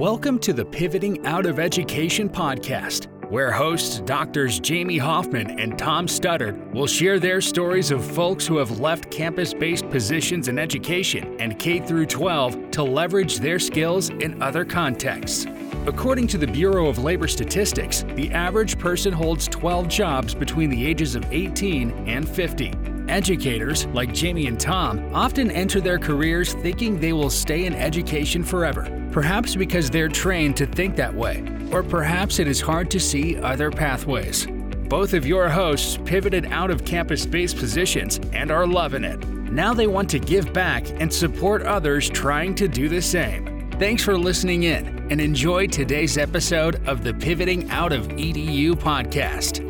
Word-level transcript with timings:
Welcome 0.00 0.38
to 0.38 0.54
the 0.54 0.64
Pivoting 0.64 1.26
Out 1.26 1.44
of 1.44 1.58
Education 1.58 2.30
podcast, 2.30 3.08
where 3.30 3.52
hosts 3.52 4.00
Doctors 4.00 4.58
Jamie 4.58 4.96
Hoffman 4.96 5.60
and 5.60 5.78
Tom 5.78 6.06
Studdard 6.06 6.72
will 6.72 6.86
share 6.86 7.20
their 7.20 7.42
stories 7.42 7.90
of 7.90 8.02
folks 8.02 8.46
who 8.46 8.56
have 8.56 8.80
left 8.80 9.10
campus-based 9.10 9.90
positions 9.90 10.48
in 10.48 10.58
education 10.58 11.38
and 11.38 11.58
K 11.58 11.80
through 11.80 12.06
12 12.06 12.70
to 12.70 12.82
leverage 12.82 13.40
their 13.40 13.58
skills 13.58 14.08
in 14.08 14.42
other 14.42 14.64
contexts. 14.64 15.46
According 15.84 16.28
to 16.28 16.38
the 16.38 16.46
Bureau 16.46 16.88
of 16.88 17.00
Labor 17.04 17.28
Statistics, 17.28 18.06
the 18.14 18.30
average 18.30 18.78
person 18.78 19.12
holds 19.12 19.48
12 19.48 19.86
jobs 19.86 20.34
between 20.34 20.70
the 20.70 20.86
ages 20.86 21.14
of 21.14 21.30
18 21.30 22.08
and 22.08 22.26
50. 22.26 22.72
Educators, 23.10 23.84
like 23.88 24.14
Jamie 24.14 24.46
and 24.46 24.58
Tom, 24.58 25.14
often 25.14 25.50
enter 25.50 25.78
their 25.78 25.98
careers 25.98 26.54
thinking 26.54 26.98
they 26.98 27.12
will 27.12 27.28
stay 27.28 27.66
in 27.66 27.74
education 27.74 28.42
forever, 28.42 28.84
perhaps 29.12 29.56
because 29.56 29.90
they're 29.90 30.08
trained 30.08 30.56
to 30.56 30.66
think 30.66 30.96
that 30.96 31.14
way, 31.14 31.44
or 31.72 31.82
perhaps 31.82 32.38
it 32.38 32.48
is 32.48 32.60
hard 32.60 32.90
to 32.90 33.00
see 33.00 33.36
other 33.36 33.70
pathways. 33.70 34.46
Both 34.88 35.14
of 35.14 35.26
your 35.26 35.48
hosts 35.48 35.98
pivoted 36.04 36.46
out 36.46 36.70
of 36.70 36.84
campus 36.84 37.24
based 37.24 37.56
positions 37.56 38.20
and 38.32 38.50
are 38.50 38.66
loving 38.66 39.04
it. 39.04 39.24
Now 39.52 39.72
they 39.72 39.86
want 39.86 40.10
to 40.10 40.18
give 40.18 40.52
back 40.52 40.88
and 41.00 41.12
support 41.12 41.62
others 41.62 42.10
trying 42.10 42.54
to 42.56 42.68
do 42.68 42.88
the 42.88 43.02
same. 43.02 43.70
Thanks 43.78 44.02
for 44.04 44.18
listening 44.18 44.64
in 44.64 45.06
and 45.10 45.20
enjoy 45.20 45.66
today's 45.66 46.18
episode 46.18 46.86
of 46.88 47.02
the 47.02 47.14
Pivoting 47.14 47.70
Out 47.70 47.92
of 47.92 48.08
EDU 48.08 48.74
podcast. 48.74 49.69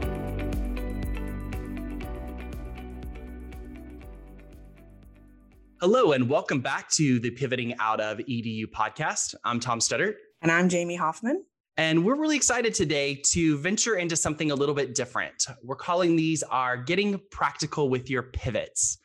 Hello, 5.80 6.12
and 6.12 6.29
welcome 6.29 6.61
back 6.61 6.91
to 6.91 7.19
the 7.20 7.30
Pivoting 7.30 7.75
Out 7.79 8.02
of 8.02 8.19
EDU 8.19 8.66
podcast. 8.66 9.34
I'm 9.45 9.59
Tom 9.59 9.79
Studdert. 9.79 10.16
And 10.43 10.52
I'm 10.52 10.69
Jamie 10.69 10.95
Hoffman. 10.95 11.43
And 11.79 12.05
we're 12.05 12.16
really 12.16 12.37
excited 12.37 12.74
today 12.74 13.15
to 13.29 13.57
venture 13.57 13.96
into 13.96 14.15
something 14.15 14.51
a 14.51 14.54
little 14.54 14.74
bit 14.74 14.95
different. 14.95 15.46
We're 15.65 15.77
calling 15.77 16.16
these 16.16 16.43
our 16.43 16.77
Getting 16.77 17.19
Practical 17.30 17.88
with 17.88 18.10
Your 18.10 18.24
Pivots. 18.24 18.99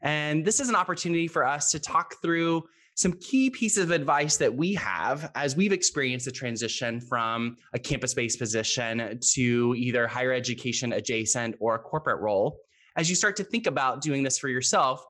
And 0.00 0.42
this 0.42 0.58
is 0.58 0.70
an 0.70 0.74
opportunity 0.74 1.28
for 1.28 1.46
us 1.46 1.70
to 1.72 1.78
talk 1.78 2.14
through 2.22 2.62
some 2.94 3.12
key 3.12 3.50
pieces 3.50 3.84
of 3.84 3.90
advice 3.90 4.38
that 4.38 4.54
we 4.54 4.72
have 4.72 5.30
as 5.34 5.54
we've 5.54 5.70
experienced 5.70 6.24
the 6.24 6.32
transition 6.32 6.98
from 6.98 7.56
a 7.74 7.78
campus 7.78 8.14
based 8.14 8.38
position 8.38 9.20
to 9.34 9.74
either 9.76 10.06
higher 10.06 10.32
education 10.32 10.94
adjacent 10.94 11.56
or 11.60 11.74
a 11.74 11.78
corporate 11.78 12.22
role. 12.22 12.56
As 12.96 13.10
you 13.10 13.16
start 13.16 13.36
to 13.36 13.44
think 13.44 13.66
about 13.66 14.00
doing 14.00 14.22
this 14.22 14.38
for 14.38 14.48
yourself, 14.48 15.04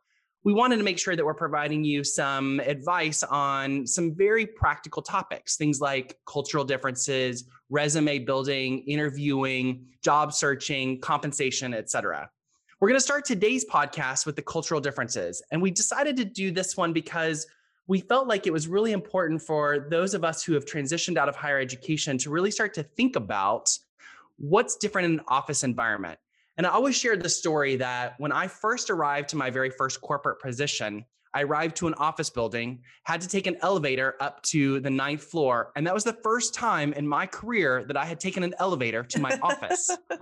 we 0.45 0.53
wanted 0.53 0.79
to 0.79 0.83
make 0.83 0.99
sure 0.99 1.15
that 1.15 1.25
we're 1.25 1.35
providing 1.35 1.85
you 1.85 2.03
some 2.03 2.61
advice 2.61 3.23
on 3.23 3.87
some 3.87 4.15
very 4.15 4.45
practical 4.45 5.01
topics, 5.01 5.57
things 5.57 5.81
like 5.81 6.19
cultural 6.27 6.65
differences, 6.65 7.45
resume 7.71 8.19
building, 8.19 8.81
interviewing, 8.81 9.87
job 10.03 10.33
searching, 10.33 11.01
compensation, 11.01 11.75
etc. 11.75 12.29
We're 12.81 12.89
going 12.89 12.99
to 12.99 13.05
start 13.05 13.25
today's 13.25 13.65
podcast 13.65 14.27
with 14.27 14.35
the 14.35 14.43
cultural 14.43 14.81
differences. 14.81 15.41
And 15.53 15.63
we 15.63 15.71
decided 15.71 16.17
to 16.17 16.25
do 16.25 16.51
this 16.51 16.77
one 16.77 16.93
because 16.93 17.47
we 17.87 18.01
felt 18.01 18.27
like 18.27 18.47
it 18.49 18.53
was 18.53 18.67
really 18.67 18.91
important 18.91 19.41
for 19.43 19.87
those 19.91 20.15
of 20.15 20.25
us 20.25 20.43
who 20.43 20.55
have 20.55 20.65
transitioned 20.65 21.17
out 21.17 21.29
of 21.29 21.37
higher 21.37 21.61
education 21.61 22.19
to 22.19 22.31
really 22.31 22.51
start 22.51 22.75
to 22.75 22.83
think 22.83 23.15
about 23.15 23.71
what's 24.39 24.77
different 24.77 25.07
in 25.07 25.13
an 25.21 25.25
office 25.29 25.63
environment. 25.63 26.19
And 26.63 26.69
I 26.69 26.71
always 26.71 26.95
shared 26.95 27.25
the 27.25 27.29
story 27.29 27.75
that 27.75 28.15
when 28.19 28.31
I 28.31 28.47
first 28.47 28.89
arrived 28.89 29.31
to 29.31 29.37
my 29.37 29.51
very 29.51 29.69
first 29.69 30.01
corporate 30.01 30.41
position, 30.41 31.05
I 31.35 31.43
arrived 31.43 31.75
to 31.79 31.89
an 31.89 31.95
office 31.95 32.31
building, 32.31 32.79
had 33.03 33.21
to 33.23 33.27
take 33.27 33.49
an 33.49 33.57
elevator 33.63 34.15
up 34.21 34.41
to 34.45 34.79
the 34.79 34.89
ninth 34.89 35.25
floor. 35.25 35.73
And 35.75 35.85
that 35.85 35.93
was 35.93 36.05
the 36.05 36.13
first 36.23 36.55
time 36.55 36.93
in 36.93 37.05
my 37.05 37.27
career 37.27 37.85
that 37.87 37.97
I 37.97 38.05
had 38.05 38.21
taken 38.21 38.45
an 38.45 38.55
elevator 38.61 39.03
to 39.03 39.21
my 39.21 39.37
office. 39.43 39.91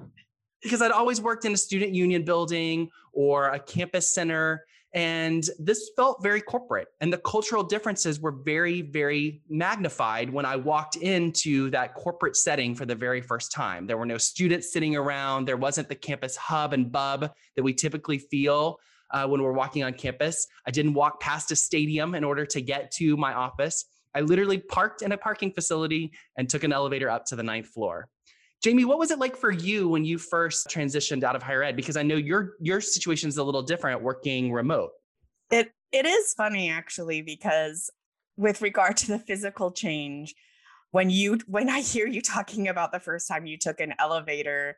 Because 0.63 0.83
I'd 0.83 0.91
always 0.91 1.23
worked 1.23 1.47
in 1.47 1.53
a 1.53 1.57
student 1.57 1.95
union 1.95 2.23
building 2.23 2.91
or 3.15 3.49
a 3.49 3.59
campus 3.59 4.13
center. 4.13 4.65
And 4.93 5.49
this 5.59 5.91
felt 5.95 6.23
very 6.23 6.41
corporate. 6.41 6.89
And 7.01 7.13
the 7.13 7.19
cultural 7.19 7.63
differences 7.63 8.19
were 8.19 8.33
very, 8.33 8.83
very 8.83 9.41
magnified 9.49 10.31
when 10.31 10.45
I 10.45 10.57
walked 10.57 10.97
into 10.97 11.71
that 11.71 11.95
corporate 11.95 12.37
setting 12.37 12.75
for 12.75 12.87
the 12.87 12.97
very 12.97 13.21
first 13.21 13.53
time. 13.53 13.87
There 13.87 13.97
were 13.97 14.07
no 14.07 14.19
students 14.19 14.73
sitting 14.73 14.97
around, 14.97 15.47
there 15.47 15.57
wasn't 15.57 15.89
the 15.89 15.95
campus 15.95 16.37
hub 16.37 16.73
and 16.73 16.91
bub 16.91 17.31
that 17.57 17.63
we 17.63 17.73
typically 17.73 18.19
feel. 18.19 18.79
Uh, 19.13 19.27
when 19.27 19.43
we're 19.43 19.53
walking 19.53 19.83
on 19.83 19.93
campus, 19.93 20.47
I 20.67 20.71
didn't 20.71 20.95
walk 20.95 21.21
past 21.21 21.51
a 21.51 21.57
stadium 21.57 22.15
in 22.15 22.23
order 22.23 22.47
to 22.47 22.61
get 22.61 22.93
to 22.93 23.17
my 23.17 23.35
office. 23.35 23.85
I 24.15 24.21
literally 24.21 24.59
parked 24.59 25.03
in 25.03 25.13
a 25.13 25.17
parking 25.17 25.53
facility 25.53 26.13
and 26.37 26.49
took 26.49 26.65
an 26.65 26.73
elevator 26.73 27.11
up 27.11 27.27
to 27.27 27.37
the 27.37 27.43
ninth 27.43 27.69
floor. 27.69 28.09
Jamie, 28.63 28.85
what 28.85 28.99
was 28.99 29.11
it 29.11 29.19
like 29.19 29.37
for 29.37 29.51
you 29.51 29.89
when 29.89 30.05
you 30.05 30.19
first 30.19 30.69
transitioned 30.69 31.25
out 31.25 31.35
of 31.35 31.43
higher 31.43 31.63
ed? 31.63 31.77
Because 31.77 31.97
I 31.97 32.03
know 32.03 32.17
your 32.17 32.55
your 32.61 32.81
situation 32.81 33.29
is 33.29 33.39
a 33.39 33.45
little 33.45 33.63
different 33.63 34.03
working 34.03 34.53
remote. 34.53 34.91
It 35.51 35.73
it 35.93 36.05
is 36.05 36.35
funny 36.35 36.69
actually 36.69 37.23
because 37.23 37.91
with 38.37 38.61
regard 38.61 38.97
to 38.99 39.07
the 39.09 39.19
physical 39.19 39.71
change, 39.71 40.35
when 40.91 41.09
you 41.09 41.39
when 41.47 41.71
I 41.71 41.81
hear 41.81 42.07
you 42.07 42.21
talking 42.21 42.69
about 42.69 42.93
the 42.93 43.01
first 43.01 43.29
time 43.29 43.47
you 43.47 43.57
took 43.57 43.81
an 43.81 43.95
elevator, 43.99 44.77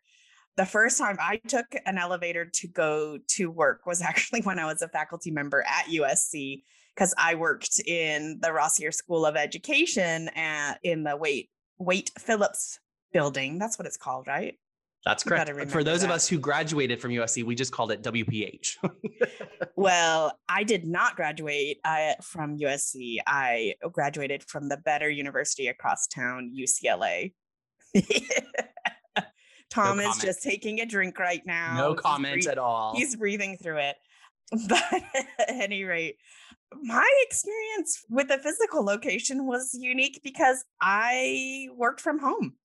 the 0.56 0.66
first 0.66 0.96
time 0.98 1.16
I 1.20 1.36
took 1.48 1.66
an 1.84 1.98
elevator 1.98 2.44
to 2.44 2.68
go 2.68 3.18
to 3.30 3.50
work 3.50 3.84
was 3.84 4.00
actually 4.00 4.40
when 4.42 4.60
I 4.60 4.66
was 4.66 4.82
a 4.82 4.88
faculty 4.88 5.32
member 5.32 5.64
at 5.66 5.86
USC 5.86 6.62
because 6.94 7.14
I 7.18 7.34
worked 7.34 7.80
in 7.80 8.38
the 8.40 8.52
Rossier 8.52 8.92
School 8.92 9.26
of 9.26 9.34
Education 9.34 10.28
at, 10.36 10.74
in 10.84 11.02
the 11.02 11.16
Wait 11.16 11.50
Waite 11.78 12.12
Phillips 12.18 12.78
building. 13.12 13.58
That's 13.58 13.78
what 13.78 13.86
it's 13.86 13.96
called, 13.96 14.26
right? 14.26 14.58
That's 15.04 15.24
correct. 15.24 15.70
For 15.70 15.82
those 15.82 16.02
that. 16.02 16.06
of 16.06 16.12
us 16.12 16.28
who 16.28 16.38
graduated 16.38 17.00
from 17.00 17.10
USC, 17.10 17.42
we 17.44 17.56
just 17.56 17.72
called 17.72 17.90
it 17.90 18.02
WPH. 18.02 18.76
well, 19.76 20.38
I 20.48 20.62
did 20.62 20.86
not 20.86 21.16
graduate 21.16 21.78
I, 21.84 22.14
from 22.22 22.56
USC. 22.58 23.16
I 23.26 23.74
graduated 23.90 24.44
from 24.44 24.68
the 24.68 24.76
better 24.76 25.10
university 25.10 25.66
across 25.66 26.06
town, 26.06 26.52
UCLA. 26.56 27.32
Tom 29.70 29.98
no 29.98 30.08
is 30.08 30.18
just 30.18 30.42
taking 30.42 30.80
a 30.80 30.86
drink 30.86 31.18
right 31.18 31.42
now. 31.44 31.76
No 31.76 31.94
comments 31.94 32.46
at 32.46 32.58
all. 32.58 32.94
He's 32.94 33.16
breathing 33.16 33.56
through 33.56 33.78
it. 33.78 33.96
But 34.68 34.82
at 34.92 35.48
any 35.48 35.82
rate, 35.84 36.16
my 36.82 37.08
experience 37.22 38.04
with 38.10 38.28
the 38.28 38.36
physical 38.36 38.84
location 38.84 39.46
was 39.46 39.70
unique 39.72 40.20
because 40.22 40.62
I 40.78 41.68
worked 41.74 42.02
from 42.02 42.18
home. 42.18 42.56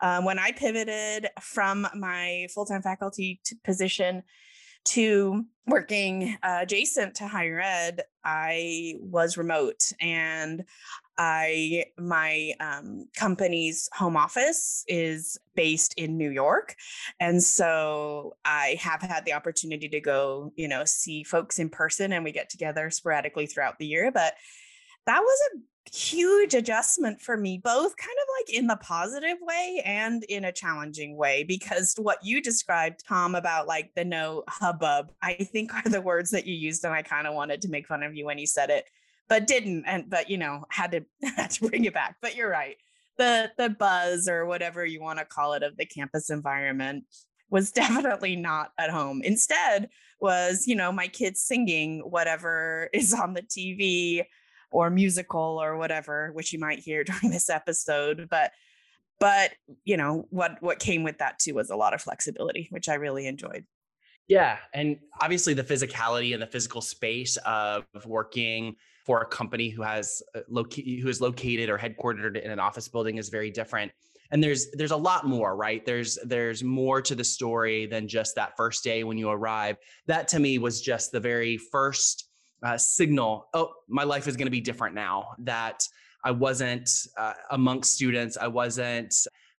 Um, 0.00 0.24
when 0.24 0.38
I 0.38 0.52
pivoted 0.52 1.28
from 1.40 1.86
my 1.94 2.46
full 2.52 2.64
time 2.64 2.82
faculty 2.82 3.40
position 3.64 4.22
to 4.84 5.44
working 5.66 6.36
uh, 6.42 6.58
adjacent 6.62 7.14
to 7.16 7.28
higher 7.28 7.60
ed, 7.60 8.02
I 8.24 8.96
was 9.00 9.36
remote 9.36 9.92
and 10.00 10.64
I 11.18 11.84
my 11.98 12.52
um, 12.58 13.06
company's 13.16 13.88
home 13.92 14.16
office 14.16 14.84
is 14.88 15.38
based 15.54 15.94
in 15.96 16.16
New 16.16 16.30
York, 16.30 16.74
and 17.20 17.42
so 17.42 18.34
I 18.44 18.76
have 18.80 19.02
had 19.02 19.24
the 19.24 19.34
opportunity 19.34 19.88
to 19.90 20.00
go, 20.00 20.52
you 20.56 20.68
know, 20.68 20.84
see 20.84 21.22
folks 21.22 21.58
in 21.58 21.68
person, 21.68 22.12
and 22.12 22.24
we 22.24 22.32
get 22.32 22.48
together 22.48 22.90
sporadically 22.90 23.46
throughout 23.46 23.78
the 23.78 23.86
year. 23.86 24.10
But 24.10 24.34
that 25.06 25.20
was 25.20 25.38
a 25.52 25.58
huge 25.90 26.54
adjustment 26.54 27.20
for 27.20 27.36
me, 27.36 27.58
both 27.58 27.96
kind 27.96 28.16
of 28.22 28.28
like 28.38 28.56
in 28.56 28.66
the 28.66 28.76
positive 28.76 29.38
way 29.40 29.82
and 29.84 30.22
in 30.24 30.44
a 30.44 30.52
challenging 30.52 31.16
way, 31.16 31.44
because 31.44 31.94
what 31.96 32.18
you 32.22 32.40
described, 32.40 33.04
Tom, 33.06 33.34
about 33.34 33.66
like 33.66 33.90
the 33.94 34.04
no 34.04 34.44
hubbub, 34.48 35.12
I 35.22 35.34
think 35.34 35.74
are 35.74 35.88
the 35.88 36.00
words 36.00 36.30
that 36.30 36.46
you 36.46 36.54
used. 36.54 36.84
And 36.84 36.94
I 36.94 37.02
kind 37.02 37.26
of 37.26 37.34
wanted 37.34 37.62
to 37.62 37.68
make 37.68 37.86
fun 37.86 38.02
of 38.02 38.14
you 38.14 38.26
when 38.26 38.38
you 38.38 38.46
said 38.46 38.70
it, 38.70 38.84
but 39.28 39.46
didn't. 39.46 39.84
And, 39.86 40.08
but, 40.08 40.30
you 40.30 40.38
know, 40.38 40.64
had 40.70 40.92
to, 40.92 41.04
had 41.36 41.50
to 41.52 41.68
bring 41.68 41.84
it 41.84 41.94
back. 41.94 42.16
But 42.22 42.36
you're 42.36 42.50
right. 42.50 42.76
The, 43.18 43.50
the 43.58 43.70
buzz 43.70 44.28
or 44.28 44.46
whatever 44.46 44.86
you 44.86 45.00
want 45.00 45.18
to 45.18 45.24
call 45.24 45.52
it 45.54 45.62
of 45.62 45.76
the 45.76 45.86
campus 45.86 46.30
environment 46.30 47.04
was 47.50 47.70
definitely 47.72 48.36
not 48.36 48.72
at 48.78 48.90
home. 48.90 49.22
Instead, 49.22 49.90
was, 50.20 50.68
you 50.68 50.76
know, 50.76 50.92
my 50.92 51.08
kids 51.08 51.40
singing 51.40 51.98
whatever 52.00 52.88
is 52.92 53.12
on 53.12 53.34
the 53.34 53.42
TV 53.42 54.24
or 54.72 54.90
musical 54.90 55.62
or 55.62 55.76
whatever, 55.76 56.30
which 56.32 56.52
you 56.52 56.58
might 56.58 56.80
hear 56.80 57.04
during 57.04 57.30
this 57.30 57.50
episode. 57.50 58.28
But 58.30 58.52
but 59.20 59.52
you 59.84 59.96
know 59.96 60.26
what 60.30 60.60
what 60.60 60.78
came 60.78 61.04
with 61.04 61.18
that 61.18 61.38
too 61.38 61.54
was 61.54 61.70
a 61.70 61.76
lot 61.76 61.94
of 61.94 62.02
flexibility, 62.02 62.68
which 62.70 62.88
I 62.88 62.94
really 62.94 63.26
enjoyed. 63.26 63.64
Yeah, 64.28 64.58
and 64.72 64.98
obviously 65.20 65.54
the 65.54 65.64
physicality 65.64 66.32
and 66.32 66.42
the 66.42 66.46
physical 66.46 66.80
space 66.80 67.36
of 67.44 67.84
working 68.06 68.76
for 69.04 69.20
a 69.20 69.26
company 69.26 69.68
who 69.68 69.82
has 69.82 70.22
uh, 70.34 70.40
who 70.48 71.08
is 71.08 71.20
located 71.20 71.68
or 71.68 71.78
headquartered 71.78 72.40
in 72.40 72.50
an 72.50 72.60
office 72.60 72.88
building 72.88 73.18
is 73.18 73.28
very 73.28 73.50
different. 73.50 73.92
And 74.30 74.42
there's 74.42 74.70
there's 74.72 74.92
a 74.92 74.96
lot 74.96 75.26
more, 75.26 75.56
right? 75.56 75.84
There's 75.84 76.18
there's 76.24 76.62
more 76.62 77.02
to 77.02 77.14
the 77.14 77.24
story 77.24 77.86
than 77.86 78.08
just 78.08 78.34
that 78.36 78.56
first 78.56 78.82
day 78.82 79.04
when 79.04 79.18
you 79.18 79.28
arrive. 79.28 79.76
That 80.06 80.28
to 80.28 80.38
me 80.38 80.58
was 80.58 80.80
just 80.80 81.12
the 81.12 81.20
very 81.20 81.56
first 81.58 82.31
uh, 82.62 82.78
signal 82.78 83.48
oh 83.54 83.72
my 83.88 84.04
life 84.04 84.28
is 84.28 84.36
going 84.36 84.46
to 84.46 84.52
be 84.52 84.60
different 84.60 84.94
now 84.94 85.30
that 85.38 85.86
I 86.24 86.30
wasn't 86.30 86.88
uh, 87.16 87.34
amongst 87.50 87.94
students. 87.94 88.36
I 88.36 88.46
wasn't 88.46 89.14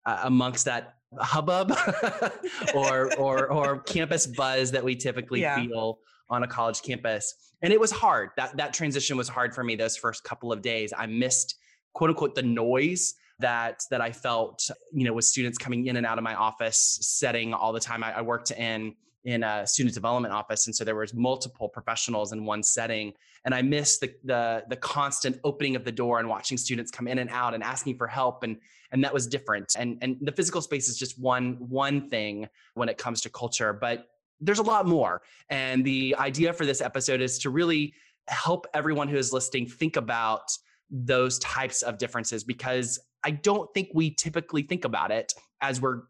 uh, 0.06 0.20
amongst 0.24 0.64
that 0.66 0.94
hubbub 1.18 1.72
or 2.74 3.14
or 3.16 3.50
or 3.50 3.78
campus 3.80 4.26
buzz 4.26 4.70
that 4.70 4.82
we 4.82 4.94
typically 4.94 5.40
yeah. 5.40 5.56
feel 5.56 5.98
on 6.30 6.44
a 6.44 6.46
college 6.46 6.82
campus. 6.82 7.34
And 7.62 7.72
it 7.72 7.80
was 7.80 7.90
hard. 7.90 8.30
That 8.36 8.56
that 8.56 8.72
transition 8.72 9.16
was 9.16 9.28
hard 9.28 9.54
for 9.54 9.64
me 9.64 9.76
those 9.76 9.96
first 9.96 10.24
couple 10.24 10.52
of 10.52 10.62
days. 10.62 10.92
I 10.96 11.06
missed 11.06 11.56
quote 11.94 12.10
unquote 12.10 12.34
the 12.34 12.42
noise 12.42 13.14
that 13.40 13.82
that 13.90 14.00
I 14.00 14.12
felt, 14.12 14.70
you 14.92 15.04
know, 15.04 15.12
with 15.12 15.24
students 15.24 15.58
coming 15.58 15.86
in 15.86 15.96
and 15.96 16.06
out 16.06 16.18
of 16.18 16.24
my 16.24 16.34
office 16.34 16.98
setting 17.02 17.52
all 17.54 17.72
the 17.72 17.80
time. 17.80 18.04
I, 18.04 18.18
I 18.18 18.20
worked 18.22 18.52
in 18.52 18.94
in 19.24 19.42
a 19.42 19.66
student 19.66 19.94
development 19.94 20.34
office, 20.34 20.66
and 20.66 20.74
so 20.74 20.84
there 20.84 20.96
was 20.96 21.14
multiple 21.14 21.68
professionals 21.68 22.32
in 22.32 22.44
one 22.44 22.62
setting, 22.62 23.12
and 23.44 23.54
I 23.54 23.62
missed 23.62 24.00
the 24.00 24.14
the 24.24 24.64
the 24.68 24.76
constant 24.76 25.38
opening 25.44 25.76
of 25.76 25.84
the 25.84 25.92
door 25.92 26.18
and 26.18 26.28
watching 26.28 26.56
students 26.58 26.90
come 26.90 27.08
in 27.08 27.18
and 27.18 27.30
out 27.30 27.54
and 27.54 27.62
asking 27.62 27.96
for 27.96 28.06
help, 28.06 28.42
and 28.42 28.58
and 28.90 29.02
that 29.04 29.14
was 29.14 29.26
different. 29.26 29.74
And 29.78 29.98
and 30.02 30.16
the 30.20 30.32
physical 30.32 30.60
space 30.60 30.88
is 30.88 30.96
just 30.96 31.18
one 31.18 31.56
one 31.68 32.08
thing 32.08 32.48
when 32.74 32.88
it 32.88 32.98
comes 32.98 33.20
to 33.22 33.30
culture, 33.30 33.72
but 33.72 34.08
there's 34.40 34.58
a 34.58 34.64
lot 34.64 34.86
more. 34.86 35.22
And 35.48 35.84
the 35.84 36.16
idea 36.18 36.52
for 36.52 36.66
this 36.66 36.80
episode 36.80 37.20
is 37.20 37.38
to 37.40 37.50
really 37.50 37.94
help 38.28 38.66
everyone 38.74 39.08
who 39.08 39.16
is 39.16 39.32
listening 39.32 39.66
think 39.66 39.96
about 39.96 40.50
those 40.90 41.38
types 41.38 41.82
of 41.82 41.96
differences 41.96 42.44
because 42.44 42.98
I 43.24 43.30
don't 43.30 43.72
think 43.72 43.90
we 43.94 44.10
typically 44.10 44.62
think 44.62 44.84
about 44.84 45.10
it 45.10 45.32
as 45.60 45.80
we're 45.80 46.02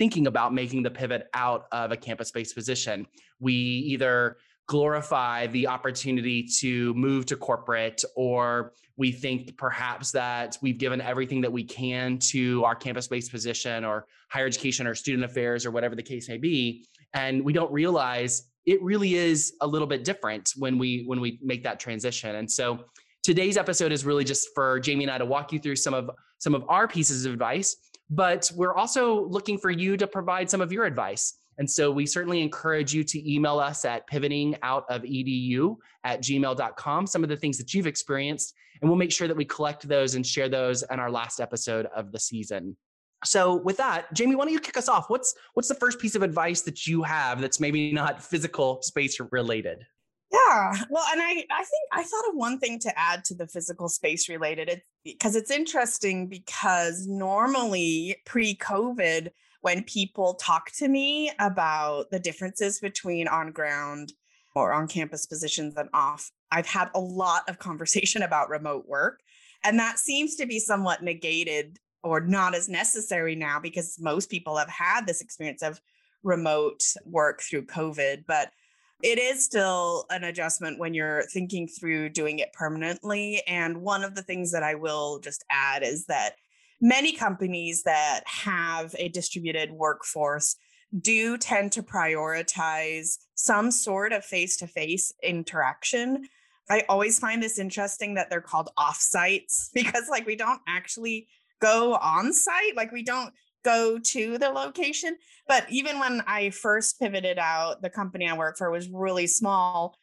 thinking 0.00 0.26
about 0.26 0.54
making 0.54 0.82
the 0.82 0.90
pivot 0.90 1.28
out 1.34 1.66
of 1.72 1.92
a 1.92 1.96
campus 1.96 2.30
based 2.30 2.54
position. 2.54 3.06
We 3.38 3.52
either 3.52 4.38
glorify 4.66 5.46
the 5.48 5.66
opportunity 5.66 6.42
to 6.60 6.94
move 6.94 7.26
to 7.26 7.36
corporate, 7.36 8.02
or 8.16 8.72
we 8.96 9.12
think 9.12 9.58
perhaps 9.58 10.10
that 10.12 10.56
we've 10.62 10.78
given 10.78 11.02
everything 11.02 11.42
that 11.42 11.52
we 11.52 11.64
can 11.64 12.16
to 12.18 12.64
our 12.64 12.74
campus 12.74 13.08
based 13.08 13.30
position 13.30 13.84
or 13.84 14.06
higher 14.30 14.46
education 14.46 14.86
or 14.86 14.94
student 14.94 15.22
affairs 15.22 15.66
or 15.66 15.70
whatever 15.70 15.94
the 15.94 16.02
case 16.02 16.30
may 16.30 16.38
be. 16.38 16.86
And 17.12 17.44
we 17.44 17.52
don't 17.52 17.70
realize 17.70 18.44
it 18.64 18.82
really 18.82 19.16
is 19.16 19.52
a 19.60 19.66
little 19.66 19.86
bit 19.86 20.02
different 20.02 20.54
when 20.56 20.78
we 20.78 21.04
when 21.06 21.20
we 21.20 21.38
make 21.42 21.62
that 21.64 21.78
transition. 21.78 22.36
And 22.36 22.50
so 22.50 22.86
today's 23.22 23.58
episode 23.58 23.92
is 23.92 24.06
really 24.06 24.24
just 24.24 24.48
for 24.54 24.80
Jamie 24.80 25.04
and 25.04 25.10
I 25.10 25.18
to 25.18 25.26
walk 25.26 25.52
you 25.52 25.58
through 25.58 25.76
some 25.76 25.92
of 25.92 26.10
some 26.38 26.54
of 26.54 26.64
our 26.70 26.88
pieces 26.88 27.26
of 27.26 27.34
advice, 27.34 27.76
but 28.10 28.50
we're 28.56 28.74
also 28.74 29.26
looking 29.26 29.56
for 29.56 29.70
you 29.70 29.96
to 29.96 30.06
provide 30.06 30.50
some 30.50 30.60
of 30.60 30.72
your 30.72 30.84
advice. 30.84 31.34
And 31.58 31.70
so 31.70 31.90
we 31.90 32.06
certainly 32.06 32.40
encourage 32.40 32.92
you 32.92 33.04
to 33.04 33.32
email 33.32 33.58
us 33.58 33.84
at 33.84 34.08
pivotingoutofedu 34.10 35.76
at 36.04 36.22
gmail.com, 36.22 37.06
some 37.06 37.22
of 37.22 37.28
the 37.28 37.36
things 37.36 37.58
that 37.58 37.72
you've 37.74 37.86
experienced, 37.86 38.54
and 38.80 38.90
we'll 38.90 38.98
make 38.98 39.12
sure 39.12 39.28
that 39.28 39.36
we 39.36 39.44
collect 39.44 39.86
those 39.86 40.14
and 40.14 40.26
share 40.26 40.48
those 40.48 40.82
in 40.90 40.98
our 40.98 41.10
last 41.10 41.38
episode 41.38 41.86
of 41.94 42.12
the 42.12 42.18
season. 42.18 42.76
So 43.24 43.56
with 43.56 43.76
that, 43.76 44.12
Jamie, 44.14 44.34
why 44.34 44.44
don't 44.44 44.54
you 44.54 44.60
kick 44.60 44.78
us 44.78 44.88
off? 44.88 45.10
What's 45.10 45.34
what's 45.52 45.68
the 45.68 45.74
first 45.74 45.98
piece 45.98 46.14
of 46.14 46.22
advice 46.22 46.62
that 46.62 46.86
you 46.86 47.02
have 47.02 47.40
that's 47.40 47.60
maybe 47.60 47.92
not 47.92 48.22
physical 48.22 48.80
space 48.80 49.20
related? 49.30 49.84
Yeah. 50.32 50.74
Well, 50.90 51.04
and 51.10 51.20
I, 51.20 51.44
I 51.50 51.64
think 51.64 51.88
I 51.92 52.02
thought 52.04 52.28
of 52.28 52.36
one 52.36 52.58
thing 52.58 52.78
to 52.80 52.98
add 52.98 53.24
to 53.26 53.34
the 53.34 53.48
physical 53.48 53.88
space 53.88 54.28
related 54.28 54.82
because 55.04 55.34
it's 55.34 55.50
interesting 55.50 56.28
because 56.28 57.06
normally 57.06 58.16
pre-COVID, 58.26 59.30
when 59.62 59.82
people 59.84 60.34
talk 60.34 60.70
to 60.72 60.88
me 60.88 61.32
about 61.40 62.10
the 62.10 62.20
differences 62.20 62.78
between 62.78 63.26
on 63.26 63.50
ground 63.50 64.12
or 64.54 64.72
on 64.72 64.86
campus 64.86 65.26
positions 65.26 65.74
and 65.76 65.88
off, 65.92 66.30
I've 66.52 66.66
had 66.66 66.90
a 66.94 67.00
lot 67.00 67.48
of 67.48 67.58
conversation 67.58 68.22
about 68.22 68.50
remote 68.50 68.86
work. 68.86 69.20
And 69.64 69.78
that 69.78 69.98
seems 69.98 70.36
to 70.36 70.46
be 70.46 70.58
somewhat 70.58 71.02
negated 71.02 71.78
or 72.02 72.20
not 72.20 72.54
as 72.54 72.68
necessary 72.68 73.34
now 73.34 73.60
because 73.60 73.96
most 74.00 74.30
people 74.30 74.56
have 74.56 74.70
had 74.70 75.06
this 75.06 75.20
experience 75.20 75.62
of 75.62 75.80
remote 76.22 76.82
work 77.04 77.42
through 77.42 77.66
COVID. 77.66 78.24
But 78.26 78.52
it 79.02 79.18
is 79.18 79.44
still 79.44 80.06
an 80.10 80.24
adjustment 80.24 80.78
when 80.78 80.94
you're 80.94 81.22
thinking 81.32 81.66
through 81.66 82.10
doing 82.10 82.38
it 82.38 82.52
permanently. 82.52 83.42
And 83.46 83.82
one 83.82 84.04
of 84.04 84.14
the 84.14 84.22
things 84.22 84.52
that 84.52 84.62
I 84.62 84.74
will 84.74 85.18
just 85.20 85.44
add 85.50 85.82
is 85.82 86.06
that 86.06 86.34
many 86.80 87.12
companies 87.12 87.82
that 87.84 88.22
have 88.26 88.94
a 88.98 89.08
distributed 89.08 89.70
workforce 89.70 90.56
do 90.98 91.38
tend 91.38 91.72
to 91.72 91.82
prioritize 91.82 93.18
some 93.34 93.70
sort 93.70 94.12
of 94.12 94.24
face 94.24 94.56
to 94.58 94.66
face 94.66 95.12
interaction. 95.22 96.26
I 96.68 96.84
always 96.88 97.18
find 97.18 97.42
this 97.42 97.58
interesting 97.58 98.14
that 98.14 98.30
they're 98.30 98.40
called 98.40 98.70
offsites 98.78 99.68
because, 99.74 100.08
like, 100.08 100.26
we 100.26 100.36
don't 100.36 100.60
actually 100.68 101.28
go 101.60 101.94
on 101.94 102.32
site. 102.32 102.76
Like, 102.76 102.92
we 102.92 103.02
don't 103.02 103.32
go 103.64 103.98
to 103.98 104.38
the 104.38 104.50
location. 104.50 105.16
But 105.48 105.66
even 105.70 105.98
when 105.98 106.22
I 106.26 106.50
first 106.50 106.98
pivoted 107.00 107.38
out, 107.38 107.82
the 107.82 107.90
company 107.90 108.28
I 108.28 108.36
work 108.36 108.56
for 108.56 108.70
was 108.70 108.88
really 108.88 109.26
small 109.26 109.96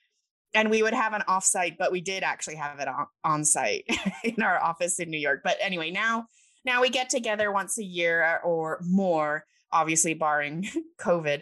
and 0.53 0.69
we 0.69 0.81
would 0.81 0.93
have 0.93 1.13
an 1.13 1.23
offsite, 1.27 1.77
but 1.77 1.91
we 1.91 2.01
did 2.01 2.23
actually 2.23 2.55
have 2.55 2.79
it 2.79 2.87
on, 2.87 3.05
on 3.23 3.45
site 3.45 3.85
in 4.23 4.41
our 4.41 4.61
office 4.61 4.99
in 4.99 5.09
New 5.09 5.19
York. 5.19 5.41
But 5.43 5.57
anyway, 5.61 5.91
now 5.91 6.27
now 6.65 6.81
we 6.81 6.89
get 6.89 7.09
together 7.09 7.51
once 7.51 7.77
a 7.77 7.83
year 7.83 8.41
or 8.43 8.81
more, 8.83 9.45
obviously 9.71 10.13
barring 10.13 10.67
COVID. 10.99 11.41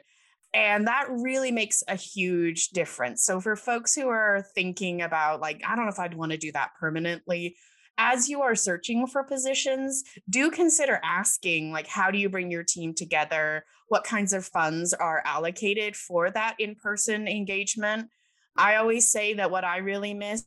And 0.53 0.87
that 0.87 1.07
really 1.09 1.51
makes 1.51 1.83
a 1.87 1.95
huge 1.95 2.69
difference. 2.69 3.25
So 3.25 3.41
for 3.41 3.55
folks 3.55 3.93
who 3.93 4.07
are 4.07 4.45
thinking 4.53 5.01
about 5.01 5.41
like, 5.41 5.61
I 5.67 5.75
don't 5.75 5.85
know 5.85 5.91
if 5.91 5.99
I'd 5.99 6.13
want 6.13 6.31
to 6.31 6.37
do 6.37 6.51
that 6.53 6.71
permanently, 6.79 7.57
as 7.97 8.29
you 8.29 8.41
are 8.41 8.55
searching 8.55 9.07
for 9.07 9.23
positions, 9.23 10.03
do 10.29 10.51
consider 10.51 10.99
asking, 11.03 11.71
like, 11.71 11.87
how 11.87 12.11
do 12.11 12.17
you 12.17 12.29
bring 12.29 12.51
your 12.51 12.63
team 12.63 12.93
together? 12.93 13.65
What 13.87 14.03
kinds 14.03 14.33
of 14.33 14.45
funds 14.45 14.93
are 14.93 15.21
allocated 15.25 15.95
for 15.95 16.31
that 16.31 16.55
in 16.59 16.75
person 16.75 17.27
engagement? 17.27 18.09
I 18.57 18.75
always 18.75 19.11
say 19.11 19.33
that 19.35 19.51
what 19.51 19.63
I 19.63 19.77
really 19.77 20.13
miss 20.13 20.43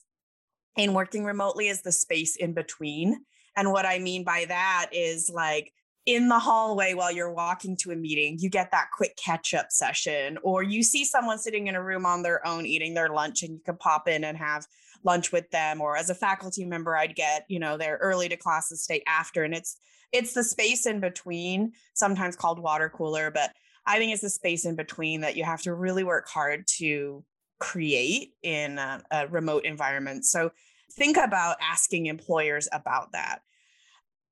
in 0.76 0.94
working 0.94 1.24
remotely 1.24 1.68
is 1.68 1.82
the 1.82 1.92
space 1.92 2.36
in 2.36 2.54
between. 2.54 3.24
And 3.56 3.72
what 3.72 3.86
I 3.86 3.98
mean 3.98 4.24
by 4.24 4.44
that 4.48 4.90
is 4.92 5.30
like 5.32 5.72
in 6.06 6.28
the 6.28 6.38
hallway 6.38 6.94
while 6.94 7.12
you're 7.12 7.32
walking 7.32 7.76
to 7.76 7.90
a 7.90 7.96
meeting, 7.96 8.38
you 8.38 8.48
get 8.48 8.70
that 8.70 8.88
quick 8.96 9.14
catch 9.22 9.52
up 9.52 9.66
session, 9.70 10.38
or 10.42 10.62
you 10.62 10.82
see 10.82 11.04
someone 11.04 11.38
sitting 11.38 11.66
in 11.66 11.74
a 11.74 11.82
room 11.82 12.06
on 12.06 12.22
their 12.22 12.46
own 12.46 12.64
eating 12.64 12.94
their 12.94 13.10
lunch 13.10 13.42
and 13.42 13.52
you 13.52 13.60
can 13.64 13.76
pop 13.76 14.08
in 14.08 14.24
and 14.24 14.38
have 14.38 14.66
lunch 15.04 15.32
with 15.32 15.50
them 15.50 15.80
or 15.80 15.96
as 15.96 16.10
a 16.10 16.14
faculty 16.14 16.64
member 16.64 16.96
i'd 16.96 17.14
get 17.14 17.44
you 17.48 17.58
know 17.58 17.76
their 17.76 17.96
early 17.98 18.28
to 18.28 18.36
classes 18.36 18.82
stay 18.82 19.02
after 19.06 19.44
and 19.44 19.54
it's 19.54 19.76
it's 20.12 20.32
the 20.32 20.42
space 20.42 20.86
in 20.86 21.00
between 21.00 21.72
sometimes 21.94 22.36
called 22.36 22.58
water 22.58 22.88
cooler 22.88 23.30
but 23.30 23.52
i 23.86 23.98
think 23.98 24.12
it's 24.12 24.22
the 24.22 24.30
space 24.30 24.64
in 24.64 24.74
between 24.74 25.20
that 25.20 25.36
you 25.36 25.44
have 25.44 25.62
to 25.62 25.74
really 25.74 26.04
work 26.04 26.28
hard 26.28 26.66
to 26.66 27.24
create 27.58 28.34
in 28.42 28.78
a, 28.78 29.02
a 29.10 29.28
remote 29.28 29.64
environment. 29.64 30.24
So 30.24 30.50
think 30.92 31.16
about 31.16 31.56
asking 31.60 32.06
employers 32.06 32.68
about 32.72 33.12
that. 33.12 33.40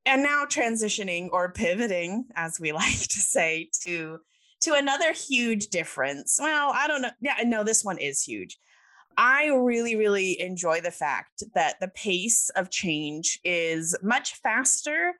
And 0.04 0.22
now 0.22 0.44
transitioning 0.44 1.28
or 1.32 1.52
pivoting 1.52 2.26
as 2.36 2.60
we 2.60 2.72
like 2.72 3.00
to 3.00 3.20
say 3.20 3.70
to 3.82 4.18
to 4.62 4.72
another 4.72 5.12
huge 5.12 5.66
difference. 5.68 6.38
Well 6.40 6.72
i 6.74 6.86
don't 6.88 7.02
know. 7.02 7.10
Yeah 7.20 7.36
no 7.44 7.62
this 7.62 7.84
one 7.84 7.98
is 7.98 8.22
huge 8.22 8.58
I 9.16 9.46
really, 9.46 9.96
really 9.96 10.40
enjoy 10.40 10.80
the 10.80 10.90
fact 10.90 11.42
that 11.54 11.80
the 11.80 11.88
pace 11.88 12.50
of 12.50 12.70
change 12.70 13.40
is 13.44 13.96
much 14.02 14.34
faster, 14.34 15.14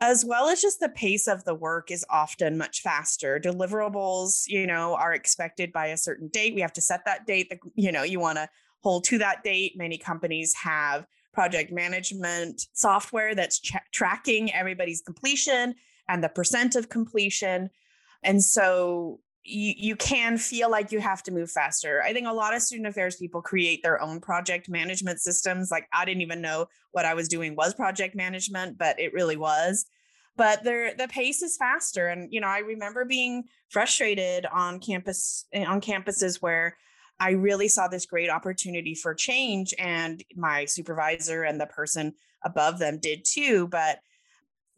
as 0.00 0.24
well 0.24 0.48
as 0.48 0.62
just 0.62 0.80
the 0.80 0.88
pace 0.88 1.26
of 1.26 1.44
the 1.44 1.54
work 1.54 1.90
is 1.90 2.04
often 2.10 2.58
much 2.58 2.82
faster. 2.82 3.40
Deliverables, 3.40 4.44
you 4.46 4.66
know, 4.66 4.94
are 4.94 5.12
expected 5.12 5.72
by 5.72 5.86
a 5.86 5.96
certain 5.96 6.28
date. 6.28 6.54
We 6.54 6.60
have 6.60 6.72
to 6.74 6.80
set 6.80 7.04
that 7.04 7.26
date. 7.26 7.50
That, 7.50 7.58
you 7.74 7.92
know, 7.92 8.02
you 8.02 8.20
want 8.20 8.38
to 8.38 8.48
hold 8.80 9.04
to 9.04 9.18
that 9.18 9.44
date. 9.44 9.76
Many 9.76 9.98
companies 9.98 10.54
have 10.54 11.06
project 11.32 11.72
management 11.72 12.66
software 12.72 13.34
that's 13.34 13.60
tracking 13.92 14.52
everybody's 14.52 15.00
completion 15.00 15.74
and 16.08 16.22
the 16.22 16.28
percent 16.28 16.76
of 16.76 16.88
completion. 16.88 17.70
And 18.22 18.42
so 18.42 19.20
you, 19.44 19.74
you 19.76 19.96
can 19.96 20.38
feel 20.38 20.70
like 20.70 20.92
you 20.92 21.00
have 21.00 21.22
to 21.24 21.32
move 21.32 21.50
faster. 21.50 22.02
I 22.02 22.12
think 22.12 22.28
a 22.28 22.32
lot 22.32 22.54
of 22.54 22.62
student 22.62 22.86
affairs 22.88 23.16
people 23.16 23.42
create 23.42 23.82
their 23.82 24.00
own 24.00 24.20
project 24.20 24.68
management 24.68 25.20
systems. 25.20 25.70
Like 25.70 25.88
I 25.92 26.04
didn't 26.04 26.22
even 26.22 26.40
know 26.40 26.66
what 26.92 27.04
I 27.04 27.14
was 27.14 27.28
doing 27.28 27.56
was 27.56 27.74
project 27.74 28.14
management, 28.14 28.78
but 28.78 29.00
it 29.00 29.12
really 29.12 29.36
was. 29.36 29.84
But 30.36 30.64
there 30.64 30.94
the 30.94 31.08
pace 31.08 31.42
is 31.42 31.56
faster. 31.56 32.08
And 32.08 32.32
you 32.32 32.40
know, 32.40 32.46
I 32.46 32.58
remember 32.58 33.04
being 33.04 33.44
frustrated 33.68 34.46
on 34.46 34.78
campus 34.78 35.46
eh, 35.52 35.64
on 35.64 35.80
campuses 35.80 36.40
where 36.40 36.76
I 37.20 37.32
really 37.32 37.68
saw 37.68 37.88
this 37.88 38.06
great 38.06 38.30
opportunity 38.30 38.94
for 38.94 39.14
change. 39.14 39.74
And 39.78 40.22
my 40.34 40.64
supervisor 40.64 41.42
and 41.42 41.60
the 41.60 41.66
person 41.66 42.14
above 42.44 42.78
them 42.78 42.98
did 43.00 43.24
too. 43.24 43.68
But 43.68 43.98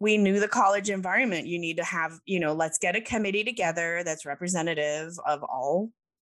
we 0.00 0.18
knew 0.18 0.40
the 0.40 0.48
college 0.48 0.90
environment. 0.90 1.46
You 1.46 1.58
need 1.58 1.76
to 1.76 1.84
have, 1.84 2.20
you 2.26 2.40
know, 2.40 2.52
let's 2.52 2.78
get 2.78 2.96
a 2.96 3.00
committee 3.00 3.44
together 3.44 4.02
that's 4.04 4.26
representative 4.26 5.12
of 5.26 5.42
all 5.42 5.90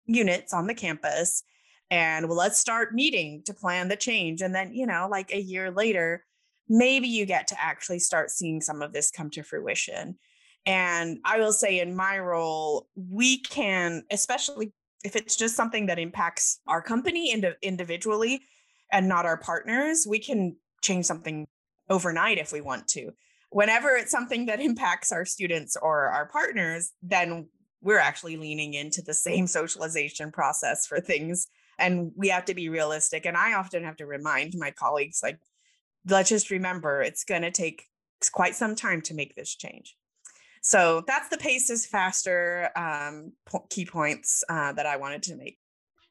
units 0.05 0.53
on 0.53 0.67
the 0.67 0.75
campus. 0.75 1.43
And 1.89 2.27
well, 2.27 2.37
let's 2.37 2.59
start 2.59 2.93
meeting 2.93 3.43
to 3.45 3.53
plan 3.53 3.87
the 3.87 3.95
change. 3.95 4.41
And 4.41 4.53
then, 4.53 4.73
you 4.73 4.85
know, 4.85 5.07
like 5.09 5.31
a 5.31 5.41
year 5.41 5.71
later, 5.71 6.25
maybe 6.69 7.07
you 7.07 7.25
get 7.25 7.47
to 7.47 7.61
actually 7.61 7.99
start 7.99 8.29
seeing 8.29 8.61
some 8.61 8.81
of 8.81 8.93
this 8.93 9.11
come 9.11 9.29
to 9.31 9.43
fruition. 9.43 10.17
And 10.65 11.19
I 11.23 11.39
will 11.39 11.53
say, 11.53 11.79
in 11.79 11.95
my 11.95 12.19
role, 12.19 12.87
we 12.95 13.39
can, 13.39 14.03
especially 14.11 14.73
if 15.03 15.15
it's 15.15 15.37
just 15.37 15.55
something 15.55 15.85
that 15.85 15.99
impacts 15.99 16.59
our 16.67 16.81
company 16.81 17.31
ind- 17.31 17.55
individually 17.61 18.41
and 18.91 19.07
not 19.07 19.25
our 19.25 19.37
partners, 19.37 20.05
we 20.07 20.19
can 20.19 20.57
change 20.81 21.05
something 21.05 21.47
overnight 21.89 22.37
if 22.37 22.51
we 22.51 22.59
want 22.59 22.87
to. 22.89 23.11
Whenever 23.49 23.89
it's 23.95 24.11
something 24.11 24.45
that 24.47 24.59
impacts 24.69 25.11
our 25.11 25.25
students 25.25 25.77
or 25.81 26.07
our 26.07 26.27
partners, 26.27 26.91
then 27.01 27.47
we're 27.81 27.99
actually 27.99 28.37
leaning 28.37 28.73
into 28.73 29.01
the 29.01 29.13
same 29.13 29.47
socialization 29.47 30.31
process 30.31 30.87
for 30.87 30.99
things. 30.99 31.47
And 31.79 32.11
we 32.15 32.29
have 32.29 32.45
to 32.45 32.55
be 32.55 32.69
realistic. 32.69 33.25
And 33.25 33.37
I 33.37 33.53
often 33.53 33.83
have 33.83 33.97
to 33.97 34.05
remind 34.05 34.55
my 34.57 34.71
colleagues, 34.71 35.19
like, 35.21 35.39
let's 36.07 36.29
just 36.29 36.49
remember 36.49 37.01
it's 37.01 37.23
going 37.23 37.43
to 37.43 37.51
take 37.51 37.85
quite 38.31 38.55
some 38.55 38.75
time 38.75 39.01
to 39.03 39.13
make 39.13 39.35
this 39.35 39.55
change. 39.55 39.95
So 40.61 41.03
that's 41.07 41.29
the 41.29 41.37
pace 41.37 41.69
is 41.69 41.85
faster 41.85 42.69
um, 42.75 43.31
key 43.69 43.85
points 43.85 44.43
uh, 44.49 44.73
that 44.73 44.85
I 44.85 44.97
wanted 44.97 45.23
to 45.23 45.35
make. 45.35 45.59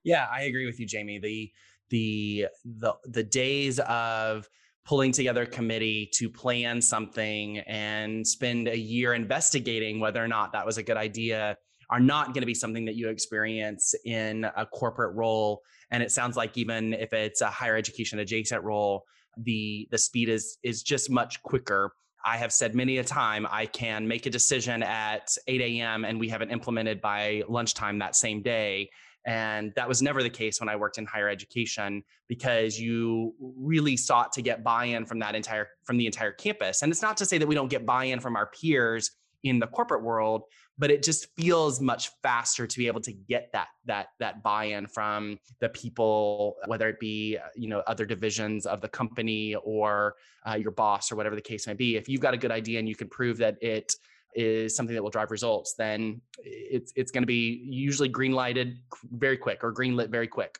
Yeah, 0.04 0.26
I 0.32 0.42
agree 0.42 0.66
with 0.66 0.78
you, 0.78 0.86
Jamie. 0.86 1.18
The 1.18 1.52
the 1.90 2.46
the 2.64 2.94
the 3.04 3.22
days 3.22 3.80
of 3.80 4.48
pulling 4.86 5.12
together 5.12 5.42
a 5.42 5.46
committee 5.46 6.08
to 6.14 6.30
plan 6.30 6.80
something 6.80 7.58
and 7.60 8.26
spend 8.26 8.68
a 8.68 8.78
year 8.78 9.14
investigating 9.14 9.98
whether 10.00 10.22
or 10.22 10.28
not 10.28 10.52
that 10.52 10.64
was 10.64 10.78
a 10.78 10.82
good 10.82 10.96
idea 10.96 11.56
are 11.90 12.00
not 12.00 12.28
going 12.28 12.40
to 12.40 12.46
be 12.46 12.54
something 12.54 12.84
that 12.84 12.96
you 12.96 13.08
experience 13.08 13.94
in 14.04 14.44
a 14.56 14.66
corporate 14.66 15.14
role 15.14 15.60
and 15.90 16.02
it 16.02 16.10
sounds 16.10 16.36
like 16.36 16.56
even 16.56 16.94
if 16.94 17.12
it's 17.12 17.40
a 17.40 17.46
higher 17.46 17.76
education 17.76 18.18
adjacent 18.20 18.62
role 18.62 19.04
the 19.38 19.86
the 19.90 19.98
speed 19.98 20.28
is 20.28 20.58
is 20.62 20.82
just 20.82 21.10
much 21.10 21.42
quicker 21.42 21.92
I 22.24 22.36
have 22.38 22.52
said 22.52 22.74
many 22.74 22.98
a 22.98 23.04
time 23.04 23.46
I 23.48 23.66
can 23.66 24.08
make 24.08 24.26
a 24.26 24.30
decision 24.30 24.82
at 24.82 25.28
8 25.46 25.60
a.m. 25.60 26.04
and 26.04 26.18
we 26.18 26.28
have 26.30 26.42
it 26.42 26.50
implemented 26.50 27.00
by 27.00 27.44
lunchtime 27.48 28.00
that 28.00 28.16
same 28.16 28.42
day. 28.42 28.90
And 29.26 29.72
that 29.74 29.88
was 29.88 30.02
never 30.02 30.22
the 30.22 30.30
case 30.30 30.60
when 30.60 30.68
I 30.68 30.76
worked 30.76 30.98
in 30.98 31.04
higher 31.04 31.28
education 31.28 32.04
because 32.28 32.78
you 32.78 33.34
really 33.40 33.96
sought 33.96 34.32
to 34.34 34.42
get 34.42 34.62
buy-in 34.62 35.04
from 35.04 35.18
that 35.18 35.34
entire 35.34 35.68
from 35.84 35.96
the 35.96 36.06
entire 36.06 36.32
campus. 36.32 36.82
And 36.82 36.92
it's 36.92 37.02
not 37.02 37.16
to 37.18 37.26
say 37.26 37.36
that 37.38 37.46
we 37.46 37.56
don't 37.56 37.68
get 37.68 37.84
buy-in 37.84 38.20
from 38.20 38.36
our 38.36 38.46
peers 38.46 39.10
in 39.42 39.58
the 39.58 39.66
corporate 39.66 40.02
world, 40.02 40.42
but 40.78 40.90
it 40.90 41.02
just 41.02 41.26
feels 41.36 41.80
much 41.80 42.10
faster 42.22 42.66
to 42.66 42.78
be 42.78 42.86
able 42.86 43.00
to 43.00 43.12
get 43.12 43.50
that 43.52 43.68
that 43.86 44.08
that 44.20 44.42
buy-in 44.42 44.86
from 44.86 45.38
the 45.60 45.68
people 45.70 46.56
whether 46.66 46.88
it 46.88 47.00
be 47.00 47.36
uh, 47.36 47.48
you 47.54 47.68
know 47.68 47.82
other 47.86 48.04
divisions 48.04 48.66
of 48.66 48.80
the 48.80 48.88
company 48.88 49.54
or 49.56 50.14
uh, 50.48 50.54
your 50.54 50.70
boss 50.70 51.10
or 51.10 51.16
whatever 51.16 51.34
the 51.34 51.42
case 51.42 51.66
may 51.66 51.74
be 51.74 51.96
if 51.96 52.08
you've 52.08 52.20
got 52.20 52.34
a 52.34 52.36
good 52.36 52.50
idea 52.50 52.78
and 52.78 52.88
you 52.88 52.94
can 52.94 53.08
prove 53.08 53.38
that 53.38 53.56
it 53.62 53.94
is 54.36 54.76
something 54.76 54.94
that 54.94 55.02
will 55.02 55.10
drive 55.10 55.30
results 55.30 55.74
then 55.74 56.20
it's 56.38 56.92
it's 56.94 57.10
going 57.10 57.22
to 57.22 57.26
be 57.26 57.64
usually 57.64 58.08
green 58.08 58.32
lighted 58.32 58.76
very 59.12 59.36
quick 59.36 59.64
or 59.64 59.72
green 59.72 59.96
lit 59.96 60.10
very 60.10 60.28
quick. 60.28 60.58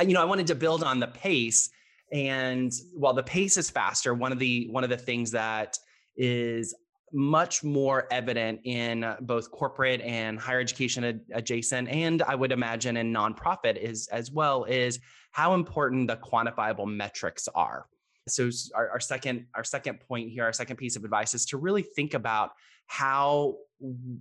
I, 0.00 0.04
you 0.04 0.14
know 0.14 0.22
i 0.22 0.24
wanted 0.24 0.46
to 0.48 0.54
build 0.54 0.82
on 0.82 0.98
the 0.98 1.08
pace 1.08 1.68
and 2.12 2.72
while 2.94 3.12
the 3.12 3.22
pace 3.22 3.56
is 3.56 3.70
faster 3.70 4.14
one 4.14 4.32
of 4.32 4.38
the 4.38 4.68
one 4.70 4.82
of 4.82 4.90
the 4.90 4.96
things 4.96 5.30
that 5.32 5.76
is 6.16 6.74
much 7.12 7.62
more 7.62 8.08
evident 8.10 8.60
in 8.64 9.14
both 9.20 9.50
corporate 9.50 10.00
and 10.00 10.38
higher 10.38 10.58
education 10.58 11.04
ad- 11.04 11.20
adjacent 11.32 11.88
and 11.88 12.22
i 12.22 12.34
would 12.34 12.50
imagine 12.50 12.96
in 12.96 13.12
nonprofit 13.12 13.76
is 13.76 14.08
as 14.08 14.32
well 14.32 14.64
is 14.64 14.98
how 15.30 15.54
important 15.54 16.08
the 16.08 16.16
quantifiable 16.16 16.86
metrics 16.86 17.48
are 17.54 17.86
so 18.26 18.50
our, 18.74 18.90
our 18.90 19.00
second 19.00 19.46
our 19.54 19.64
second 19.64 20.00
point 20.00 20.30
here 20.30 20.44
our 20.44 20.52
second 20.52 20.76
piece 20.76 20.96
of 20.96 21.04
advice 21.04 21.34
is 21.34 21.44
to 21.46 21.56
really 21.56 21.82
think 21.82 22.14
about 22.14 22.50
how 22.86 23.56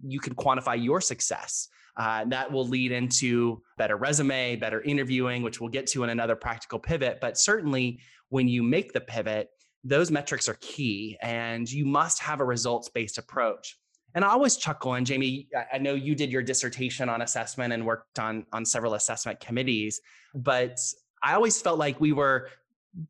you 0.06 0.20
can 0.20 0.36
quantify 0.36 0.82
your 0.82 1.00
success 1.00 1.70
uh, 1.96 2.26
that 2.26 2.52
will 2.52 2.68
lead 2.68 2.92
into 2.92 3.62
better 3.78 3.98
resume 3.98 4.56
better 4.56 4.82
interviewing 4.82 5.42
which 5.42 5.62
we'll 5.62 5.70
get 5.70 5.88
to 5.88 6.04
in 6.04 6.10
another 6.10 6.36
practical 6.36 6.80
pivot 6.80 7.20
but 7.22 7.38
certainly 7.38 8.00
when 8.30 8.48
you 8.48 8.64
make 8.64 8.94
the 8.94 9.02
pivot 9.02 9.50
those 9.84 10.12
metrics 10.12 10.48
are 10.48 10.58
key 10.62 11.18
and 11.22 11.70
you 11.70 11.86
must 11.86 12.20
have 12.20 12.40
a 12.40 12.46
results 12.46 12.90
based 12.90 13.18
approach. 13.18 13.78
And 14.16 14.24
I 14.24 14.30
always 14.30 14.58
chuckle, 14.58 14.94
and 14.94 15.06
Jamie, 15.06 15.48
I 15.74 15.80
know 15.80 15.96
you 15.96 16.14
did 16.14 16.32
your 16.32 16.44
dissertation 16.44 17.10
on 17.10 17.24
assessment 17.24 17.74
and 17.74 17.86
worked 17.86 18.20
on, 18.20 18.46
on 18.54 18.64
several 18.64 18.94
assessment 18.94 19.40
committees, 19.40 20.00
but 20.36 20.78
I 21.24 21.34
always 21.34 21.60
felt 21.60 21.80
like 21.80 22.00
we 22.00 22.12
were 22.12 22.50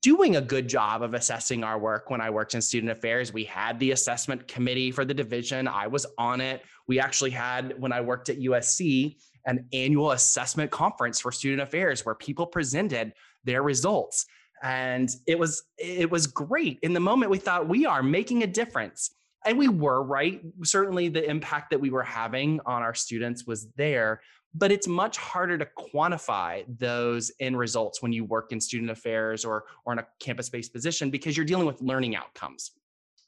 doing 0.02 0.38
a 0.38 0.42
good 0.42 0.68
job 0.68 1.02
of 1.02 1.14
assessing 1.14 1.64
our 1.64 1.78
work 1.78 2.10
when 2.10 2.22
I 2.22 2.30
worked 2.30 2.56
in 2.56 2.62
student 2.62 2.92
affairs. 2.92 3.34
We 3.34 3.44
had 3.44 3.80
the 3.80 3.92
assessment 3.92 4.48
committee 4.48 4.92
for 4.92 5.04
the 5.04 5.14
division, 5.14 5.68
I 5.68 5.88
was 5.88 6.06
on 6.18 6.42
it. 6.42 6.62
We 6.88 7.00
actually 7.00 7.32
had, 7.32 7.80
when 7.80 7.92
I 7.92 8.02
worked 8.02 8.30
at 8.30 8.40
USC, 8.40 9.18
an 9.46 9.66
annual 9.74 10.12
assessment 10.12 10.72
conference 10.72 11.20
for 11.20 11.32
student 11.32 11.62
affairs 11.62 12.06
where 12.06 12.16
people 12.16 12.46
presented 12.46 13.14
their 13.44 13.62
results. 13.62 14.26
And 14.62 15.10
it 15.28 15.38
was 15.38 15.64
it 15.78 16.10
was 16.10 16.28
great. 16.28 16.80
In 16.82 16.94
the 16.94 17.00
moment 17.00 17.30
we 17.30 17.38
thought 17.38 17.68
we 17.68 17.86
are 17.86 18.02
making 18.02 18.44
a 18.44 18.48
difference. 18.48 19.12
And 19.46 19.58
we 19.58 19.68
were 19.68 20.02
right? 20.02 20.42
Certainly 20.64 21.10
the 21.10 21.30
impact 21.30 21.72
that 21.72 21.82
we 21.82 21.90
were 21.90 22.04
having 22.04 22.62
on 22.66 22.82
our 22.82 22.94
students 22.94 23.46
was 23.46 23.68
there 23.76 24.22
but 24.56 24.72
it's 24.72 24.88
much 24.88 25.18
harder 25.18 25.58
to 25.58 25.68
quantify 25.78 26.64
those 26.80 27.32
end 27.40 27.58
results 27.58 28.02
when 28.02 28.14
you 28.14 28.24
work 28.24 28.52
in 28.52 28.62
student 28.62 28.92
affairs 28.92 29.46
or 29.46 29.66
or 29.86 29.94
in 29.94 30.00
a 30.00 30.08
campus 30.20 30.50
based 30.50 30.74
position 30.74 31.10
because 31.10 31.36
you're 31.36 31.46
dealing 31.46 31.66
with 31.66 31.82
learning 31.82 32.16
outcomes 32.16 32.72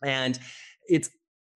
and 0.04 0.40
it's 0.88 1.10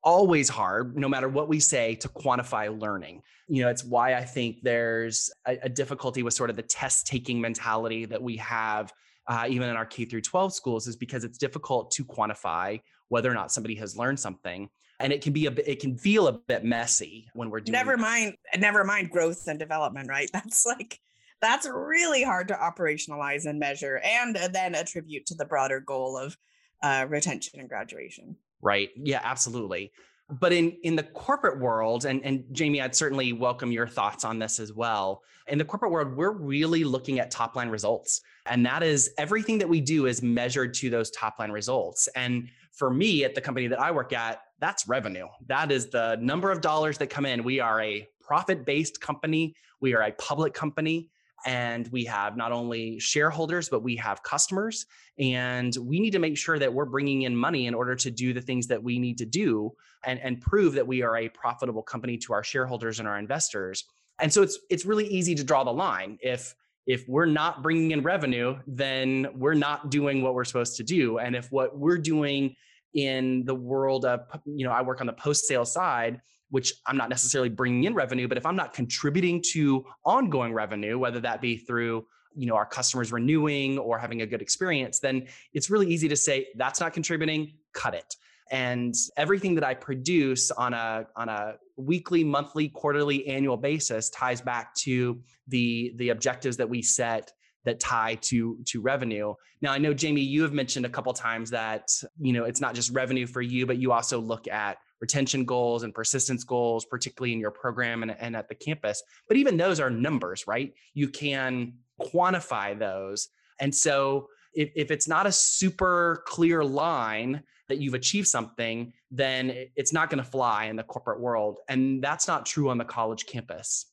always 0.04 0.48
hard 0.48 0.98
no 0.98 1.10
matter 1.10 1.28
what 1.28 1.50
we 1.50 1.60
say 1.60 1.94
to 1.94 2.08
quantify 2.08 2.80
learning 2.80 3.22
you 3.50 3.62
know 3.62 3.70
it's 3.70 3.84
why 3.84 4.14
i 4.14 4.24
think 4.24 4.58
there's 4.64 5.30
a, 5.46 5.58
a 5.64 5.70
difficulty 5.70 6.24
with 6.24 6.34
sort 6.34 6.50
of 6.50 6.56
the 6.56 6.62
test 6.64 7.06
taking 7.06 7.42
mentality 7.42 8.06
that 8.06 8.22
we 8.22 8.38
have 8.38 8.94
uh, 9.30 9.46
even 9.48 9.70
in 9.70 9.76
our 9.76 9.86
K 9.86 10.06
through 10.06 10.22
12 10.22 10.54
schools, 10.54 10.88
is 10.88 10.96
because 10.96 11.24
it's 11.24 11.38
difficult 11.38 11.92
to 11.92 12.04
quantify 12.04 12.82
whether 13.10 13.30
or 13.30 13.36
not 13.36 13.52
somebody 13.52 13.76
has 13.76 13.96
learned 13.96 14.20
something. 14.20 14.70
And 15.00 15.14
it 15.14 15.22
can 15.22 15.34
be 15.34 15.46
a 15.46 15.52
bit, 15.52 15.68
it 15.68 15.80
can 15.80 15.98
feel 15.98 16.28
a 16.28 16.34
bit 16.34 16.64
messy 16.64 17.30
when 17.34 17.50
we're 17.50 17.62
doing. 17.62 17.74
Never 17.74 17.96
mind, 17.96 18.36
never 18.58 18.84
mind 18.84 19.10
growth 19.10 19.48
and 19.48 19.58
development, 19.58 20.10
right? 20.10 20.30
That's 20.34 20.66
like 20.66 21.00
that's 21.42 21.66
really 21.66 22.22
hard 22.22 22.50
to 22.50 22.54
operationalize 22.54 23.46
and 23.46 23.60
measure, 23.60 24.02
and 24.04 24.36
uh, 24.36 24.50
then 24.50 24.76
attribute 24.76 25.26
to 25.28 25.36
the 25.36 25.46
broader 25.46 25.80
goal 25.80 26.18
of 26.18 26.38
uh, 26.84 27.06
retention 27.08 27.62
and 27.62 27.70
graduation. 27.70 28.36
Right. 28.62 28.90
Yeah. 28.98 29.22
Absolutely. 29.24 29.92
But 30.30 30.54
in 30.54 30.78
in 30.84 30.96
the 30.96 31.04
corporate 31.04 31.60
world, 31.60 32.06
and 32.06 32.24
and 32.24 32.44
Jamie, 32.52 32.82
I'd 32.82 32.96
certainly 32.96 33.34
welcome 33.34 33.72
your 33.72 33.88
thoughts 33.88 34.24
on 34.24 34.40
this 34.40 34.60
as 34.60 34.74
well. 34.74 35.24
In 35.48 35.58
the 35.58 35.66
corporate 35.66 35.92
world, 35.92 36.16
we're 36.16 36.32
really 36.32 36.84
looking 36.84 37.20
at 37.20 37.32
top 37.32 37.56
line 37.56 37.70
results. 37.70 38.22
And 38.46 38.66
that 38.66 38.84
is 38.84 39.12
everything 39.18 39.58
that 39.58 39.68
we 39.68 39.82
do 39.82 40.06
is 40.06 40.22
measured 40.22 40.74
to 40.76 40.90
those 40.90 41.10
top 41.12 41.40
line 41.40 41.52
results. 41.52 42.08
And 42.16 42.50
for 42.72 42.92
me 42.92 43.24
at 43.24 43.34
the 43.34 43.42
company 43.42 43.68
that 43.68 43.80
I 43.80 43.92
work 43.92 44.14
at, 44.14 44.42
that's 44.60 44.88
revenue. 44.88 45.28
That 45.48 45.72
is 45.72 45.88
the 45.88 46.18
number 46.22 46.52
of 46.52 46.62
dollars 46.62 46.98
that 47.00 47.08
come 47.08 47.26
in. 47.26 47.44
We 47.44 47.60
are 47.60 47.82
a 47.82 48.08
profit 48.22 48.66
based 48.66 49.02
company, 49.02 49.56
we 49.82 49.96
are 49.96 50.04
a 50.04 50.12
public 50.14 50.54
company. 50.54 51.10
And 51.46 51.88
we 51.90 52.06
have 52.06 52.38
not 52.38 52.52
only 52.52 53.00
shareholders, 53.00 53.70
but 53.70 53.82
we 53.82 53.96
have 53.98 54.24
customers. 54.24 54.86
And 55.18 55.76
we 55.82 56.00
need 56.00 56.12
to 56.12 56.20
make 56.20 56.38
sure 56.38 56.60
that 56.60 56.74
we're 56.74 56.86
bringing 56.86 57.24
in 57.24 57.36
money 57.36 57.68
in 57.68 57.74
order 57.74 57.96
to 57.96 58.12
do 58.12 58.34
the 58.34 58.42
things 58.42 58.68
that 58.68 58.82
we 58.82 59.00
need 59.00 59.18
to 59.20 59.26
do 59.26 59.74
and, 60.06 60.20
and 60.20 60.42
prove 60.42 60.74
that 60.74 60.88
we 60.88 61.02
are 61.02 61.18
a 61.18 61.30
profitable 61.30 61.84
company 61.84 62.18
to 62.18 62.34
our 62.34 62.44
shareholders 62.44 63.00
and 63.00 63.08
our 63.08 63.18
investors. 63.18 63.86
And 64.20 64.32
so 64.32 64.42
it's 64.42 64.60
it's 64.70 64.86
really 64.86 65.08
easy 65.08 65.36
to 65.36 65.44
draw 65.44 65.64
the 65.64 65.72
line. 65.72 66.18
If 66.22 66.56
if 66.86 67.08
we're 67.08 67.26
not 67.26 67.62
bringing 67.62 67.92
in 67.92 68.02
revenue, 68.02 68.58
then 68.66 69.28
we're 69.36 69.54
not 69.54 69.92
doing 69.92 70.22
what 70.22 70.34
we're 70.34 70.44
supposed 70.44 70.76
to 70.78 70.84
do. 70.84 71.20
And 71.20 71.36
if 71.36 71.52
what 71.52 71.78
we're 71.78 72.00
doing 72.00 72.56
in 72.94 73.46
the 73.46 73.54
world 73.54 74.06
of, 74.06 74.22
you 74.46 74.66
know, 74.66 74.72
I 74.72 74.82
work 74.82 75.00
on 75.00 75.08
the 75.08 75.14
post 75.14 75.46
sale 75.46 75.66
side, 75.66 76.20
which 76.50 76.74
I'm 76.86 76.98
not 76.98 77.10
necessarily 77.10 77.50
bringing 77.50 77.84
in 77.84 77.94
revenue, 77.94 78.28
but 78.28 78.38
if 78.38 78.46
I'm 78.46 78.56
not 78.56 78.74
contributing 78.74 79.42
to 79.54 79.86
ongoing 80.04 80.54
revenue, 80.54 80.98
whether 80.98 81.20
that 81.22 81.42
be 81.42 81.58
through 81.58 82.06
you 82.36 82.46
know 82.46 82.56
our 82.56 82.66
customers 82.66 83.12
renewing 83.12 83.78
or 83.78 83.98
having 83.98 84.22
a 84.22 84.26
good 84.26 84.42
experience 84.42 85.00
then 85.00 85.28
it's 85.54 85.70
really 85.70 85.88
easy 85.88 86.08
to 86.08 86.16
say 86.16 86.48
that's 86.56 86.80
not 86.80 86.94
contributing 86.94 87.54
cut 87.74 87.94
it. 87.94 88.16
And 88.52 88.96
everything 89.16 89.56
that 89.56 89.64
i 89.64 89.74
produce 89.74 90.50
on 90.52 90.74
a 90.74 91.06
on 91.16 91.30
a 91.30 91.56
weekly 91.78 92.24
monthly 92.24 92.70
quarterly 92.70 93.28
annual 93.28 93.58
basis 93.58 94.10
ties 94.10 94.42
back 94.42 94.74
to 94.76 95.22
the 95.48 95.94
the 95.98 96.10
objectives 96.10 96.58
that 96.58 96.70
we 96.70 96.82
set 96.82 97.32
that 97.66 97.80
tie 97.80 98.16
to 98.22 98.58
to 98.66 98.82
revenue. 98.82 99.34
Now 99.62 99.72
i 99.72 99.78
know 99.78 99.94
jamie 99.94 100.22
you 100.22 100.42
have 100.44 100.54
mentioned 100.54 100.86
a 100.86 100.90
couple 100.90 101.14
times 101.14 101.52
that 101.52 101.90
you 102.20 102.34
know 102.34 102.46
it's 102.46 102.62
not 102.62 102.74
just 102.74 102.92
revenue 102.92 103.28
for 103.28 103.42
you 103.42 103.66
but 103.66 103.78
you 103.78 103.92
also 103.92 104.20
look 104.20 104.48
at 104.48 104.78
retention 105.02 105.46
goals 105.46 105.84
and 105.84 105.94
persistence 105.94 106.44
goals 106.44 106.86
particularly 106.86 107.34
in 107.34 107.40
your 107.40 107.52
program 107.52 108.04
and, 108.04 108.16
and 108.20 108.36
at 108.36 108.48
the 108.50 108.56
campus 108.56 109.02
but 109.28 109.38
even 109.38 109.58
those 109.58 109.80
are 109.80 109.90
numbers 109.90 110.46
right 110.48 110.74
you 110.94 111.08
can 111.08 111.74
quantify 112.02 112.78
those 112.78 113.30
and 113.60 113.74
so 113.74 114.28
if, 114.54 114.72
if 114.76 114.92
it's 114.92 115.08
not 115.08 115.26
a 115.26 115.32
super 115.32 116.24
clear 116.26 116.64
line 116.64 117.44
that 117.68 117.78
you've 117.78 117.94
achieved 117.94 118.28
something, 118.28 118.92
then 119.12 119.68
it's 119.76 119.94
not 119.94 120.10
going 120.10 120.24
to 120.24 120.30
fly 120.30 120.66
in 120.66 120.76
the 120.76 120.84
corporate 120.84 121.22
world. 121.22 121.60
And 121.70 122.04
that's 122.04 122.28
not 122.28 122.46
true 122.46 122.70
on 122.70 122.78
the 122.78 122.86
college 122.86 123.26
campus. 123.26 123.86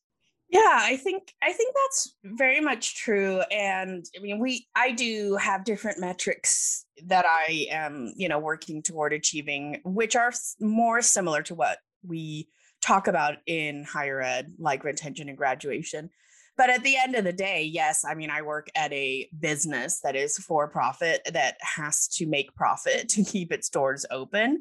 Yeah, 0.48 0.78
I 0.80 0.96
think 0.96 1.34
I 1.42 1.52
think 1.52 1.74
that's 1.74 2.14
very 2.22 2.60
much 2.60 2.96
true 2.96 3.40
and 3.50 4.04
I 4.16 4.22
mean 4.22 4.38
we 4.38 4.66
I 4.76 4.92
do 4.92 5.36
have 5.40 5.64
different 5.64 5.98
metrics 5.98 6.84
that 7.06 7.24
I 7.26 7.66
am, 7.70 8.12
you 8.16 8.28
know, 8.28 8.38
working 8.38 8.82
toward 8.82 9.12
achieving 9.12 9.80
which 9.84 10.14
are 10.14 10.32
more 10.60 11.02
similar 11.02 11.42
to 11.42 11.54
what 11.54 11.78
we 12.06 12.48
talk 12.80 13.08
about 13.08 13.38
in 13.46 13.82
higher 13.84 14.22
ed 14.22 14.52
like 14.58 14.84
retention 14.84 15.28
and 15.28 15.36
graduation. 15.36 16.10
But 16.56 16.70
at 16.70 16.82
the 16.84 16.96
end 16.96 17.16
of 17.16 17.24
the 17.24 17.32
day, 17.32 17.64
yes, 17.64 18.04
I 18.08 18.14
mean 18.14 18.30
I 18.30 18.42
work 18.42 18.68
at 18.76 18.92
a 18.92 19.28
business 19.38 20.00
that 20.04 20.14
is 20.14 20.38
for 20.38 20.68
profit 20.68 21.22
that 21.32 21.56
has 21.60 22.06
to 22.08 22.26
make 22.26 22.54
profit 22.54 23.08
to 23.10 23.24
keep 23.24 23.50
its 23.50 23.68
doors 23.68 24.06
open 24.12 24.60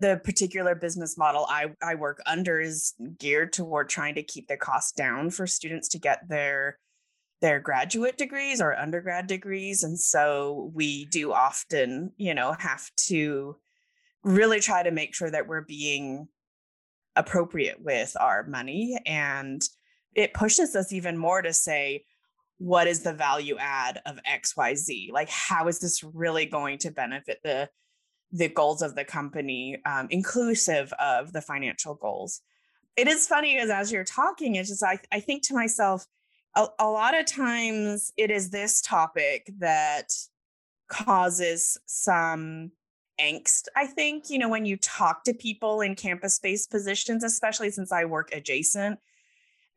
the 0.00 0.20
particular 0.22 0.74
business 0.74 1.18
model 1.18 1.46
I, 1.48 1.72
I 1.82 1.94
work 1.96 2.20
under 2.26 2.60
is 2.60 2.94
geared 3.18 3.52
toward 3.52 3.88
trying 3.88 4.14
to 4.14 4.22
keep 4.22 4.46
the 4.48 4.56
cost 4.56 4.96
down 4.96 5.30
for 5.30 5.46
students 5.46 5.88
to 5.88 5.98
get 5.98 6.28
their 6.28 6.78
their 7.40 7.60
graduate 7.60 8.18
degrees 8.18 8.60
or 8.60 8.76
undergrad 8.76 9.28
degrees. 9.28 9.84
And 9.84 9.98
so 9.98 10.72
we 10.74 11.06
do 11.06 11.32
often 11.32 12.12
you 12.16 12.34
know 12.34 12.54
have 12.58 12.90
to 13.08 13.56
really 14.22 14.60
try 14.60 14.82
to 14.82 14.90
make 14.90 15.14
sure 15.14 15.30
that 15.30 15.46
we're 15.46 15.62
being 15.62 16.28
appropriate 17.16 17.80
with 17.80 18.16
our 18.20 18.44
money. 18.44 18.98
And 19.06 19.62
it 20.14 20.34
pushes 20.34 20.74
us 20.76 20.92
even 20.92 21.16
more 21.16 21.42
to 21.42 21.52
say 21.52 22.04
what 22.58 22.88
is 22.88 23.02
the 23.02 23.12
value 23.12 23.56
add 23.58 24.00
of 24.04 24.18
xyz 24.28 25.12
like 25.12 25.28
how 25.28 25.68
is 25.68 25.78
this 25.78 26.02
really 26.02 26.44
going 26.44 26.76
to 26.76 26.90
benefit 26.90 27.38
the 27.44 27.68
the 28.30 28.48
goals 28.48 28.82
of 28.82 28.94
the 28.94 29.04
company, 29.04 29.78
um, 29.86 30.06
inclusive 30.10 30.92
of 30.94 31.32
the 31.32 31.40
financial 31.40 31.94
goals. 31.94 32.42
It 32.96 33.08
is 33.08 33.26
funny 33.26 33.54
because 33.54 33.70
as 33.70 33.92
you're 33.92 34.04
talking, 34.04 34.56
it's 34.56 34.68
just 34.68 34.82
I, 34.82 34.98
I 35.12 35.20
think 35.20 35.42
to 35.44 35.54
myself, 35.54 36.06
a, 36.54 36.66
a 36.78 36.86
lot 36.88 37.18
of 37.18 37.26
times 37.26 38.12
it 38.16 38.30
is 38.30 38.50
this 38.50 38.80
topic 38.80 39.50
that 39.58 40.12
causes 40.88 41.78
some 41.86 42.72
angst 43.20 43.64
i 43.76 43.84
think 43.84 44.30
you 44.30 44.38
know 44.38 44.48
when 44.48 44.64
you 44.64 44.76
talk 44.76 45.24
to 45.24 45.34
people 45.34 45.80
in 45.80 45.94
campus 45.94 46.38
based 46.38 46.70
positions 46.70 47.24
especially 47.24 47.70
since 47.70 47.92
i 47.92 48.04
work 48.04 48.30
adjacent 48.32 48.98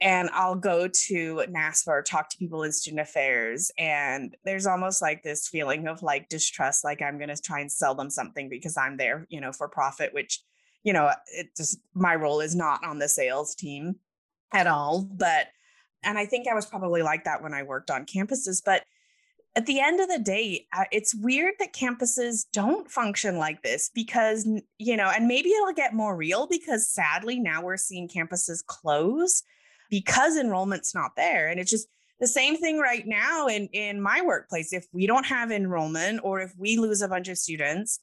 and 0.01 0.31
I'll 0.33 0.55
go 0.55 0.87
to 0.87 1.43
NASFA 1.47 1.87
or 1.87 2.01
talk 2.01 2.29
to 2.29 2.37
people 2.37 2.63
in 2.63 2.71
student 2.71 3.01
affairs. 3.01 3.71
And 3.77 4.35
there's 4.43 4.65
almost 4.65 4.99
like 4.99 5.21
this 5.21 5.47
feeling 5.47 5.87
of 5.87 6.01
like 6.01 6.27
distrust, 6.27 6.83
like 6.83 7.03
I'm 7.03 7.17
going 7.17 7.29
to 7.29 7.39
try 7.39 7.59
and 7.59 7.71
sell 7.71 7.93
them 7.93 8.09
something 8.09 8.49
because 8.49 8.77
I'm 8.77 8.97
there, 8.97 9.27
you 9.29 9.39
know, 9.39 9.51
for 9.51 9.67
profit, 9.67 10.11
which, 10.11 10.41
you 10.83 10.91
know, 10.91 11.11
it 11.27 11.55
just 11.55 11.77
my 11.93 12.15
role 12.15 12.41
is 12.41 12.55
not 12.55 12.83
on 12.83 12.97
the 12.97 13.07
sales 13.07 13.53
team 13.53 13.97
at 14.51 14.65
all. 14.65 15.03
But, 15.03 15.47
and 16.03 16.17
I 16.17 16.25
think 16.25 16.47
I 16.47 16.55
was 16.55 16.65
probably 16.65 17.03
like 17.03 17.25
that 17.25 17.43
when 17.43 17.53
I 17.53 17.61
worked 17.61 17.91
on 17.91 18.07
campuses. 18.07 18.59
But 18.65 18.81
at 19.55 19.67
the 19.67 19.81
end 19.81 19.99
of 19.99 20.07
the 20.07 20.17
day, 20.17 20.65
uh, 20.75 20.85
it's 20.91 21.13
weird 21.13 21.53
that 21.59 21.73
campuses 21.73 22.45
don't 22.51 22.89
function 22.89 23.37
like 23.37 23.61
this 23.61 23.91
because, 23.93 24.47
you 24.79 24.97
know, 24.97 25.11
and 25.15 25.27
maybe 25.27 25.49
it'll 25.49 25.73
get 25.73 25.93
more 25.93 26.15
real 26.15 26.47
because 26.47 26.89
sadly 26.89 27.39
now 27.39 27.61
we're 27.61 27.77
seeing 27.77 28.07
campuses 28.07 28.65
close 28.65 29.43
because 29.91 30.37
enrollment's 30.37 30.95
not 30.95 31.11
there. 31.15 31.49
And 31.49 31.59
it's 31.59 31.69
just 31.69 31.87
the 32.19 32.27
same 32.27 32.57
thing 32.57 32.79
right 32.79 33.03
now 33.05 33.47
in, 33.47 33.67
in 33.73 34.01
my 34.01 34.21
workplace. 34.23 34.73
If 34.73 34.87
we 34.91 35.05
don't 35.05 35.25
have 35.25 35.51
enrollment 35.51 36.21
or 36.23 36.39
if 36.39 36.53
we 36.57 36.77
lose 36.77 37.03
a 37.03 37.07
bunch 37.07 37.27
of 37.27 37.37
students, 37.37 37.99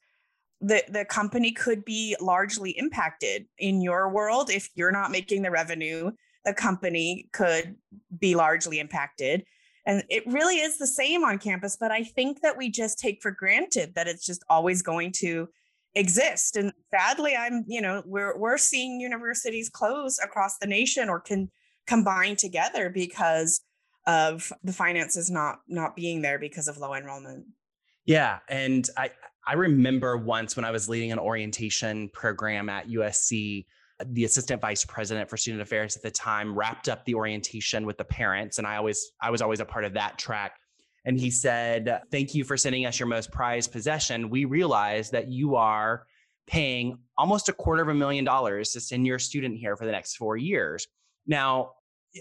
the, 0.61 0.83
the 0.89 1.05
company 1.05 1.51
could 1.51 1.83
be 1.83 2.15
largely 2.21 2.71
impacted. 2.77 3.47
In 3.57 3.81
your 3.81 4.09
world, 4.09 4.49
if 4.49 4.69
you're 4.75 4.91
not 4.91 5.11
making 5.11 5.41
the 5.41 5.51
revenue, 5.51 6.11
the 6.45 6.53
company 6.53 7.27
could 7.33 7.75
be 8.17 8.35
largely 8.35 8.79
impacted. 8.79 9.43
And 9.85 10.03
it 10.09 10.23
really 10.27 10.57
is 10.57 10.77
the 10.77 10.85
same 10.85 11.23
on 11.23 11.39
campus, 11.39 11.77
but 11.79 11.91
I 11.91 12.03
think 12.03 12.41
that 12.41 12.57
we 12.57 12.69
just 12.69 12.99
take 12.99 13.21
for 13.21 13.31
granted 13.31 13.95
that 13.95 14.07
it's 14.07 14.25
just 14.25 14.43
always 14.49 14.81
going 14.81 15.13
to 15.13 15.47
exist. 15.95 16.57
And 16.57 16.71
sadly, 16.91 17.35
I'm, 17.35 17.63
you 17.67 17.81
know, 17.81 18.03
we're 18.05 18.37
we're 18.37 18.57
seeing 18.57 18.99
universities 18.99 19.69
close 19.69 20.19
across 20.19 20.57
the 20.57 20.67
nation 20.67 21.09
or 21.09 21.19
can 21.19 21.49
combine 21.89 22.35
together 22.35 22.89
because 22.89 23.61
of 24.05 24.53
the 24.63 24.71
finances 24.71 25.29
not 25.29 25.59
not 25.67 25.95
being 25.95 26.21
there 26.21 26.39
because 26.39 26.67
of 26.67 26.77
low 26.77 26.93
enrollment. 26.93 27.45
Yeah, 28.05 28.39
and 28.47 28.87
I 28.95 29.11
I 29.45 29.53
remember 29.53 30.15
once 30.15 30.55
when 30.55 30.65
I 30.65 30.71
was 30.71 30.87
leading 30.87 31.11
an 31.11 31.19
orientation 31.19 32.09
program 32.09 32.69
at 32.69 32.87
USC, 32.87 33.65
the 34.05 34.23
assistant 34.23 34.61
vice 34.61 34.85
president 34.85 35.29
for 35.29 35.37
student 35.37 35.61
affairs 35.61 35.97
at 35.97 36.03
the 36.03 36.11
time 36.11 36.57
wrapped 36.57 36.87
up 36.87 37.03
the 37.05 37.15
orientation 37.15 37.85
with 37.85 37.97
the 37.97 38.05
parents 38.05 38.59
and 38.59 38.67
I 38.67 38.77
always 38.77 39.11
I 39.21 39.31
was 39.31 39.41
always 39.41 39.59
a 39.59 39.65
part 39.65 39.83
of 39.83 39.93
that 39.93 40.17
track. 40.17 40.53
And 41.05 41.19
he 41.19 41.31
said, 41.31 42.01
"Thank 42.11 42.35
you 42.35 42.43
for 42.43 42.57
sending 42.57 42.85
us 42.85 42.99
your 42.99 43.07
most 43.07 43.31
prized 43.31 43.71
possession. 43.71 44.29
We 44.29 44.45
realize 44.45 45.09
that 45.11 45.27
you 45.29 45.55
are 45.55 46.05
paying 46.45 46.99
almost 47.17 47.49
a 47.49 47.53
quarter 47.53 47.81
of 47.81 47.89
a 47.89 47.93
million 47.93 48.25
dollars 48.25 48.71
to 48.73 48.79
send 48.79 49.07
your 49.07 49.19
student 49.19 49.57
here 49.57 49.75
for 49.75 49.85
the 49.85 49.91
next 49.91 50.17
4 50.17 50.37
years." 50.37 50.87
Now, 51.25 51.73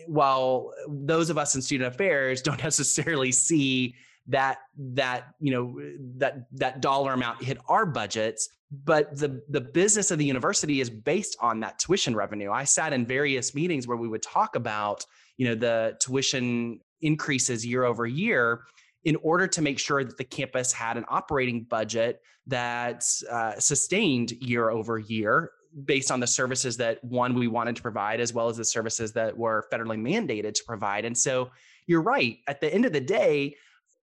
while 0.06 0.72
those 0.88 1.30
of 1.30 1.38
us 1.38 1.54
in 1.54 1.62
student 1.62 1.94
affairs 1.94 2.42
don't 2.42 2.62
necessarily 2.62 3.32
see 3.32 3.94
that 4.26 4.58
that 4.76 5.28
you 5.40 5.50
know 5.50 5.80
that 6.16 6.46
that 6.52 6.82
dollar 6.82 7.14
amount 7.14 7.42
hit 7.42 7.58
our 7.68 7.86
budgets 7.86 8.50
but 8.70 9.16
the 9.16 9.42
the 9.48 9.60
business 9.60 10.10
of 10.10 10.18
the 10.18 10.24
university 10.24 10.80
is 10.80 10.90
based 10.90 11.36
on 11.40 11.60
that 11.60 11.78
tuition 11.78 12.14
revenue. 12.14 12.50
I 12.50 12.64
sat 12.64 12.92
in 12.92 13.06
various 13.06 13.54
meetings 13.54 13.86
where 13.86 13.96
we 13.96 14.08
would 14.08 14.22
talk 14.22 14.56
about 14.56 15.04
you 15.36 15.46
know 15.48 15.54
the 15.54 15.96
tuition 16.00 16.80
increases 17.00 17.64
year 17.64 17.84
over 17.84 18.06
year 18.06 18.62
in 19.04 19.16
order 19.22 19.46
to 19.46 19.62
make 19.62 19.78
sure 19.78 20.04
that 20.04 20.18
the 20.18 20.24
campus 20.24 20.72
had 20.72 20.96
an 20.96 21.04
operating 21.08 21.64
budget 21.64 22.20
that 22.46 23.04
uh, 23.30 23.58
sustained 23.58 24.32
year 24.32 24.70
over 24.70 24.98
year 24.98 25.50
based 25.84 26.10
on 26.10 26.20
the 26.20 26.26
services 26.26 26.76
that 26.76 27.02
one 27.04 27.34
we 27.34 27.48
wanted 27.48 27.76
to 27.76 27.82
provide 27.82 28.20
as 28.20 28.32
well 28.32 28.48
as 28.48 28.56
the 28.56 28.64
services 28.64 29.12
that 29.12 29.36
were 29.36 29.66
federally 29.72 29.98
mandated 29.98 30.54
to 30.54 30.64
provide. 30.64 31.04
And 31.04 31.16
so 31.16 31.50
you're 31.86 32.02
right. 32.02 32.38
At 32.46 32.60
the 32.60 32.72
end 32.72 32.84
of 32.84 32.92
the 32.92 33.00
day 33.00 33.56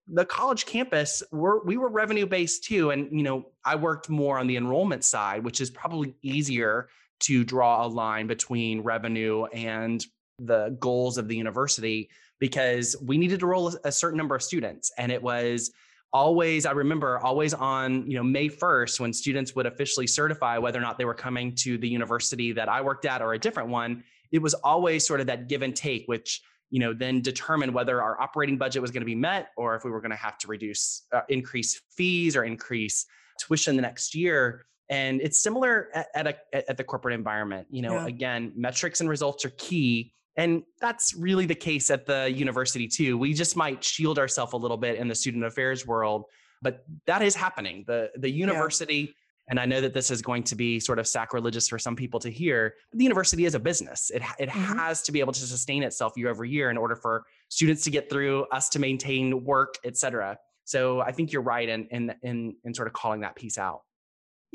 the 0.08 0.24
college 0.24 0.66
campus 0.66 1.20
were 1.32 1.64
we 1.64 1.76
were 1.76 1.88
revenue 1.88 2.26
based 2.26 2.64
too. 2.64 2.90
And 2.90 3.08
you 3.10 3.24
know 3.24 3.46
i 3.64 3.74
worked 3.74 4.08
more 4.08 4.38
on 4.38 4.46
the 4.46 4.56
enrollment 4.56 5.04
side 5.04 5.42
which 5.44 5.60
is 5.60 5.70
probably 5.70 6.14
easier 6.22 6.88
to 7.18 7.44
draw 7.44 7.84
a 7.84 7.88
line 7.88 8.26
between 8.26 8.82
revenue 8.82 9.44
and 9.46 10.04
the 10.38 10.76
goals 10.78 11.18
of 11.18 11.28
the 11.28 11.36
university 11.36 12.10
because 12.38 12.96
we 13.02 13.16
needed 13.16 13.40
to 13.40 13.46
roll 13.46 13.74
a 13.84 13.92
certain 13.92 14.18
number 14.18 14.34
of 14.34 14.42
students. 14.42 14.92
And 14.98 15.10
it 15.10 15.22
was 15.22 15.72
always 16.12 16.66
i 16.66 16.70
remember 16.70 17.18
always 17.18 17.52
on 17.52 18.08
you 18.08 18.16
know 18.16 18.22
may 18.22 18.48
1st 18.48 19.00
when 19.00 19.12
students 19.12 19.54
would 19.54 19.66
officially 19.66 20.06
certify 20.06 20.56
whether 20.58 20.78
or 20.78 20.82
not 20.82 20.98
they 20.98 21.04
were 21.04 21.14
coming 21.14 21.54
to 21.54 21.78
the 21.78 21.88
university 21.88 22.52
that 22.52 22.68
i 22.68 22.80
worked 22.80 23.04
at 23.04 23.20
or 23.20 23.34
a 23.34 23.38
different 23.38 23.68
one 23.68 24.02
it 24.32 24.38
was 24.38 24.54
always 24.54 25.06
sort 25.06 25.20
of 25.20 25.26
that 25.26 25.48
give 25.48 25.62
and 25.62 25.74
take 25.74 26.04
which 26.06 26.42
you 26.70 26.80
know 26.80 26.92
then 26.92 27.20
determined 27.20 27.72
whether 27.72 28.02
our 28.02 28.20
operating 28.20 28.56
budget 28.56 28.82
was 28.82 28.90
going 28.90 29.00
to 29.00 29.06
be 29.06 29.14
met 29.14 29.48
or 29.56 29.74
if 29.74 29.84
we 29.84 29.90
were 29.90 30.00
going 30.00 30.10
to 30.10 30.16
have 30.16 30.38
to 30.38 30.48
reduce 30.48 31.06
uh, 31.12 31.20
increase 31.28 31.80
fees 31.96 32.36
or 32.36 32.44
increase 32.44 33.06
tuition 33.40 33.76
the 33.76 33.82
next 33.82 34.14
year 34.14 34.64
and 34.88 35.20
it's 35.20 35.38
similar 35.38 35.88
at, 35.94 36.06
at, 36.14 36.26
a, 36.26 36.70
at 36.70 36.76
the 36.76 36.84
corporate 36.84 37.14
environment 37.14 37.66
you 37.70 37.82
know 37.82 37.94
yeah. 37.94 38.06
again 38.06 38.52
metrics 38.56 39.00
and 39.00 39.08
results 39.08 39.44
are 39.44 39.52
key 39.58 40.12
and 40.36 40.62
that's 40.80 41.14
really 41.14 41.46
the 41.46 41.54
case 41.54 41.90
at 41.90 42.06
the 42.06 42.30
university 42.30 42.86
too. 42.86 43.16
We 43.16 43.32
just 43.32 43.56
might 43.56 43.82
shield 43.82 44.18
ourselves 44.18 44.52
a 44.52 44.56
little 44.56 44.76
bit 44.76 44.98
in 44.98 45.08
the 45.08 45.14
student 45.14 45.44
affairs 45.44 45.86
world, 45.86 46.24
but 46.62 46.84
that 47.06 47.22
is 47.22 47.34
happening. 47.34 47.84
The 47.86 48.10
the 48.16 48.30
university 48.30 48.94
yeah. 48.96 49.12
and 49.48 49.60
I 49.60 49.66
know 49.66 49.80
that 49.80 49.94
this 49.94 50.10
is 50.10 50.22
going 50.22 50.42
to 50.44 50.56
be 50.56 50.80
sort 50.80 50.98
of 50.98 51.06
sacrilegious 51.06 51.68
for 51.68 51.78
some 51.78 51.96
people 51.96 52.20
to 52.20 52.30
hear, 52.30 52.74
but 52.90 52.98
the 52.98 53.04
university 53.04 53.44
is 53.44 53.54
a 53.54 53.60
business. 53.60 54.10
It 54.10 54.22
it 54.38 54.48
mm-hmm. 54.48 54.78
has 54.78 55.02
to 55.02 55.12
be 55.12 55.20
able 55.20 55.32
to 55.32 55.40
sustain 55.40 55.82
itself 55.82 56.12
year 56.16 56.30
over 56.30 56.44
year 56.44 56.70
in 56.70 56.76
order 56.76 56.96
for 56.96 57.24
students 57.48 57.84
to 57.84 57.90
get 57.90 58.10
through, 58.10 58.44
us 58.52 58.68
to 58.70 58.78
maintain 58.78 59.44
work, 59.44 59.78
et 59.84 59.96
cetera. 59.96 60.38
So 60.64 61.00
I 61.00 61.12
think 61.12 61.32
you're 61.32 61.42
right 61.42 61.68
in 61.68 61.86
in 61.86 62.14
in, 62.22 62.56
in 62.64 62.74
sort 62.74 62.88
of 62.88 62.94
calling 62.94 63.20
that 63.20 63.36
piece 63.36 63.58
out. 63.58 63.82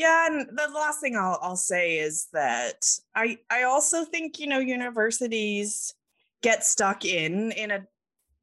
Yeah, 0.01 0.25
and 0.31 0.49
the 0.57 0.67
last 0.73 0.99
thing 0.99 1.15
I'll 1.15 1.37
I'll 1.43 1.55
say 1.55 1.99
is 1.99 2.25
that 2.33 2.87
I 3.13 3.37
I 3.51 3.63
also 3.63 4.03
think 4.03 4.39
you 4.39 4.47
know 4.47 4.57
universities 4.57 5.93
get 6.41 6.65
stuck 6.65 7.05
in 7.05 7.51
in 7.51 7.69
a 7.69 7.85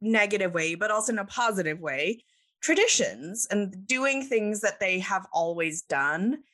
negative 0.00 0.54
way, 0.54 0.76
but 0.76 0.92
also 0.92 1.12
in 1.12 1.18
a 1.18 1.24
positive 1.24 1.80
way, 1.80 2.22
traditions 2.60 3.48
and 3.50 3.74
doing 3.88 4.22
things 4.22 4.60
that 4.60 4.78
they 4.78 5.00
have 5.00 5.26
always 5.32 5.82
done 5.82 6.44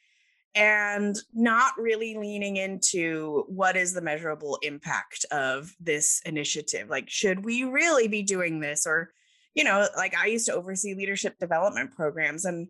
and 0.55 1.17
not 1.35 1.75
really 1.77 2.17
leaning 2.17 2.57
into 2.57 3.45
what 3.49 3.77
is 3.77 3.93
the 3.93 4.01
measurable 4.01 4.59
impact 4.63 5.27
of 5.31 5.77
this 5.79 6.23
initiative. 6.25 6.89
Like, 6.89 7.11
should 7.11 7.45
we 7.45 7.65
really 7.65 8.09
be 8.09 8.23
doing 8.23 8.59
this? 8.59 8.87
Or 8.87 9.13
you 9.53 9.65
know, 9.65 9.87
like 9.99 10.17
I 10.17 10.29
used 10.29 10.47
to 10.47 10.55
oversee 10.55 10.95
leadership 10.95 11.39
development 11.39 11.95
programs 11.95 12.47
and 12.47 12.69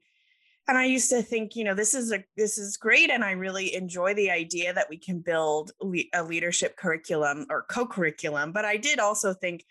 and 0.66 0.78
I 0.78 0.86
used 0.86 1.10
to 1.10 1.22
think, 1.22 1.56
you 1.56 1.64
know, 1.64 1.74
this 1.74 1.94
is 1.94 2.12
a 2.12 2.24
this 2.36 2.56
is 2.56 2.76
great 2.76 3.10
and 3.10 3.22
I 3.22 3.32
really 3.32 3.74
enjoy 3.74 4.14
the 4.14 4.30
idea 4.30 4.72
that 4.72 4.88
we 4.88 4.96
can 4.96 5.20
build 5.20 5.72
le- 5.80 6.10
a 6.14 6.22
leadership 6.22 6.76
curriculum 6.76 7.46
or 7.50 7.66
co-curriculum, 7.68 8.52
but 8.52 8.64
I 8.64 8.76
did 8.76 8.98
also 8.98 9.34
think 9.34 9.60
it'd 9.60 9.66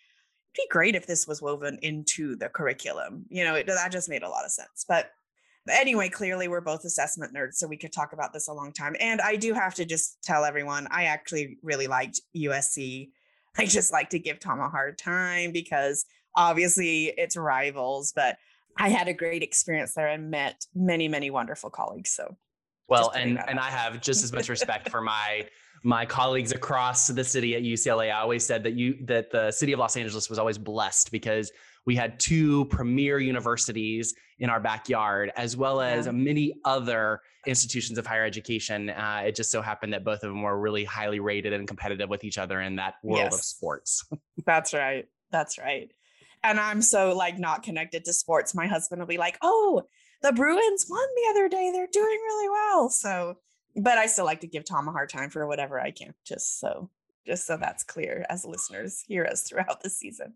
be 0.56 0.68
great 0.70 0.96
if 0.96 1.08
this 1.08 1.28
was 1.28 1.42
woven 1.42 1.80
into 1.82 2.36
the 2.36 2.50
curriculum. 2.50 3.26
You 3.30 3.44
know, 3.44 3.56
it, 3.56 3.68
that 3.68 3.92
just 3.92 4.10
made 4.10 4.24
a 4.24 4.30
lot 4.30 4.46
of 4.46 4.52
sense. 4.52 4.86
But 4.88 5.10
anyway, 5.68 6.10
clearly 6.10 6.48
we're 6.48 6.62
both 6.62 6.86
assessment 6.86 7.34
nerds, 7.34 7.56
so 7.56 7.68
we 7.68 7.78
could 7.78 7.94
talk 7.94 8.14
about 8.14 8.32
this 8.32 8.48
a 8.48 8.54
long 8.54 8.72
time. 8.72 8.96
And 9.00 9.20
I 9.20 9.36
do 9.36 9.54
have 9.54 9.74
to 9.76 9.86
just 9.86 10.22
tell 10.22 10.46
everyone, 10.46 10.88
I 10.92 11.06
actually 11.06 11.58
really 11.64 11.88
liked 11.88 12.22
USC. 12.36 13.10
I 13.58 13.66
just 13.66 13.92
like 13.92 14.10
to 14.12 14.20
give 14.20 14.40
Tom 14.40 14.60
a 14.60 14.70
hard 14.70 14.98
time 14.98 15.52
because 15.52 16.06
obviously 16.36 17.14
it's 17.18 17.38
rivals, 17.38 18.12
but 18.16 18.38
I 18.78 18.90
had 18.90 19.08
a 19.08 19.14
great 19.14 19.44
experience 19.44 19.94
there 19.94 20.08
and 20.08 20.32
met 20.32 20.66
many, 20.74 21.08
many 21.08 21.30
wonderful 21.30 21.70
colleagues. 21.70 22.12
So 22.12 22.36
well, 22.88 23.12
and 23.12 23.40
and 23.48 23.60
I 23.60 23.70
have 23.70 24.02
just 24.02 24.24
as 24.24 24.34
much 24.34 24.50
respect 24.50 24.90
for 24.90 25.02
my 25.14 25.48
my 25.84 26.06
colleagues 26.06 26.52
across 26.52 27.08
the 27.08 27.24
city 27.24 27.56
at 27.56 27.64
UCLA. 27.64 28.14
I 28.14 28.22
always 28.22 28.46
said 28.46 28.64
that 28.64 28.74
you 28.74 28.98
that 29.06 29.32
the 29.32 29.52
city 29.52 29.74
of 29.74 29.80
Los 29.80 29.98
Angeles 29.98 30.30
was 30.30 30.40
always 30.40 30.58
blessed 30.58 31.12
because 31.12 31.52
we 31.86 31.96
had 31.96 32.20
two 32.20 32.66
premier 32.66 33.20
universities 33.20 34.14
in 34.40 34.50
our 34.50 34.60
backyard, 34.60 35.32
as 35.36 35.58
well 35.58 35.82
as 35.82 36.06
yeah. 36.06 36.14
many 36.14 36.54
other 36.64 37.20
institutions 37.46 37.98
of 37.98 38.08
higher 38.08 38.24
education. 38.24 38.90
Uh, 38.90 39.24
it 39.26 39.36
just 39.36 39.52
so 39.52 39.62
happened 39.62 39.92
that 39.92 40.06
both 40.06 40.24
of 40.24 40.30
them 40.30 40.42
were 40.42 40.58
really 40.60 40.86
highly 40.86 41.20
rated 41.20 41.52
and 41.52 41.68
competitive 41.68 42.10
with 42.10 42.24
each 42.24 42.38
other 42.38 42.62
in 42.62 42.78
that 42.78 42.96
world 43.04 43.20
yes. 43.24 43.34
of 43.34 43.42
sports. 43.42 44.06
That's 44.46 44.74
right. 44.74 45.08
That's 45.32 45.58
right 45.58 45.92
and 46.44 46.60
I'm 46.60 46.82
so 46.82 47.16
like 47.16 47.40
not 47.40 47.64
connected 47.64 48.06
to 48.06 48.14
sports. 48.14 48.54
My 48.54 48.68
husband 48.68 49.00
will 49.02 49.08
be 49.08 49.18
like, 49.18 49.38
"Oh, 49.42 49.84
the 50.22 50.34
Bruins 50.34 50.86
won 50.90 51.08
the 51.16 51.30
other 51.32 51.50
day. 51.50 51.72
They're 51.72 51.88
doing 51.92 52.20
really 52.24 52.50
well." 52.50 52.90
So, 52.90 53.38
but 53.76 53.98
I 53.98 54.08
still 54.08 54.26
like 54.26 54.42
to 54.42 54.48
give 54.48 54.66
Tom 54.66 54.88
a 54.88 54.92
hard 54.92 55.10
time 55.10 55.30
for 55.30 55.48
whatever 55.48 55.80
I 55.80 55.92
can, 55.92 56.14
just 56.26 56.60
so 56.60 56.90
just 57.26 57.48
so 57.48 57.58
that's 57.58 57.84
clear 57.84 58.26
as 58.30 58.46
listeners 58.46 59.04
hear 59.08 59.26
us 59.26 59.42
throughout 59.48 59.82
the 59.82 59.90
season. 59.90 60.34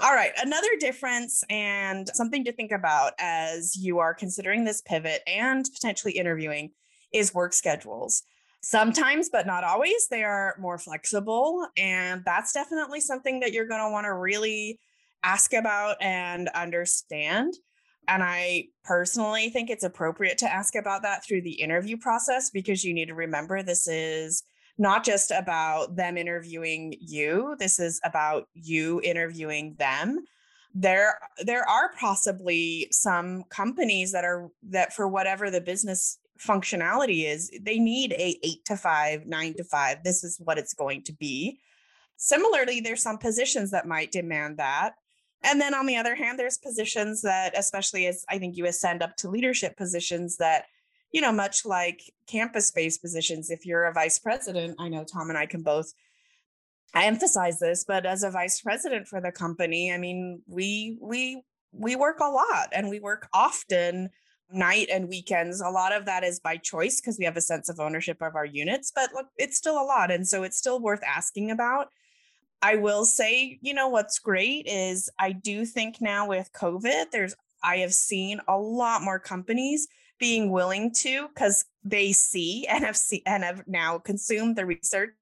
All 0.00 0.12
right, 0.12 0.32
another 0.42 0.76
difference 0.80 1.44
and 1.48 2.08
something 2.14 2.44
to 2.44 2.52
think 2.52 2.72
about 2.72 3.12
as 3.20 3.76
you 3.76 4.00
are 4.00 4.12
considering 4.12 4.64
this 4.64 4.80
pivot 4.80 5.22
and 5.24 5.64
potentially 5.72 6.14
interviewing 6.14 6.72
is 7.12 7.32
work 7.32 7.52
schedules. 7.52 8.24
Sometimes, 8.60 9.28
but 9.28 9.46
not 9.46 9.62
always, 9.62 10.08
they 10.08 10.24
are 10.24 10.56
more 10.58 10.78
flexible. 10.78 11.68
And 11.76 12.24
that's 12.24 12.52
definitely 12.52 13.00
something 13.00 13.40
that 13.40 13.52
you're 13.52 13.68
going 13.68 13.82
to 13.82 13.90
want 13.90 14.06
to 14.06 14.14
really 14.14 14.80
ask 15.24 15.52
about 15.52 15.96
and 16.00 16.48
understand. 16.50 17.54
And 18.06 18.22
I 18.22 18.66
personally 18.84 19.48
think 19.48 19.70
it's 19.70 19.84
appropriate 19.84 20.38
to 20.38 20.52
ask 20.52 20.74
about 20.74 21.02
that 21.02 21.24
through 21.24 21.42
the 21.42 21.54
interview 21.54 21.96
process 21.96 22.50
because 22.50 22.84
you 22.84 22.92
need 22.92 23.08
to 23.08 23.14
remember 23.14 23.62
this 23.62 23.88
is 23.88 24.42
not 24.76 25.04
just 25.04 25.30
about 25.30 25.96
them 25.96 26.16
interviewing 26.16 26.94
you, 27.00 27.56
this 27.58 27.78
is 27.78 28.00
about 28.04 28.46
you 28.54 29.00
interviewing 29.02 29.74
them. 29.78 30.24
There 30.74 31.18
there 31.44 31.66
are 31.68 31.92
possibly 31.98 32.88
some 32.90 33.44
companies 33.44 34.10
that 34.12 34.24
are 34.24 34.48
that 34.70 34.92
for 34.92 35.06
whatever 35.06 35.50
the 35.50 35.60
business 35.60 36.18
functionality 36.40 37.26
is, 37.26 37.50
they 37.62 37.78
need 37.78 38.12
a 38.12 38.38
8 38.42 38.64
to 38.66 38.76
5, 38.76 39.26
9 39.26 39.54
to 39.54 39.64
5. 39.64 40.02
This 40.02 40.24
is 40.24 40.40
what 40.42 40.58
it's 40.58 40.74
going 40.74 41.04
to 41.04 41.12
be. 41.12 41.60
Similarly, 42.16 42.80
there's 42.80 43.02
some 43.02 43.18
positions 43.18 43.70
that 43.70 43.86
might 43.86 44.12
demand 44.12 44.58
that. 44.58 44.94
And 45.44 45.60
then 45.60 45.74
on 45.74 45.86
the 45.86 45.96
other 45.96 46.14
hand, 46.14 46.38
there's 46.38 46.58
positions 46.58 47.22
that, 47.22 47.56
especially 47.56 48.06
as 48.06 48.24
I 48.28 48.38
think 48.38 48.56
you 48.56 48.66
ascend 48.66 49.02
up 49.02 49.16
to 49.18 49.28
leadership 49.28 49.76
positions, 49.76 50.38
that, 50.38 50.64
you 51.12 51.20
know, 51.20 51.32
much 51.32 51.64
like 51.64 52.00
campus 52.26 52.70
based 52.70 53.02
positions, 53.02 53.50
if 53.50 53.66
you're 53.66 53.84
a 53.84 53.92
vice 53.92 54.18
president, 54.18 54.76
I 54.78 54.88
know 54.88 55.04
Tom 55.04 55.28
and 55.28 55.38
I 55.38 55.46
can 55.46 55.62
both 55.62 55.92
I 56.94 57.06
emphasize 57.06 57.58
this, 57.58 57.84
but 57.84 58.06
as 58.06 58.22
a 58.22 58.30
vice 58.30 58.60
president 58.60 59.08
for 59.08 59.20
the 59.20 59.32
company, 59.32 59.92
I 59.92 59.98
mean, 59.98 60.42
we 60.46 60.96
we 61.00 61.42
we 61.72 61.96
work 61.96 62.20
a 62.20 62.30
lot 62.30 62.68
and 62.72 62.88
we 62.88 63.00
work 63.00 63.28
often 63.34 64.10
night 64.52 64.88
and 64.92 65.08
weekends. 65.08 65.60
A 65.60 65.68
lot 65.68 65.92
of 65.92 66.06
that 66.06 66.22
is 66.22 66.38
by 66.38 66.56
choice 66.56 67.00
because 67.00 67.18
we 67.18 67.24
have 67.24 67.36
a 67.36 67.40
sense 67.40 67.68
of 67.68 67.80
ownership 67.80 68.22
of 68.22 68.36
our 68.36 68.44
units, 68.44 68.92
but 68.94 69.12
look, 69.12 69.26
it's 69.36 69.56
still 69.56 69.80
a 69.80 69.82
lot. 69.82 70.12
And 70.12 70.26
so 70.26 70.44
it's 70.44 70.56
still 70.56 70.80
worth 70.80 71.02
asking 71.04 71.50
about. 71.50 71.88
I 72.62 72.76
will 72.76 73.04
say, 73.04 73.58
you 73.60 73.74
know, 73.74 73.88
what's 73.88 74.18
great 74.18 74.66
is 74.66 75.10
I 75.18 75.32
do 75.32 75.64
think 75.64 76.00
now 76.00 76.28
with 76.28 76.50
COVID, 76.52 77.10
there's, 77.10 77.34
I 77.62 77.78
have 77.78 77.92
seen 77.92 78.40
a 78.48 78.58
lot 78.58 79.02
more 79.02 79.18
companies 79.18 79.86
being 80.18 80.50
willing 80.50 80.92
to 80.92 81.28
because 81.28 81.64
they 81.82 82.12
see 82.12 82.66
and 82.66 82.84
have, 82.84 82.96
see, 82.96 83.22
and 83.26 83.44
have 83.44 83.64
now 83.66 83.98
consumed 83.98 84.56
the 84.56 84.64
research 84.64 85.14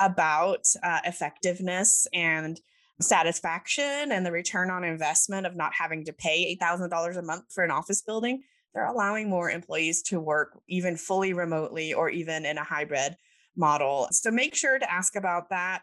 about 0.00 0.66
uh, 0.82 1.00
effectiveness 1.04 2.06
and 2.12 2.60
satisfaction 3.00 4.12
and 4.12 4.24
the 4.24 4.32
return 4.32 4.70
on 4.70 4.84
investment 4.84 5.46
of 5.46 5.56
not 5.56 5.72
having 5.74 6.04
to 6.04 6.12
pay 6.12 6.56
$8,000 6.60 7.16
a 7.16 7.22
month 7.22 7.44
for 7.50 7.64
an 7.64 7.70
office 7.70 8.02
building. 8.02 8.42
They're 8.74 8.86
allowing 8.86 9.28
more 9.28 9.50
employees 9.50 10.02
to 10.04 10.20
work 10.20 10.60
even 10.68 10.96
fully 10.96 11.32
remotely 11.32 11.94
or 11.94 12.08
even 12.10 12.46
in 12.46 12.58
a 12.58 12.64
hybrid 12.64 13.16
model. 13.56 14.08
So 14.12 14.30
make 14.30 14.54
sure 14.54 14.78
to 14.78 14.92
ask 14.92 15.16
about 15.16 15.50
that 15.50 15.82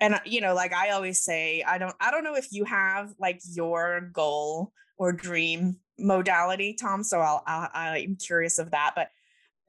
and 0.00 0.14
uh, 0.14 0.20
you 0.24 0.40
know 0.40 0.54
like 0.54 0.72
i 0.72 0.90
always 0.90 1.22
say 1.22 1.62
i 1.66 1.78
don't 1.78 1.94
i 2.00 2.10
don't 2.10 2.24
know 2.24 2.34
if 2.34 2.52
you 2.52 2.64
have 2.64 3.12
like 3.18 3.40
your 3.52 4.10
goal 4.12 4.72
or 4.98 5.12
dream 5.12 5.76
modality 5.98 6.74
tom 6.74 7.02
so 7.02 7.20
i'll, 7.20 7.42
i 7.46 8.04
i'm 8.06 8.16
curious 8.16 8.58
of 8.58 8.70
that 8.70 8.92
but 8.94 9.08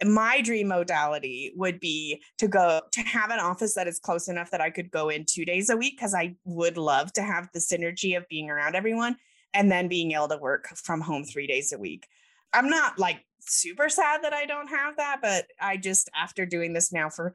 my 0.03 0.41
dream 0.41 0.67
modality 0.67 1.53
would 1.55 1.79
be 1.79 2.21
to 2.39 2.47
go 2.47 2.81
to 2.91 3.01
have 3.01 3.29
an 3.29 3.39
office 3.39 3.75
that 3.75 3.87
is 3.87 3.99
close 3.99 4.27
enough 4.27 4.49
that 4.51 4.61
i 4.61 4.69
could 4.69 4.89
go 4.89 5.09
in 5.09 5.25
two 5.25 5.45
days 5.45 5.69
a 5.69 5.77
week 5.77 5.95
because 5.97 6.13
i 6.13 6.35
would 6.45 6.77
love 6.77 7.11
to 7.13 7.21
have 7.21 7.49
the 7.53 7.59
synergy 7.59 8.17
of 8.17 8.27
being 8.27 8.49
around 8.49 8.75
everyone 8.75 9.15
and 9.53 9.71
then 9.71 9.87
being 9.87 10.13
able 10.13 10.27
to 10.29 10.37
work 10.37 10.69
from 10.75 11.01
home 11.01 11.23
three 11.25 11.47
days 11.47 11.73
a 11.73 11.77
week. 11.77 12.07
I'm 12.53 12.69
not 12.69 12.97
like 12.97 13.25
super 13.43 13.89
sad 13.89 14.23
that 14.23 14.33
i 14.33 14.45
don't 14.45 14.67
have 14.67 14.95
that 14.97 15.17
but 15.19 15.47
i 15.59 15.75
just 15.75 16.09
after 16.15 16.45
doing 16.45 16.73
this 16.73 16.93
now 16.93 17.09
for 17.09 17.33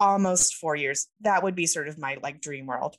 almost 0.00 0.56
four 0.56 0.76
years. 0.76 1.08
That 1.20 1.42
would 1.42 1.54
be 1.54 1.66
sort 1.66 1.88
of 1.88 1.98
my 1.98 2.18
like 2.22 2.40
dream 2.40 2.66
world. 2.66 2.96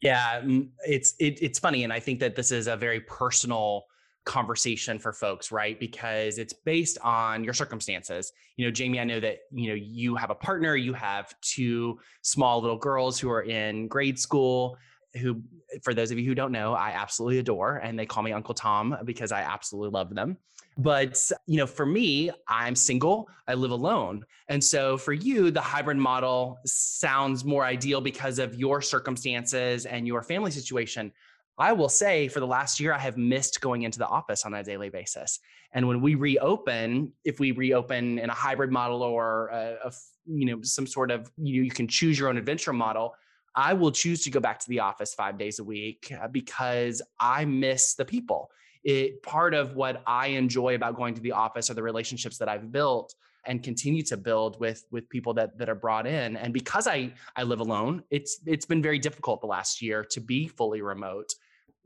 Yeah, 0.00 0.42
it's 0.86 1.14
it, 1.18 1.42
it's 1.42 1.58
funny, 1.58 1.84
and 1.84 1.92
I 1.92 2.00
think 2.00 2.20
that 2.20 2.36
this 2.36 2.52
is 2.52 2.66
a 2.66 2.76
very 2.76 3.00
personal 3.00 3.84
conversation 4.24 4.98
for 4.98 5.12
folks, 5.12 5.52
right? 5.52 5.78
Because 5.78 6.38
it's 6.38 6.52
based 6.52 6.98
on 7.02 7.44
your 7.44 7.54
circumstances. 7.54 8.32
You 8.56 8.66
know, 8.66 8.70
Jamie, 8.70 9.00
I 9.00 9.04
know 9.04 9.20
that 9.20 9.38
you 9.50 9.68
know 9.68 9.74
you 9.74 10.16
have 10.16 10.30
a 10.30 10.34
partner, 10.34 10.76
you 10.76 10.92
have 10.92 11.34
two 11.40 11.98
small 12.22 12.60
little 12.60 12.76
girls 12.76 13.18
who 13.18 13.30
are 13.30 13.42
in 13.42 13.88
grade 13.88 14.18
school. 14.18 14.76
Who, 15.20 15.42
for 15.82 15.94
those 15.94 16.10
of 16.10 16.18
you 16.18 16.26
who 16.26 16.34
don't 16.34 16.50
know, 16.50 16.74
I 16.74 16.90
absolutely 16.90 17.38
adore, 17.38 17.76
and 17.76 17.96
they 17.96 18.04
call 18.04 18.24
me 18.24 18.32
Uncle 18.32 18.52
Tom 18.54 18.96
because 19.04 19.30
I 19.30 19.42
absolutely 19.42 19.92
love 19.92 20.12
them. 20.12 20.38
But, 20.76 21.30
you 21.46 21.56
know, 21.56 21.66
for 21.66 21.86
me, 21.86 22.30
I'm 22.48 22.74
single, 22.74 23.28
I 23.46 23.54
live 23.54 23.70
alone. 23.70 24.24
And 24.48 24.62
so 24.62 24.98
for 24.98 25.12
you, 25.12 25.50
the 25.50 25.60
hybrid 25.60 25.96
model 25.96 26.58
sounds 26.66 27.44
more 27.44 27.64
ideal 27.64 28.00
because 28.00 28.38
of 28.38 28.54
your 28.56 28.82
circumstances 28.82 29.86
and 29.86 30.06
your 30.06 30.22
family 30.22 30.50
situation. 30.50 31.12
I 31.56 31.72
will 31.72 31.88
say 31.88 32.26
for 32.26 32.40
the 32.40 32.46
last 32.46 32.80
year, 32.80 32.92
I 32.92 32.98
have 32.98 33.16
missed 33.16 33.60
going 33.60 33.82
into 33.82 33.98
the 33.98 34.08
office 34.08 34.44
on 34.44 34.54
a 34.54 34.64
daily 34.64 34.90
basis. 34.90 35.38
And 35.72 35.86
when 35.86 36.00
we 36.00 36.16
reopen, 36.16 37.12
if 37.24 37.38
we 37.38 37.52
reopen 37.52 38.18
in 38.18 38.28
a 38.28 38.34
hybrid 38.34 38.72
model 38.72 39.02
or 39.02 39.48
a, 39.48 39.76
a 39.84 39.92
you 40.26 40.46
know 40.46 40.62
some 40.62 40.86
sort 40.86 41.10
of 41.10 41.30
you, 41.36 41.62
you 41.62 41.70
can 41.70 41.86
choose 41.86 42.18
your 42.18 42.28
own 42.28 42.38
adventure 42.38 42.72
model, 42.72 43.14
I 43.54 43.72
will 43.72 43.92
choose 43.92 44.22
to 44.24 44.30
go 44.30 44.40
back 44.40 44.58
to 44.60 44.68
the 44.68 44.80
office 44.80 45.14
five 45.14 45.38
days 45.38 45.60
a 45.60 45.64
week 45.64 46.12
uh, 46.20 46.26
because 46.28 47.02
I 47.20 47.44
miss 47.44 47.94
the 47.94 48.04
people 48.04 48.50
it 48.84 49.22
part 49.22 49.54
of 49.54 49.74
what 49.74 50.02
I 50.06 50.28
enjoy 50.28 50.74
about 50.74 50.96
going 50.96 51.14
to 51.14 51.20
the 51.20 51.32
office 51.32 51.70
are 51.70 51.74
the 51.74 51.82
relationships 51.82 52.38
that 52.38 52.48
I've 52.48 52.70
built 52.70 53.14
and 53.46 53.62
continue 53.62 54.02
to 54.02 54.16
build 54.16 54.58
with 54.60 54.84
with 54.90 55.08
people 55.08 55.34
that 55.34 55.58
that 55.58 55.68
are 55.68 55.74
brought 55.74 56.06
in. 56.06 56.36
And 56.36 56.52
because 56.52 56.86
I 56.86 57.12
I 57.36 57.42
live 57.42 57.60
alone 57.60 58.02
it's 58.10 58.40
it's 58.46 58.66
been 58.66 58.82
very 58.82 58.98
difficult 58.98 59.40
the 59.40 59.46
last 59.46 59.82
year 59.82 60.04
to 60.10 60.20
be 60.20 60.48
fully 60.48 60.82
remote. 60.82 61.34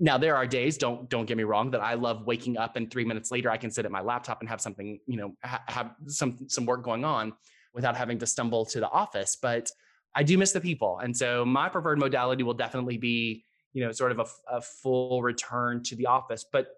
Now 0.00 0.18
there 0.18 0.36
are 0.36 0.46
days 0.46 0.76
don't 0.76 1.08
don't 1.08 1.26
get 1.26 1.36
me 1.36 1.44
wrong 1.44 1.70
that 1.70 1.80
I 1.80 1.94
love 1.94 2.26
waking 2.26 2.56
up 2.56 2.76
and 2.76 2.90
3 2.90 3.04
minutes 3.04 3.30
later 3.30 3.50
I 3.50 3.56
can 3.56 3.70
sit 3.70 3.84
at 3.84 3.90
my 3.90 4.00
laptop 4.00 4.40
and 4.40 4.48
have 4.48 4.60
something 4.60 4.98
you 5.06 5.16
know 5.16 5.34
ha- 5.44 5.62
have 5.68 5.94
some 6.06 6.48
some 6.48 6.66
work 6.66 6.82
going 6.82 7.04
on 7.04 7.32
without 7.74 7.96
having 7.96 8.18
to 8.18 8.26
stumble 8.26 8.64
to 8.66 8.80
the 8.80 8.88
office. 8.88 9.36
But 9.40 9.70
I 10.14 10.22
do 10.24 10.36
miss 10.38 10.52
the 10.52 10.60
people. 10.60 10.98
And 10.98 11.16
so 11.16 11.44
my 11.44 11.68
preferred 11.68 11.98
modality 11.98 12.42
will 12.42 12.54
definitely 12.54 12.98
be 12.98 13.44
you 13.72 13.84
know 13.84 13.92
sort 13.92 14.12
of 14.12 14.18
a, 14.18 14.56
a 14.56 14.60
full 14.60 15.22
return 15.22 15.82
to 15.84 15.96
the 15.96 16.06
office. 16.06 16.44
But 16.50 16.68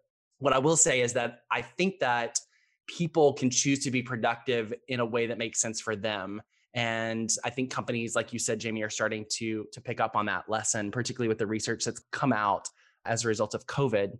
what 0.40 0.52
I 0.52 0.58
will 0.58 0.76
say 0.76 1.00
is 1.00 1.12
that 1.12 1.42
I 1.50 1.62
think 1.62 2.00
that 2.00 2.38
people 2.86 3.32
can 3.34 3.50
choose 3.50 3.78
to 3.84 3.90
be 3.90 4.02
productive 4.02 4.74
in 4.88 5.00
a 5.00 5.06
way 5.06 5.26
that 5.26 5.38
makes 5.38 5.60
sense 5.60 5.80
for 5.80 5.94
them. 5.94 6.42
And 6.74 7.30
I 7.44 7.50
think 7.50 7.70
companies, 7.70 8.14
like 8.14 8.32
you 8.32 8.38
said, 8.38 8.58
Jamie, 8.58 8.82
are 8.82 8.90
starting 8.90 9.24
to 9.36 9.66
to 9.72 9.80
pick 9.80 10.00
up 10.00 10.16
on 10.16 10.26
that 10.26 10.48
lesson, 10.48 10.90
particularly 10.90 11.28
with 11.28 11.38
the 11.38 11.46
research 11.46 11.84
that's 11.84 12.02
come 12.10 12.32
out 12.32 12.68
as 13.04 13.24
a 13.24 13.28
result 13.28 13.54
of 13.54 13.66
COVID. 13.66 14.16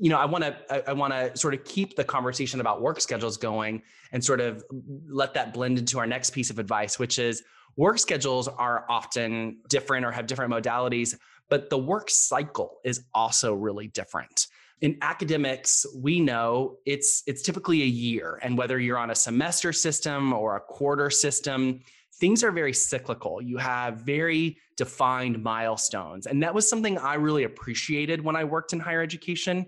You 0.00 0.10
know, 0.10 0.18
I 0.18 0.24
want 0.24 0.42
to 0.44 0.90
I, 0.90 0.92
want 0.92 1.12
to 1.12 1.36
sort 1.36 1.54
of 1.54 1.64
keep 1.64 1.94
the 1.94 2.02
conversation 2.02 2.60
about 2.60 2.82
work 2.82 3.00
schedules 3.00 3.36
going 3.36 3.82
and 4.12 4.24
sort 4.24 4.40
of 4.40 4.64
let 5.08 5.34
that 5.34 5.54
blend 5.54 5.78
into 5.78 5.98
our 5.98 6.06
next 6.06 6.30
piece 6.30 6.50
of 6.50 6.58
advice, 6.58 6.98
which 6.98 7.18
is 7.20 7.44
work 7.76 7.98
schedules 7.98 8.48
are 8.48 8.86
often 8.88 9.58
different 9.68 10.04
or 10.04 10.10
have 10.10 10.26
different 10.26 10.52
modalities, 10.52 11.16
but 11.48 11.70
the 11.70 11.78
work 11.78 12.10
cycle 12.10 12.78
is 12.84 13.04
also 13.14 13.54
really 13.54 13.86
different 13.88 14.48
in 14.84 14.98
academics 15.00 15.86
we 15.96 16.20
know 16.20 16.76
it's 16.84 17.22
it's 17.26 17.40
typically 17.40 17.80
a 17.80 17.86
year. 17.86 18.38
And 18.42 18.56
whether 18.58 18.78
you're 18.78 18.98
on 18.98 19.10
a 19.10 19.14
semester 19.14 19.72
system 19.72 20.34
or 20.34 20.56
a 20.56 20.60
quarter 20.60 21.08
system 21.08 21.80
things 22.20 22.44
are 22.44 22.52
very 22.52 22.74
cyclical. 22.74 23.40
You 23.40 23.56
have 23.56 24.02
very 24.02 24.58
defined 24.76 25.42
milestones. 25.42 26.26
And 26.26 26.42
that 26.42 26.54
was 26.54 26.68
something 26.68 26.98
i 26.98 27.14
really 27.14 27.44
appreciated 27.44 28.22
when 28.22 28.36
i 28.36 28.44
worked 28.44 28.74
in 28.74 28.78
higher 28.78 29.00
education. 29.00 29.64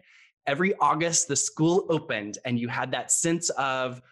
Every 0.47 0.75
august 0.81 1.29
the 1.29 1.37
school 1.37 1.87
opened 1.89 2.37
and 2.45 2.61
you 2.61 2.69
had 2.69 2.91
that 2.93 3.11
sense 3.11 3.49
of 3.51 4.03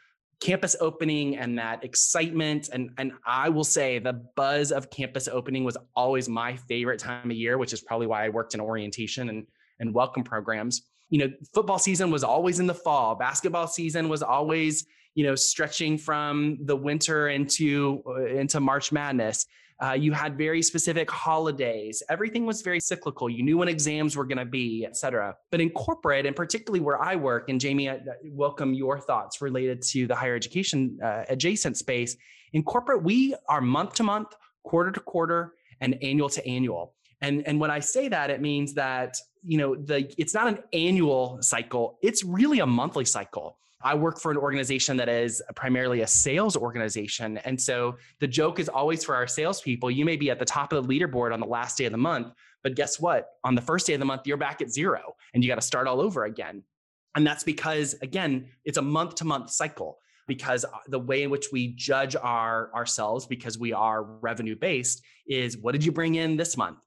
campus 0.41 0.75
opening 0.81 1.37
and 1.37 1.59
that 1.59 1.85
excitement. 1.85 2.71
And 2.73 2.89
and 2.97 3.13
I 3.27 3.51
will 3.51 3.65
say 3.79 3.99
the 3.99 4.15
buzz 4.37 4.73
of 4.73 4.89
campus 4.89 5.29
opening 5.29 5.65
was 5.65 5.77
always 5.95 6.31
my 6.31 6.57
favorite 6.57 6.99
time 6.99 7.31
of 7.31 7.37
year 7.37 7.59
which 7.59 7.75
is 7.75 7.83
probably 7.83 8.07
why 8.07 8.25
I 8.25 8.31
worked 8.31 8.55
in 8.55 8.61
orientation 8.63 9.29
and 9.29 9.47
and 9.81 9.93
welcome 9.93 10.25
programs 10.25 10.81
you 11.11 11.19
know 11.19 11.31
football 11.53 11.79
season 11.79 12.11
was 12.11 12.25
always 12.25 12.61
in 12.61 12.67
the 12.67 12.75
fall. 12.75 13.15
Basketball 13.15 13.67
season 13.67 14.09
was 14.09 14.23
always 14.23 14.87
you 15.15 15.25
know 15.25 15.35
stretching 15.35 15.99
from 15.99 16.59
the 16.63 16.77
winter 16.77 17.29
into 17.29 18.03
uh, 18.07 18.25
into 18.27 18.61
march 18.61 18.93
madness. 18.93 19.47
Uh, 19.83 19.93
you 19.93 20.13
had 20.13 20.39
very 20.39 20.63
specific 20.63 21.11
holidays. 21.11 22.01
Everything 22.09 22.47
was 22.47 22.63
very 22.63 22.79
cyclical. 22.79 23.29
You 23.29 23.43
knew 23.43 23.59
when 23.59 23.67
exams 23.67 24.17
were 24.17 24.25
going 24.25 24.39
to 24.39 24.45
be 24.45 24.85
et 24.87 24.97
cetera. 24.97 25.35
But 25.51 25.61
in 25.61 25.71
corporate 25.71 26.27
and 26.27 26.37
particularly 26.37 26.81
where 26.81 27.01
i 27.03 27.17
work 27.17 27.49
and 27.49 27.61
jamie 27.61 27.91
I 27.91 28.01
welcome 28.25 28.73
your 28.73 28.99
thoughts 28.99 29.43
related 29.43 29.83
to 29.93 30.07
the 30.07 30.15
higher 30.15 30.37
education 30.37 30.99
uh, 31.03 31.25
adjacent 31.29 31.77
space 31.77 32.17
in 32.53 32.63
corporate 32.63 33.03
we 33.03 33.35
are 33.49 33.61
month 33.61 33.95
to 33.95 34.03
month 34.05 34.29
quarter 34.65 34.91
to 34.93 35.01
quarter 35.01 35.55
and 35.81 35.97
annual 36.03 36.29
to 36.31 36.47
annual 36.47 36.95
and 37.25 37.47
and 37.49 37.61
when 37.61 37.71
i 37.71 37.81
say 37.81 38.09
that 38.09 38.31
it 38.31 38.41
means 38.41 38.75
that 38.75 39.17
you 39.45 39.59
know 39.59 39.75
the 39.75 40.13
it's 40.19 40.35
not 40.35 40.49
an 40.49 40.59
annual 40.73 41.39
cycle. 41.41 41.99
It's 42.03 42.25
really 42.25 42.61
a 42.61 42.67
monthly 42.67 43.05
cycle. 43.05 43.59
I 43.83 43.95
work 43.95 44.19
for 44.19 44.31
an 44.31 44.39
organization 44.39 44.97
that 44.97 45.11
is 45.11 45.43
primarily 45.55 46.01
a 46.01 46.07
sales 46.07 46.57
organization. 46.57 47.37
And 47.39 47.61
so 47.61 47.97
the 48.19 48.27
joke 48.27 48.59
is 48.59 48.71
always 48.71 49.05
for 49.05 49.15
our 49.15 49.27
salespeople 49.27 49.91
you 49.91 50.05
may 50.05 50.17
be 50.17 50.31
at 50.31 50.39
the 50.39 50.45
top 50.45 50.73
of 50.73 50.87
the 50.87 50.89
leaderboard 50.89 51.33
on 51.33 51.41
the 51.41 51.47
last 51.47 51.77
day 51.77 51.85
of 51.85 51.93
the 51.93 51.99
month 51.99 52.33
but 52.63 52.75
guess 52.75 52.99
what? 52.99 53.29
On 53.45 53.55
the 53.55 53.61
first 53.61 53.87
day 53.87 53.93
of 53.93 54.01
the 54.01 54.07
month 54.07 54.23
you're 54.27 54.39
back 54.39 54.63
at 54.63 54.71
zero 54.71 55.15
and 55.35 55.45
you 55.45 55.49
got 55.49 55.57
to 55.57 55.67
start 55.67 55.87
all 55.87 56.01
over 56.01 56.25
again. 56.25 56.63
And 57.15 57.27
that's 57.27 57.45
because 57.45 57.95
again 58.01 58.49
it's 58.65 58.79
a 58.79 58.83
month 58.83 59.17
to 59.17 59.27
month 59.27 59.51
cycle 59.51 59.99
because 60.27 60.65
uh, 60.65 60.69
the 60.89 60.99
way 60.99 61.23
in 61.23 61.29
which 61.29 61.49
we 61.53 61.75
judge 61.75 62.17
our 62.17 62.71
ourselves 62.75 63.27
because 63.27 63.59
we 63.59 63.75
are 63.75 64.03
revenue 64.03 64.57
based 64.57 65.03
is 65.27 65.59
what 65.59 65.73
did 65.73 65.85
you 65.85 65.93
bring 65.93 66.15
in 66.15 66.39
this 66.39 66.57
month 66.57 66.79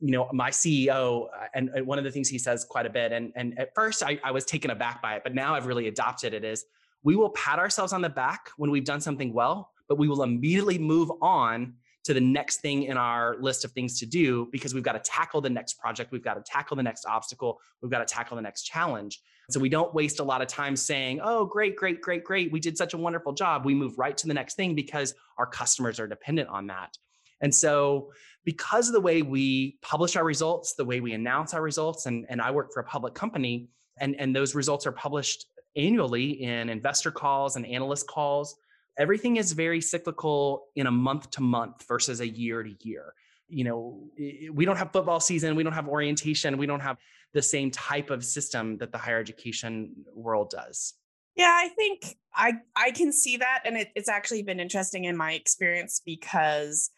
you 0.00 0.10
know, 0.10 0.28
my 0.32 0.50
CEO, 0.50 1.26
uh, 1.26 1.46
and, 1.54 1.70
one 1.86 1.98
of 1.98 2.04
the 2.04 2.10
things 2.10 2.28
he 2.28 2.38
says 2.38 2.64
quite 2.64 2.86
a 2.86 2.90
bit, 2.90 3.12
and, 3.12 3.32
and 3.36 3.58
at 3.58 3.74
first 3.74 4.02
I, 4.02 4.18
I 4.22 4.30
was 4.30 4.44
taken 4.44 4.70
aback 4.70 5.00
by 5.00 5.16
it, 5.16 5.22
but 5.22 5.34
now 5.34 5.54
I've 5.54 5.66
really 5.66 5.88
adopted 5.88 6.34
it 6.34 6.44
is 6.44 6.64
we 7.02 7.16
will 7.16 7.30
pat 7.30 7.58
ourselves 7.58 7.92
on 7.92 8.02
the 8.02 8.08
back 8.08 8.50
when 8.56 8.70
we've 8.70 8.84
done 8.84 9.00
something 9.00 9.32
well, 9.32 9.70
but 9.88 9.98
we 9.98 10.08
will 10.08 10.22
immediately 10.22 10.78
move 10.78 11.10
on 11.20 11.74
to 12.04 12.12
the 12.12 12.20
next 12.20 12.60
thing 12.60 12.84
in 12.84 12.96
our 12.96 13.36
list 13.40 13.64
of 13.64 13.72
things 13.72 13.98
to 13.98 14.06
do 14.06 14.48
because 14.52 14.74
we've 14.74 14.82
got 14.82 14.92
to 14.92 15.10
tackle 15.10 15.40
the 15.40 15.50
next 15.50 15.78
project, 15.78 16.12
we've 16.12 16.22
got 16.22 16.34
to 16.34 16.42
tackle 16.42 16.76
the 16.76 16.82
next 16.82 17.06
obstacle, 17.06 17.58
we've 17.80 17.90
got 17.90 18.06
to 18.06 18.14
tackle 18.14 18.36
the 18.36 18.42
next 18.42 18.64
challenge. 18.64 19.20
So 19.50 19.60
we 19.60 19.68
don't 19.68 19.92
waste 19.94 20.20
a 20.20 20.24
lot 20.24 20.40
of 20.40 20.48
time 20.48 20.76
saying, 20.76 21.20
oh, 21.22 21.44
great, 21.44 21.76
great, 21.76 22.00
great, 22.00 22.24
great. 22.24 22.50
We 22.50 22.60
did 22.60 22.78
such 22.78 22.94
a 22.94 22.96
wonderful 22.98 23.32
job. 23.32 23.64
We 23.64 23.74
move 23.74 23.98
right 23.98 24.16
to 24.16 24.26
the 24.26 24.34
next 24.34 24.54
thing 24.54 24.74
because 24.74 25.14
our 25.38 25.46
customers 25.46 26.00
are 26.00 26.06
dependent 26.06 26.48
on 26.48 26.66
that. 26.68 26.96
And 27.40 27.54
so, 27.54 28.10
because 28.44 28.88
of 28.88 28.94
the 28.94 29.00
way 29.00 29.22
we 29.22 29.78
publish 29.82 30.16
our 30.16 30.24
results, 30.24 30.74
the 30.74 30.84
way 30.84 31.00
we 31.00 31.12
announce 31.12 31.54
our 31.54 31.62
results, 31.62 32.06
and, 32.06 32.26
and 32.28 32.40
I 32.40 32.50
work 32.50 32.72
for 32.72 32.80
a 32.80 32.84
public 32.84 33.14
company, 33.14 33.68
and, 33.98 34.14
and 34.18 34.34
those 34.34 34.54
results 34.54 34.86
are 34.86 34.92
published 34.92 35.46
annually 35.76 36.42
in 36.42 36.68
investor 36.68 37.10
calls 37.10 37.56
and 37.56 37.66
analyst 37.66 38.06
calls, 38.06 38.56
everything 38.98 39.36
is 39.36 39.52
very 39.52 39.80
cyclical 39.80 40.66
in 40.76 40.86
a 40.86 40.90
month 40.90 41.30
to 41.30 41.40
month 41.40 41.84
versus 41.88 42.20
a 42.20 42.28
year 42.28 42.62
to 42.62 42.74
year. 42.80 43.14
You 43.48 43.64
know, 43.64 44.04
we 44.52 44.64
don't 44.64 44.76
have 44.76 44.92
football 44.92 45.20
season, 45.20 45.56
we 45.56 45.62
don't 45.62 45.72
have 45.72 45.88
orientation, 45.88 46.56
we 46.56 46.66
don't 46.66 46.80
have 46.80 46.98
the 47.32 47.42
same 47.42 47.70
type 47.70 48.10
of 48.10 48.24
system 48.24 48.78
that 48.78 48.92
the 48.92 48.98
higher 48.98 49.18
education 49.18 49.92
world 50.14 50.50
does. 50.50 50.94
Yeah, 51.36 51.50
I 51.50 51.68
think 51.68 52.16
I 52.32 52.52
I 52.76 52.92
can 52.92 53.12
see 53.12 53.38
that, 53.38 53.62
and 53.64 53.76
it, 53.76 53.88
it's 53.96 54.08
actually 54.08 54.44
been 54.44 54.60
interesting 54.60 55.04
in 55.04 55.16
my 55.16 55.32
experience 55.32 56.00
because 56.04 56.90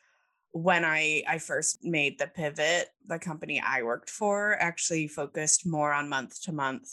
when 0.57 0.87
I 0.87 1.23
I 1.29 1.39
first 1.39 1.85
made 1.85 2.19
the 2.19 2.27
pivot, 2.27 2.89
the 3.07 3.19
company 3.19 3.63
I 3.65 3.83
worked 3.83 4.09
for 4.09 4.57
actually 4.59 5.07
focused 5.07 5.67
more 5.67 5.93
on 5.93 6.09
month 6.09 6.43
to 6.45 6.53
month 6.53 6.89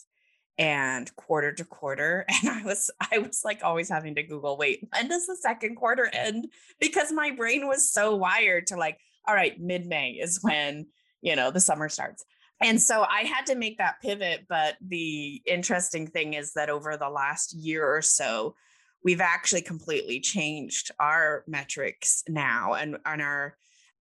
and 0.58 1.13
quarter 1.15 1.54
to 1.54 1.63
quarter 1.63 2.26
and 2.43 2.49
I 2.49 2.63
was 2.63 2.91
I 3.12 3.19
was 3.19 3.41
like 3.43 3.62
always 3.63 3.89
having 3.89 4.15
to 4.15 4.23
google 4.23 4.58
wait 4.58 4.88
when 4.91 5.08
does 5.08 5.26
the 5.26 5.36
second 5.36 5.78
quarter 5.78 6.08
end 6.13 6.47
because 6.80 7.12
my 7.12 7.32
brain 7.32 7.67
was 7.67 7.91
so 7.91 8.15
wired 8.15 8.67
to 8.67 8.76
like 8.76 8.99
all 9.28 9.34
right 9.34 9.60
mid-May 9.60 10.12
is 10.12 10.39
when 10.43 10.88
you 11.21 11.36
know 11.36 11.49
the 11.49 11.60
summer 11.60 11.88
starts. 11.89 12.26
And 12.62 12.82
so 12.82 13.04
I 13.10 13.21
had 13.21 13.45
to 13.47 13.56
make 13.56 13.78
that 13.78 14.02
pivot 14.02 14.45
but 14.49 14.76
the 14.86 15.41
interesting 15.45 16.08
thing 16.08 16.34
is 16.34 16.52
that 16.54 16.69
over 16.69 16.97
the 16.97 17.10
last 17.10 17.54
year 17.54 17.86
or 17.86 18.02
so 18.02 18.56
we've 19.04 19.22
actually 19.22 19.62
completely 19.62 20.20
changed 20.20 20.92
our 21.00 21.44
metrics 21.48 22.24
now 22.28 22.74
and 22.74 22.98
on 23.06 23.22
our 23.22 23.58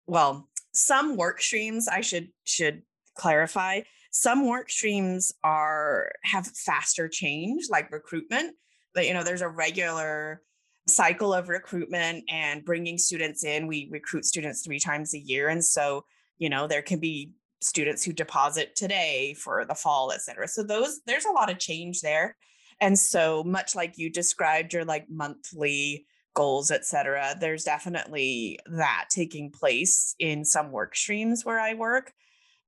well 0.06 0.50
some 0.74 1.16
work 1.16 1.42
streams 1.42 1.88
i 1.88 2.02
should 2.02 2.30
should 2.44 2.82
clarify 3.16 3.82
some 4.12 4.48
work 4.48 4.70
streams 4.70 5.34
are 5.44 6.12
have 6.24 6.48
faster 6.48 7.08
change 7.08 7.66
like 7.70 7.92
recruitment 7.92 8.56
but 8.94 9.08
you 9.08 9.14
know 9.14 9.24
there's 9.24 9.42
a 9.42 9.50
regular 9.50 10.42
cycle 10.90 11.34
of 11.34 11.50
recruitment 11.50 12.24
and 12.30 12.64
bringing 12.64 12.98
students 12.98 13.44
in. 13.44 13.68
We 13.68 13.90
recruit 13.92 14.26
students 14.26 14.64
three 14.64 14.80
times 14.80 15.14
a 15.14 15.20
year 15.20 15.50
and 15.50 15.64
so 15.64 16.06
you 16.38 16.50
know 16.50 16.68
there 16.68 16.82
can 16.82 17.00
be 17.00 17.32
students 17.62 18.04
who 18.04 18.14
deposit 18.14 18.76
today 18.76 19.36
for 19.38 19.66
the 19.66 19.76
fall 19.76 20.12
et 20.12 20.22
cetera. 20.22 20.48
So 20.48 20.64
those 20.64 21.02
there's 21.06 21.26
a 21.26 21.32
lot 21.32 21.52
of 21.52 21.60
change 21.60 22.02
there 22.02 22.36
and 22.80 22.98
so 22.98 23.44
much 23.44 23.76
like 23.76 23.98
you 23.98 24.10
described 24.10 24.74
your 24.74 24.86
like 24.86 25.10
monthly 25.10 26.06
goals, 26.34 26.70
et 26.70 26.86
cetera, 26.86 27.36
there's 27.40 27.64
definitely 27.64 28.60
that 28.68 29.08
taking 29.10 29.50
place 29.50 30.16
in 30.20 30.46
some 30.46 30.72
work 30.72 30.96
streams 30.96 31.44
where 31.44 31.60
I 31.60 31.74
work. 31.74 32.14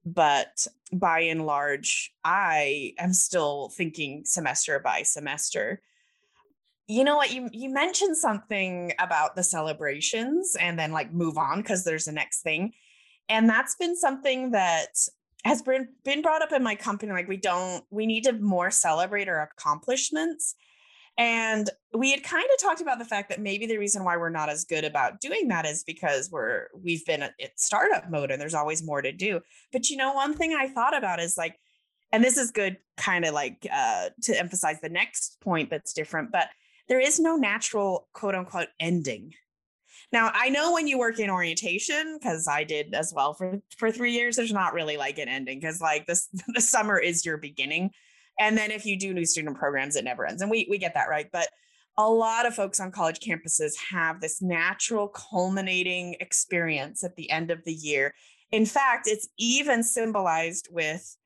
But 0.04 0.66
by 0.92 1.20
and 1.22 1.46
large, 1.46 2.12
I 2.24 2.94
am 2.98 3.14
still 3.14 3.70
thinking 3.70 4.24
semester 4.26 4.80
by 4.80 5.04
semester. 5.04 5.82
You 6.88 7.04
know 7.04 7.16
what? 7.16 7.32
You 7.32 7.50
you 7.52 7.70
mentioned 7.70 8.18
something 8.18 8.94
about 8.98 9.36
the 9.36 9.44
celebrations 9.44 10.56
and 10.60 10.80
then 10.80 10.92
like 10.92 11.14
move 11.14 11.38
on 11.38 11.58
because 11.62 11.84
there's 11.84 12.06
the 12.06 12.12
next 12.12 12.42
thing. 12.42 12.74
And 13.28 13.48
that's 13.48 13.76
been 13.76 13.96
something 13.96 14.52
that 14.52 14.98
has 15.46 15.62
been 15.62 15.88
been 16.04 16.22
brought 16.22 16.42
up 16.42 16.52
in 16.52 16.64
my 16.64 16.76
company 16.76 17.12
like 17.12 17.28
we 17.28 17.38
don't 17.38 17.84
we 17.90 18.06
need 18.06 18.26
to 18.26 18.34
more 18.34 18.72
celebrate 18.72 19.28
our 19.28 19.42
accomplishments. 19.42 20.56
And 21.18 21.70
we 21.94 22.12
had 22.12 22.24
kind 22.24 22.46
of 22.54 22.62
talked 22.62 22.80
about 22.80 22.98
the 22.98 23.04
fact 23.04 23.28
that 23.30 23.42
maybe 23.42 23.66
the 23.66 23.78
reason 23.78 24.06
why 24.06 24.16
we're 24.16 24.30
not 24.30 24.48
as 24.48 24.64
good 24.64 24.86
about 24.86 25.20
doing 25.20 25.50
that 25.50 25.66
is 25.66 25.84
because 25.84 26.30
we're 26.32 26.68
we've 26.74 27.06
been 27.06 27.24
at 27.24 27.34
startup 27.58 28.10
mode 28.10 28.32
and 28.32 28.42
there's 28.42 28.54
always 28.54 28.84
more 28.84 29.02
to 29.02 29.12
do. 29.12 29.42
But 29.72 29.90
you 29.90 29.98
know 29.98 30.14
one 30.14 30.34
thing 30.34 30.54
i 30.54 30.68
thought 30.68 30.98
about 30.98 31.20
is 31.20 31.38
like 31.38 31.56
and 32.12 32.24
this 32.24 32.38
is 32.38 32.52
good 32.52 32.78
kind 32.98 33.26
of 33.26 33.34
like 33.34 33.68
uh, 33.72 34.10
to 34.24 34.38
emphasize 34.38 34.80
the 34.82 34.90
next 34.90 35.40
point 35.42 35.70
that's 35.70 35.94
different 35.94 36.32
but 36.32 36.50
there 36.88 37.00
is 37.00 37.20
no 37.20 37.36
natural 37.36 38.08
quote 38.14 38.36
unquote 38.36 38.70
ending 38.80 39.34
now, 40.12 40.32
I 40.34 40.50
know 40.50 40.74
when 40.74 40.88
you 40.88 40.98
work 40.98 41.20
in 41.20 41.30
orientation, 41.30 42.18
because 42.20 42.48
I 42.48 42.64
did 42.64 42.94
as 42.96 43.14
well 43.16 43.34
for, 43.34 43.62
for 43.78 43.92
three 43.92 44.14
years, 44.14 44.36
there's 44.36 44.52
not 44.52 44.74
really 44.74 44.98
like 44.98 45.20
an 45.20 45.28
ending 45.28 45.60
because 45.60 45.82
like 45.82 46.08
this 46.08 46.28
the 46.54 46.62
summer 46.62 46.98
is 46.98 47.26
your 47.26 47.38
beginning. 47.38 47.92
And 48.40 48.58
then 48.58 48.72
if 48.72 48.86
you 48.86 48.98
do 48.98 49.14
new 49.14 49.26
student 49.26 49.58
programs, 49.58 49.96
it 49.96 50.06
never 50.06 50.26
ends. 50.26 50.42
And 50.42 50.50
we 50.50 50.66
we 50.70 50.78
get 50.78 50.94
that 50.96 51.10
right. 51.10 51.28
But 51.32 51.50
a 51.98 52.10
lot 52.10 52.46
of 52.46 52.56
folks 52.56 52.80
on 52.80 52.92
college 52.92 53.20
campuses 53.20 53.74
have 53.92 54.22
this 54.22 54.42
natural 54.42 55.10
culminating 55.10 56.16
experience 56.22 57.04
at 57.04 57.16
the 57.18 57.30
end 57.30 57.52
of 57.52 57.64
the 57.66 57.74
year. 57.74 58.14
In 58.52 58.66
fact, 58.66 59.06
it's 59.08 59.28
even 59.38 59.84
symbolized 59.84 60.70
with 60.72 61.18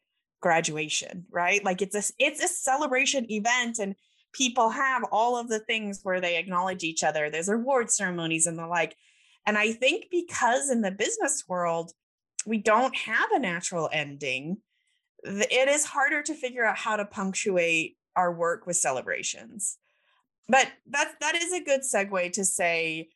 graduation, 0.41 1.25
right? 1.31 1.63
Like 1.63 1.81
it's 1.81 1.95
a 1.95 2.13
it's 2.19 2.43
a 2.43 2.47
celebration 2.47 3.31
event 3.31 3.79
and 3.79 3.95
people 4.33 4.69
have 4.69 5.03
all 5.11 5.37
of 5.37 5.47
the 5.47 5.59
things 5.59 6.01
where 6.03 6.19
they 6.19 6.37
acknowledge 6.37 6.83
each 6.83 7.03
other. 7.03 7.29
There's 7.29 7.49
award 7.49 7.91
ceremonies 7.91 8.47
and 8.47 8.57
the 8.57 8.67
like. 8.67 8.95
And 9.45 9.57
I 9.57 9.71
think 9.73 10.05
because 10.11 10.69
in 10.69 10.81
the 10.81 10.91
business 10.91 11.43
world, 11.47 11.91
we 12.45 12.57
don't 12.57 12.95
have 12.95 13.31
a 13.31 13.39
natural 13.39 13.89
ending, 13.91 14.57
it 15.23 15.69
is 15.69 15.85
harder 15.85 16.21
to 16.23 16.33
figure 16.33 16.65
out 16.65 16.77
how 16.77 16.97
to 16.97 17.05
punctuate 17.05 17.97
our 18.15 18.33
work 18.33 18.67
with 18.67 18.75
celebrations. 18.75 19.77
But 20.49 20.67
that 20.87 21.13
that 21.21 21.35
is 21.35 21.53
a 21.53 21.63
good 21.63 21.81
segue 21.81 22.33
to 22.33 22.43
say 22.43 23.07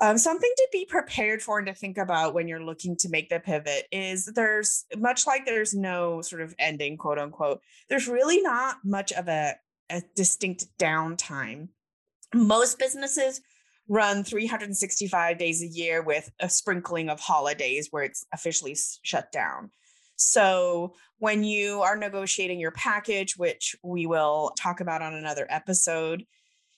um, 0.00 0.18
something 0.18 0.50
to 0.56 0.68
be 0.72 0.84
prepared 0.84 1.42
for 1.42 1.58
and 1.58 1.66
to 1.66 1.74
think 1.74 1.96
about 1.96 2.34
when 2.34 2.48
you're 2.48 2.62
looking 2.62 2.96
to 2.96 3.08
make 3.08 3.30
the 3.30 3.40
pivot 3.40 3.86
is 3.90 4.26
there's 4.26 4.84
much 4.96 5.26
like 5.26 5.46
there's 5.46 5.74
no 5.74 6.20
sort 6.20 6.42
of 6.42 6.54
ending, 6.58 6.98
quote 6.98 7.18
unquote, 7.18 7.60
there's 7.88 8.08
really 8.08 8.42
not 8.42 8.76
much 8.84 9.12
of 9.12 9.28
a, 9.28 9.54
a 9.90 10.02
distinct 10.14 10.66
downtime. 10.78 11.68
Most 12.34 12.78
businesses 12.78 13.40
run 13.88 14.24
365 14.24 15.38
days 15.38 15.62
a 15.62 15.66
year 15.66 16.02
with 16.02 16.30
a 16.40 16.48
sprinkling 16.48 17.08
of 17.08 17.20
holidays 17.20 17.88
where 17.90 18.02
it's 18.02 18.26
officially 18.32 18.76
shut 19.02 19.30
down. 19.30 19.70
So 20.16 20.94
when 21.18 21.44
you 21.44 21.82
are 21.82 21.96
negotiating 21.96 22.58
your 22.58 22.72
package, 22.72 23.36
which 23.36 23.76
we 23.84 24.06
will 24.06 24.52
talk 24.58 24.80
about 24.80 25.02
on 25.02 25.14
another 25.14 25.46
episode, 25.48 26.24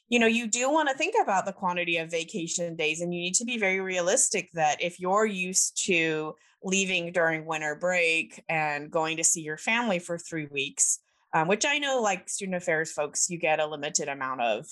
you 0.09 0.19
know, 0.19 0.27
you 0.27 0.47
do 0.47 0.71
want 0.71 0.89
to 0.89 0.95
think 0.95 1.15
about 1.23 1.45
the 1.45 1.53
quantity 1.53 1.99
of 1.99 2.11
vacation 2.11 2.77
days, 2.77 3.01
and 3.01 3.15
you 3.15 3.21
need 3.21 3.35
to 3.35 3.45
be 3.45 3.59
very 3.59 3.81
realistic 3.81 4.49
that 4.55 4.83
if 4.83 4.99
you're 4.99 5.27
used 5.27 5.85
to 5.87 6.35
leaving 6.63 7.13
during 7.13 7.45
winter 7.47 7.75
break 7.75 8.43
and 8.49 8.91
going 8.91 9.19
to 9.19 9.25
see 9.25 9.43
your 9.43 9.59
family 9.59 9.99
for 9.99 10.19
three 10.19 10.47
weeks, 10.51 10.99
um, 11.35 11.49
which 11.49 11.65
I 11.67 11.79
know, 11.79 12.01
like 12.01 12.29
student 12.29 12.57
affairs 12.57 12.93
folks, 12.93 13.29
you 13.29 13.39
get 13.39 13.61
a 13.61 13.67
limited 13.67 14.09
amount 14.09 14.41
of 14.41 14.67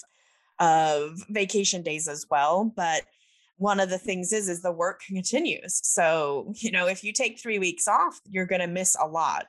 of 0.58 1.18
vacation 1.28 1.82
days 1.82 2.08
as 2.08 2.26
well, 2.30 2.72
but 2.74 3.02
one 3.58 3.80
of 3.80 3.90
the 3.90 3.98
things 3.98 4.32
is 4.32 4.48
is 4.48 4.62
the 4.62 4.72
work 4.72 5.00
continues. 5.06 5.80
So 5.82 6.52
you 6.56 6.70
know 6.70 6.86
if 6.86 7.04
you 7.04 7.12
take 7.12 7.38
three 7.38 7.58
weeks 7.58 7.88
off 7.88 8.20
you're 8.28 8.46
going 8.46 8.60
to 8.60 8.66
miss 8.66 8.96
a 9.00 9.06
lot. 9.06 9.46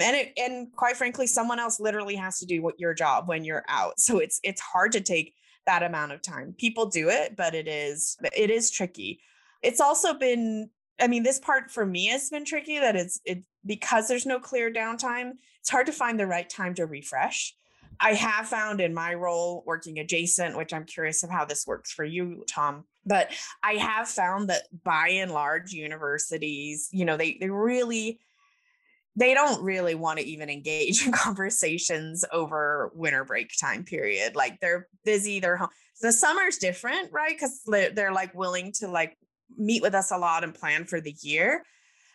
And 0.00 0.16
it, 0.16 0.32
and 0.36 0.68
quite 0.76 0.96
frankly 0.96 1.26
someone 1.26 1.58
else 1.58 1.80
literally 1.80 2.14
has 2.14 2.38
to 2.38 2.46
do 2.46 2.62
what 2.62 2.78
your 2.78 2.94
job 2.94 3.28
when 3.28 3.44
you're 3.44 3.64
out. 3.68 3.98
So 3.98 4.18
it's 4.18 4.40
it's 4.42 4.60
hard 4.60 4.92
to 4.92 5.00
take 5.00 5.34
that 5.66 5.82
amount 5.82 6.12
of 6.12 6.22
time. 6.22 6.54
People 6.58 6.86
do 6.86 7.08
it 7.08 7.36
but 7.36 7.54
it 7.54 7.68
is 7.68 8.16
it 8.36 8.50
is 8.50 8.70
tricky. 8.70 9.20
It's 9.62 9.80
also 9.80 10.14
been 10.14 10.70
i 11.00 11.06
mean 11.06 11.22
this 11.22 11.38
part 11.38 11.70
for 11.70 11.86
me 11.86 12.06
has 12.06 12.28
been 12.28 12.44
tricky 12.44 12.78
that 12.78 12.96
it's 12.96 13.20
it 13.24 13.44
because 13.68 14.08
there's 14.08 14.26
no 14.26 14.40
clear 14.40 14.72
downtime 14.72 15.34
it's 15.60 15.70
hard 15.70 15.86
to 15.86 15.92
find 15.92 16.18
the 16.18 16.26
right 16.26 16.48
time 16.48 16.74
to 16.74 16.86
refresh. 16.86 17.54
I 18.00 18.14
have 18.14 18.46
found 18.46 18.80
in 18.80 18.94
my 18.94 19.12
role 19.12 19.62
working 19.66 19.98
adjacent 19.98 20.56
which 20.56 20.72
i'm 20.72 20.84
curious 20.84 21.22
of 21.24 21.30
how 21.30 21.44
this 21.44 21.66
works 21.66 21.92
for 21.92 22.04
you 22.04 22.44
tom 22.48 22.84
but 23.04 23.32
i 23.62 23.72
have 23.72 24.08
found 24.08 24.48
that 24.50 24.62
by 24.84 25.08
and 25.08 25.32
large 25.32 25.72
universities 25.72 26.88
you 26.92 27.04
know 27.04 27.16
they 27.16 27.36
they 27.40 27.50
really 27.50 28.20
they 29.18 29.34
don't 29.34 29.62
really 29.64 29.96
want 29.96 30.20
to 30.20 30.24
even 30.24 30.48
engage 30.48 31.04
in 31.06 31.12
conversations 31.12 32.24
over 32.32 32.92
winter 32.94 33.24
break 33.24 33.50
time 33.60 33.84
period. 33.84 34.36
Like 34.36 34.60
they're 34.60 34.86
busy 35.04 35.40
they're 35.40 35.56
home. 35.56 35.70
The 36.00 36.12
summer's 36.12 36.58
different 36.58 37.12
right? 37.12 37.34
Because 37.34 37.62
they're, 37.66 38.12
like 38.12 38.32
willing 38.34 38.72
to 38.78 38.88
like 38.88 39.18
meet 39.56 39.82
with 39.82 39.94
us 39.94 40.12
a 40.12 40.18
lot 40.18 40.44
and 40.44 40.54
plan 40.54 40.84
for 40.84 41.00
the 41.00 41.16
year 41.20 41.64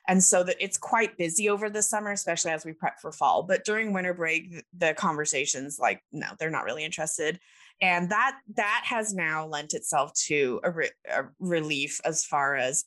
and 0.08 0.24
so 0.24 0.44
that 0.44 0.58
it's 0.60 0.78
quite 0.78 1.18
busy 1.18 1.50
over 1.50 1.70
the 1.70 1.82
summer 1.82 2.12
especially 2.12 2.52
as 2.52 2.66
we 2.66 2.74
prep 2.74 3.00
for 3.00 3.12
fall 3.12 3.44
but 3.44 3.64
during 3.64 3.94
winter 3.94 4.14
break 4.14 4.64
the 4.78 4.94
conversations 4.94 5.78
like 5.80 6.02
no 6.12 6.28
they're 6.40 6.50
not 6.50 6.66
really 6.66 6.84
interested. 6.84 7.40
And 7.82 8.10
that 8.10 8.38
that 8.56 8.84
has 8.86 9.14
now 9.14 9.48
lent 9.48 9.74
itself 9.74 10.14
to 10.28 10.62
a, 10.64 10.72
re- 10.72 10.92
a 11.12 11.24
relief 11.40 12.00
as 12.06 12.24
far 12.24 12.56
as 12.56 12.86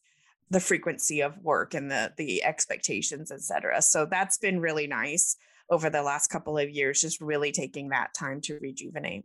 the 0.48 0.61
frequency 0.61 1.20
of 1.20 1.37
work 1.38 1.74
and 1.74 1.90
the 1.90 2.12
the 2.16 2.44
expectations 2.44 3.31
et 3.31 3.40
cetera. 3.40 3.83
So 3.83 4.07
that's 4.07 4.38
been 4.38 4.61
really 4.61 4.87
nice 4.87 5.37
over 5.70 5.90
the 5.90 6.02
last 6.02 6.29
couple 6.29 6.57
of 6.57 6.70
years 6.70 7.00
just 7.00 7.20
really 7.20 7.52
taking 7.52 7.88
that 7.88 8.14
time 8.14 8.40
to 8.42 8.59
rejuvenate 8.61 9.24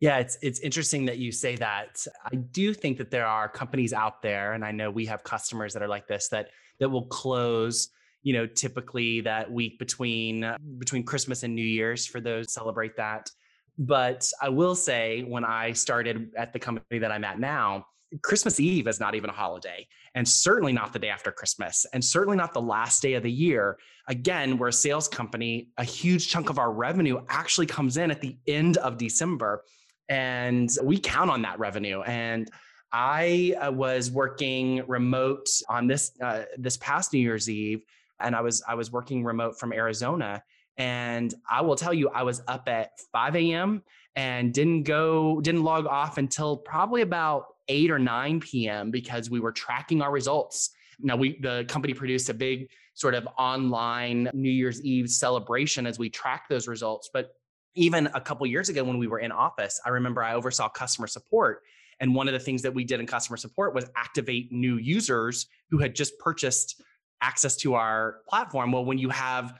yeah, 0.00 0.18
it's 0.18 0.38
it's 0.42 0.60
interesting 0.60 1.06
that 1.06 1.18
you 1.18 1.32
say 1.32 1.56
that. 1.56 2.06
I 2.24 2.36
do 2.36 2.72
think 2.72 2.98
that 2.98 3.10
there 3.10 3.26
are 3.26 3.48
companies 3.48 3.92
out 3.92 4.22
there, 4.22 4.52
and 4.52 4.64
I 4.64 4.70
know 4.70 4.90
we 4.90 5.06
have 5.06 5.24
customers 5.24 5.72
that 5.74 5.82
are 5.82 5.88
like 5.88 6.06
this 6.06 6.28
that 6.28 6.50
that 6.78 6.88
will 6.88 7.06
close, 7.06 7.88
you 8.22 8.32
know, 8.32 8.46
typically 8.46 9.20
that 9.22 9.50
week 9.50 9.78
between 9.78 10.44
uh, 10.44 10.56
between 10.78 11.02
Christmas 11.02 11.42
and 11.42 11.54
New 11.54 11.66
Year's 11.66 12.06
for 12.06 12.20
those 12.20 12.52
celebrate 12.52 12.96
that. 12.96 13.28
But 13.76 14.28
I 14.40 14.48
will 14.48 14.74
say, 14.74 15.22
when 15.22 15.44
I 15.44 15.72
started 15.72 16.30
at 16.36 16.52
the 16.52 16.58
company 16.58 16.98
that 17.00 17.10
I'm 17.10 17.24
at 17.24 17.40
now, 17.40 17.86
Christmas 18.22 18.58
Eve 18.60 18.86
is 18.86 19.00
not 19.00 19.16
even 19.16 19.30
a 19.30 19.32
holiday, 19.32 19.86
and 20.14 20.26
certainly 20.28 20.72
not 20.72 20.92
the 20.92 20.98
day 21.00 21.08
after 21.08 21.32
Christmas, 21.32 21.84
and 21.92 22.04
certainly 22.04 22.36
not 22.36 22.54
the 22.54 22.60
last 22.60 23.02
day 23.02 23.14
of 23.14 23.24
the 23.24 23.32
year. 23.32 23.78
Again, 24.06 24.58
we're 24.58 24.68
a 24.68 24.72
sales 24.72 25.08
company. 25.08 25.70
A 25.76 25.84
huge 25.84 26.28
chunk 26.28 26.50
of 26.50 26.58
our 26.58 26.72
revenue 26.72 27.20
actually 27.28 27.66
comes 27.66 27.96
in 27.96 28.12
at 28.12 28.20
the 28.20 28.38
end 28.46 28.78
of 28.78 28.96
December, 28.96 29.64
and 30.08 30.70
we 30.82 30.98
count 30.98 31.30
on 31.30 31.42
that 31.42 31.58
revenue. 31.58 32.02
And 32.02 32.50
I 32.92 33.54
uh, 33.60 33.72
was 33.72 34.10
working 34.10 34.82
remote 34.86 35.48
on 35.68 35.86
this 35.86 36.12
uh, 36.22 36.44
this 36.56 36.76
past 36.78 37.12
New 37.12 37.18
Year's 37.18 37.50
Eve, 37.50 37.82
and 38.20 38.34
I 38.34 38.40
was 38.40 38.62
I 38.66 38.74
was 38.74 38.90
working 38.90 39.24
remote 39.24 39.58
from 39.58 39.72
Arizona. 39.72 40.42
And 40.78 41.34
I 41.50 41.60
will 41.60 41.74
tell 41.74 41.92
you, 41.92 42.08
I 42.10 42.22
was 42.22 42.40
up 42.46 42.68
at 42.68 42.92
5 43.12 43.34
a.m. 43.34 43.82
and 44.14 44.54
didn't 44.54 44.84
go, 44.84 45.40
didn't 45.40 45.64
log 45.64 45.86
off 45.86 46.18
until 46.18 46.56
probably 46.56 47.02
about 47.02 47.46
8 47.66 47.90
or 47.90 47.98
9 47.98 48.38
p.m. 48.38 48.92
because 48.92 49.28
we 49.28 49.40
were 49.40 49.50
tracking 49.50 50.00
our 50.02 50.12
results. 50.12 50.70
Now 51.00 51.16
we 51.16 51.38
the 51.40 51.64
company 51.68 51.94
produced 51.94 52.28
a 52.28 52.34
big 52.34 52.70
sort 52.94 53.14
of 53.14 53.28
online 53.38 54.30
New 54.32 54.50
Year's 54.50 54.80
Eve 54.82 55.10
celebration 55.10 55.86
as 55.86 55.98
we 55.98 56.10
track 56.10 56.48
those 56.48 56.66
results. 56.66 57.10
But 57.12 57.32
even 57.74 58.08
a 58.14 58.20
couple 58.20 58.46
years 58.46 58.68
ago 58.68 58.84
when 58.84 58.98
we 58.98 59.06
were 59.06 59.18
in 59.18 59.32
office, 59.32 59.80
I 59.84 59.90
remember 59.90 60.22
I 60.22 60.34
oversaw 60.34 60.68
customer 60.68 61.06
support. 61.06 61.62
And 62.00 62.14
one 62.14 62.28
of 62.28 62.34
the 62.34 62.40
things 62.40 62.62
that 62.62 62.72
we 62.72 62.84
did 62.84 63.00
in 63.00 63.06
customer 63.06 63.36
support 63.36 63.74
was 63.74 63.90
activate 63.96 64.52
new 64.52 64.76
users 64.76 65.46
who 65.70 65.78
had 65.78 65.94
just 65.94 66.18
purchased 66.18 66.82
access 67.20 67.56
to 67.56 67.74
our 67.74 68.20
platform. 68.28 68.72
Well, 68.72 68.84
when 68.84 68.98
you 68.98 69.08
have 69.08 69.58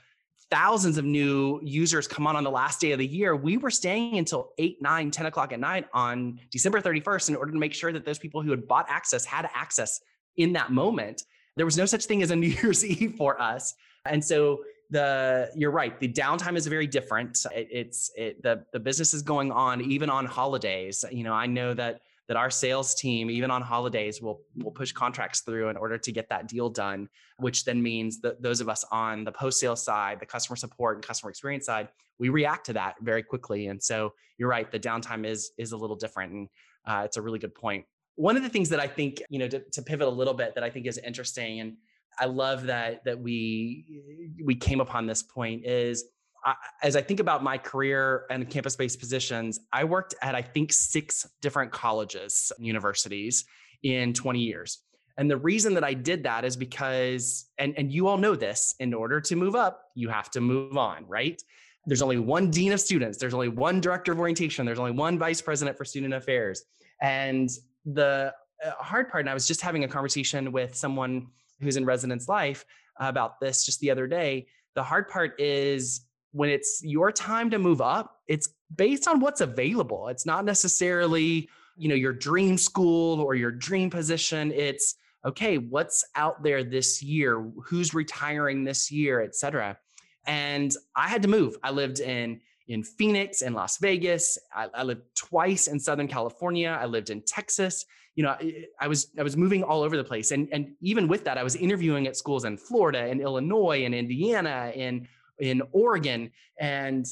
thousands 0.49 0.97
of 0.97 1.05
new 1.05 1.59
users 1.63 2.07
come 2.07 2.25
on 2.25 2.35
on 2.35 2.43
the 2.43 2.49
last 2.49 2.79
day 2.79 2.91
of 2.91 2.99
the 2.99 3.05
year, 3.05 3.35
we 3.35 3.57
were 3.57 3.69
staying 3.69 4.17
until 4.17 4.51
8, 4.57 4.81
9, 4.81 5.11
10 5.11 5.25
o'clock 5.25 5.53
at 5.53 5.59
night 5.59 5.87
on 5.93 6.39
December 6.49 6.81
31st 6.81 7.29
in 7.29 7.35
order 7.35 7.51
to 7.51 7.59
make 7.59 7.73
sure 7.73 7.91
that 7.91 8.05
those 8.05 8.19
people 8.19 8.41
who 8.41 8.51
had 8.51 8.67
bought 8.67 8.85
access 8.89 9.25
had 9.25 9.49
access 9.53 9.99
in 10.37 10.53
that 10.53 10.71
moment. 10.71 11.23
There 11.55 11.65
was 11.65 11.77
no 11.77 11.85
such 11.85 12.05
thing 12.05 12.23
as 12.23 12.31
a 12.31 12.35
New 12.37 12.47
Year's 12.47 12.85
Eve 12.85 13.15
for 13.17 13.39
us. 13.39 13.73
And 14.05 14.23
so 14.23 14.63
the 14.89 15.49
you're 15.55 15.71
right 15.71 15.99
the 15.99 16.07
downtime 16.07 16.57
is 16.57 16.65
very 16.65 16.87
different 16.87 17.45
it, 17.53 17.67
it's 17.71 18.11
it, 18.15 18.41
the 18.41 18.63
the 18.73 18.79
business 18.79 19.13
is 19.13 19.21
going 19.21 19.51
on 19.51 19.81
even 19.81 20.09
on 20.09 20.25
holidays 20.25 21.05
you 21.11 21.23
know 21.23 21.33
i 21.33 21.45
know 21.45 21.73
that 21.73 22.01
that 22.29 22.37
our 22.37 22.51
sales 22.51 22.93
team, 22.93 23.29
even 23.29 23.49
on 23.49 23.63
holidays, 23.63 24.21
will 24.21 24.41
will 24.57 24.71
push 24.71 24.91
contracts 24.91 25.41
through 25.41 25.69
in 25.69 25.75
order 25.75 25.97
to 25.97 26.11
get 26.11 26.29
that 26.29 26.47
deal 26.47 26.69
done, 26.69 27.09
which 27.37 27.65
then 27.65 27.81
means 27.81 28.21
that 28.21 28.41
those 28.41 28.61
of 28.61 28.69
us 28.69 28.85
on 28.91 29.23
the 29.23 29.31
post 29.31 29.59
sale 29.59 29.75
side, 29.75 30.19
the 30.19 30.27
customer 30.27 30.55
support 30.55 30.95
and 30.95 31.05
customer 31.05 31.31
experience 31.31 31.65
side, 31.65 31.89
we 32.19 32.29
react 32.29 32.67
to 32.67 32.73
that 32.73 32.95
very 33.01 33.23
quickly. 33.23 33.67
And 33.67 33.81
so 33.81 34.13
you're 34.37 34.47
right, 34.47 34.71
the 34.71 34.79
downtime 34.79 35.25
is 35.25 35.51
is 35.57 35.71
a 35.71 35.77
little 35.77 35.95
different, 35.95 36.31
and 36.31 36.49
uh, 36.85 37.01
it's 37.03 37.17
a 37.17 37.21
really 37.21 37.39
good 37.39 37.55
point. 37.55 37.83
One 38.15 38.37
of 38.37 38.43
the 38.43 38.49
things 38.49 38.69
that 38.69 38.79
I 38.79 38.87
think 38.87 39.23
you 39.29 39.39
know 39.39 39.47
to, 39.47 39.59
to 39.59 39.81
pivot 39.81 40.07
a 40.07 40.11
little 40.11 40.35
bit 40.35 40.53
that 40.53 40.63
I 40.63 40.69
think 40.69 40.85
is 40.85 40.99
interesting, 40.99 41.61
and 41.61 41.77
I 42.19 42.25
love 42.25 42.65
that 42.67 43.03
that 43.05 43.19
we 43.19 44.01
we 44.43 44.55
came 44.55 44.81
upon 44.81 45.05
this 45.07 45.23
point 45.23 45.65
is 45.65 46.05
I, 46.43 46.55
as 46.83 46.95
I 46.95 47.01
think 47.01 47.19
about 47.19 47.43
my 47.43 47.57
career 47.57 48.25
and 48.29 48.49
campus 48.49 48.75
based 48.75 48.99
positions, 48.99 49.59
I 49.73 49.83
worked 49.83 50.15
at, 50.21 50.35
I 50.35 50.41
think, 50.41 50.71
six 50.71 51.27
different 51.41 51.71
colleges, 51.71 52.51
universities 52.59 53.45
in 53.83 54.13
20 54.13 54.39
years. 54.39 54.79
And 55.17 55.29
the 55.29 55.37
reason 55.37 55.73
that 55.73 55.83
I 55.83 55.93
did 55.93 56.23
that 56.23 56.45
is 56.45 56.55
because, 56.55 57.49
and, 57.57 57.73
and 57.77 57.91
you 57.91 58.07
all 58.07 58.17
know 58.17 58.35
this, 58.35 58.73
in 58.79 58.93
order 58.93 59.19
to 59.19 59.35
move 59.35 59.53
up, 59.53 59.83
you 59.95 60.07
have 60.07 60.31
to 60.31 60.41
move 60.41 60.77
on, 60.77 61.05
right? 61.07 61.41
There's 61.85 62.01
only 62.01 62.19
one 62.19 62.49
dean 62.49 62.71
of 62.71 62.79
students, 62.79 63.17
there's 63.17 63.33
only 63.33 63.49
one 63.49 63.81
director 63.81 64.11
of 64.13 64.19
orientation, 64.19 64.65
there's 64.65 64.79
only 64.79 64.91
one 64.91 65.19
vice 65.19 65.41
president 65.41 65.77
for 65.77 65.83
student 65.83 66.13
affairs. 66.13 66.63
And 67.01 67.49
the 67.85 68.33
uh, 68.65 68.71
hard 68.79 69.09
part, 69.09 69.21
and 69.21 69.29
I 69.29 69.33
was 69.33 69.47
just 69.47 69.61
having 69.61 69.83
a 69.83 69.87
conversation 69.87 70.51
with 70.51 70.75
someone 70.75 71.27
who's 71.61 71.77
in 71.77 71.85
residence 71.85 72.27
life 72.27 72.65
uh, 73.01 73.07
about 73.07 73.39
this 73.39 73.65
just 73.65 73.79
the 73.79 73.91
other 73.91 74.07
day. 74.07 74.47
The 74.75 74.83
hard 74.83 75.09
part 75.09 75.39
is 75.39 76.01
when 76.31 76.49
it's 76.49 76.81
your 76.83 77.11
time 77.11 77.49
to 77.49 77.59
move 77.59 77.81
up, 77.81 78.19
it's 78.27 78.49
based 78.75 79.07
on 79.07 79.19
what's 79.19 79.41
available. 79.41 80.07
It's 80.09 80.25
not 80.25 80.45
necessarily, 80.45 81.49
you 81.75 81.89
know, 81.89 81.95
your 81.95 82.13
dream 82.13 82.57
school 82.57 83.19
or 83.19 83.35
your 83.35 83.51
dream 83.51 83.89
position. 83.89 84.51
It's 84.51 84.95
okay, 85.25 85.57
what's 85.57 86.05
out 86.15 86.43
there 86.43 86.63
this 86.63 87.01
year? 87.01 87.51
Who's 87.65 87.93
retiring 87.93 88.63
this 88.63 88.91
year, 88.91 89.21
et 89.21 89.35
cetera. 89.35 89.77
And 90.25 90.73
I 90.95 91.07
had 91.07 91.23
to 91.23 91.27
move. 91.27 91.57
I 91.63 91.71
lived 91.71 91.99
in 91.99 92.41
in 92.67 92.83
Phoenix 92.83 93.41
and 93.41 93.55
Las 93.55 93.79
Vegas. 93.79 94.37
I, 94.53 94.67
I, 94.75 94.83
lived 94.83 95.01
twice 95.15 95.65
in 95.65 95.79
Southern 95.79 96.07
California. 96.07 96.77
I 96.79 96.85
lived 96.85 97.09
in 97.09 97.23
Texas. 97.23 97.83
You 98.19 98.23
know, 98.23 98.35
I, 98.81 98.87
was 98.87 99.11
I 99.17 99.23
was 99.23 99.37
moving 99.37 99.63
all 99.63 99.81
over 99.81 99.95
the 99.95 100.03
place, 100.03 100.31
and 100.31 100.49
and 100.51 100.75
even 100.81 101.07
with 101.07 101.23
that, 101.23 101.37
I 101.37 101.43
was 101.43 101.55
interviewing 101.55 102.05
at 102.07 102.17
schools 102.17 102.43
in 102.43 102.57
Florida 102.57 102.99
and 102.99 103.21
Illinois 103.21 103.85
and 103.85 103.95
Indiana 103.95 104.73
and 104.75 105.07
in 105.39 105.61
Oregon. 105.71 106.31
And 106.59 107.05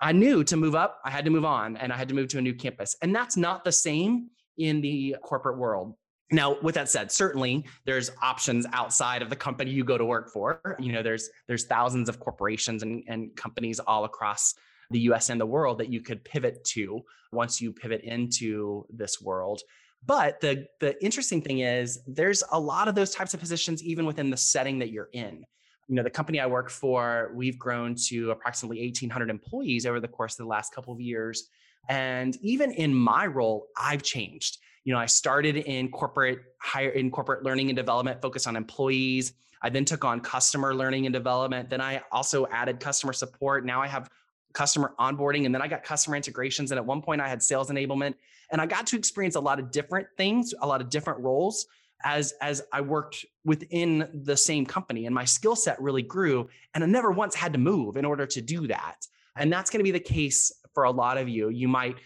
I 0.00 0.12
knew 0.12 0.42
to 0.44 0.56
move 0.56 0.74
up, 0.74 1.00
I 1.04 1.10
had 1.10 1.24
to 1.24 1.30
move 1.30 1.44
on 1.44 1.76
and 1.76 1.92
I 1.92 1.96
had 1.96 2.08
to 2.08 2.14
move 2.14 2.28
to 2.30 2.38
a 2.38 2.42
new 2.42 2.54
campus. 2.54 2.96
And 3.02 3.14
that's 3.14 3.36
not 3.36 3.64
the 3.64 3.72
same 3.72 4.30
in 4.58 4.80
the 4.80 5.16
corporate 5.22 5.58
world. 5.58 5.94
Now, 6.32 6.56
with 6.60 6.76
that 6.76 6.88
said, 6.88 7.10
certainly 7.10 7.64
there's 7.84 8.10
options 8.22 8.66
outside 8.72 9.20
of 9.22 9.30
the 9.30 9.36
company 9.36 9.70
you 9.72 9.84
go 9.84 9.98
to 9.98 10.04
work 10.04 10.32
for. 10.32 10.76
You 10.78 10.92
know, 10.92 11.02
there's 11.02 11.28
there's 11.48 11.64
thousands 11.64 12.08
of 12.08 12.20
corporations 12.20 12.82
and, 12.82 13.02
and 13.08 13.34
companies 13.36 13.80
all 13.80 14.04
across 14.04 14.54
the 14.90 15.00
US 15.00 15.28
and 15.30 15.40
the 15.40 15.46
world 15.46 15.78
that 15.78 15.88
you 15.88 16.00
could 16.00 16.24
pivot 16.24 16.62
to 16.64 17.00
once 17.32 17.60
you 17.60 17.72
pivot 17.72 18.02
into 18.02 18.86
this 18.90 19.20
world. 19.20 19.60
But 20.06 20.40
the 20.40 20.66
the 20.80 21.02
interesting 21.04 21.42
thing 21.42 21.60
is 21.60 22.00
there's 22.06 22.42
a 22.52 22.58
lot 22.58 22.88
of 22.88 22.94
those 22.94 23.10
types 23.10 23.34
of 23.34 23.40
positions 23.40 23.82
even 23.82 24.06
within 24.06 24.30
the 24.30 24.36
setting 24.36 24.78
that 24.78 24.90
you're 24.90 25.10
in. 25.12 25.44
You 25.88 25.96
know, 25.96 26.02
the 26.02 26.10
company 26.10 26.40
I 26.40 26.46
work 26.46 26.70
for, 26.70 27.32
we've 27.34 27.58
grown 27.58 27.96
to 28.06 28.30
approximately 28.30 28.80
1800 28.80 29.28
employees 29.28 29.86
over 29.86 30.00
the 30.00 30.08
course 30.08 30.34
of 30.34 30.44
the 30.44 30.48
last 30.48 30.74
couple 30.74 30.92
of 30.92 31.00
years. 31.00 31.48
And 31.88 32.36
even 32.42 32.72
in 32.72 32.94
my 32.94 33.26
role, 33.26 33.66
I've 33.76 34.02
changed. 34.02 34.58
You 34.84 34.94
know, 34.94 35.00
I 35.00 35.06
started 35.06 35.56
in 35.56 35.90
corporate 35.90 36.38
higher 36.60 36.90
in 36.90 37.10
corporate 37.10 37.42
learning 37.42 37.68
and 37.68 37.76
development 37.76 38.22
focused 38.22 38.46
on 38.46 38.56
employees. 38.56 39.34
I 39.62 39.68
then 39.68 39.84
took 39.84 40.04
on 40.04 40.20
customer 40.20 40.74
learning 40.74 41.06
and 41.06 41.12
development. 41.12 41.68
Then 41.68 41.80
I 41.80 42.02
also 42.12 42.46
added 42.46 42.80
customer 42.80 43.12
support. 43.12 43.66
Now 43.66 43.82
I 43.82 43.88
have 43.88 44.08
customer 44.52 44.94
onboarding 44.98 45.46
and 45.46 45.54
then 45.54 45.62
I 45.62 45.68
got 45.68 45.82
customer 45.82 46.16
integrations. 46.16 46.70
And 46.70 46.78
at 46.78 46.84
one 46.84 47.02
point 47.02 47.20
I 47.20 47.28
had 47.28 47.42
sales 47.42 47.70
enablement 47.70 48.14
and 48.50 48.60
I 48.60 48.66
got 48.66 48.86
to 48.88 48.96
experience 48.96 49.36
a 49.36 49.40
lot 49.40 49.58
of 49.58 49.70
different 49.70 50.06
things, 50.16 50.54
a 50.60 50.66
lot 50.66 50.80
of 50.80 50.90
different 50.90 51.20
roles 51.20 51.66
as 52.04 52.32
as 52.40 52.62
I 52.72 52.80
worked 52.80 53.24
within 53.44 54.08
the 54.24 54.36
same 54.36 54.64
company 54.64 55.06
and 55.06 55.14
my 55.14 55.24
skill 55.24 55.54
set 55.54 55.80
really 55.80 56.02
grew 56.02 56.48
and 56.74 56.82
I 56.82 56.86
never 56.86 57.10
once 57.10 57.34
had 57.34 57.52
to 57.52 57.58
move 57.58 57.96
in 57.96 58.04
order 58.04 58.26
to 58.26 58.40
do 58.40 58.66
that. 58.68 59.06
And 59.36 59.52
that's 59.52 59.70
going 59.70 59.80
to 59.80 59.84
be 59.84 59.90
the 59.90 60.00
case 60.00 60.52
for 60.74 60.84
a 60.84 60.90
lot 60.90 61.18
of 61.18 61.28
you. 61.28 61.50
You 61.50 61.68
might 61.68 61.96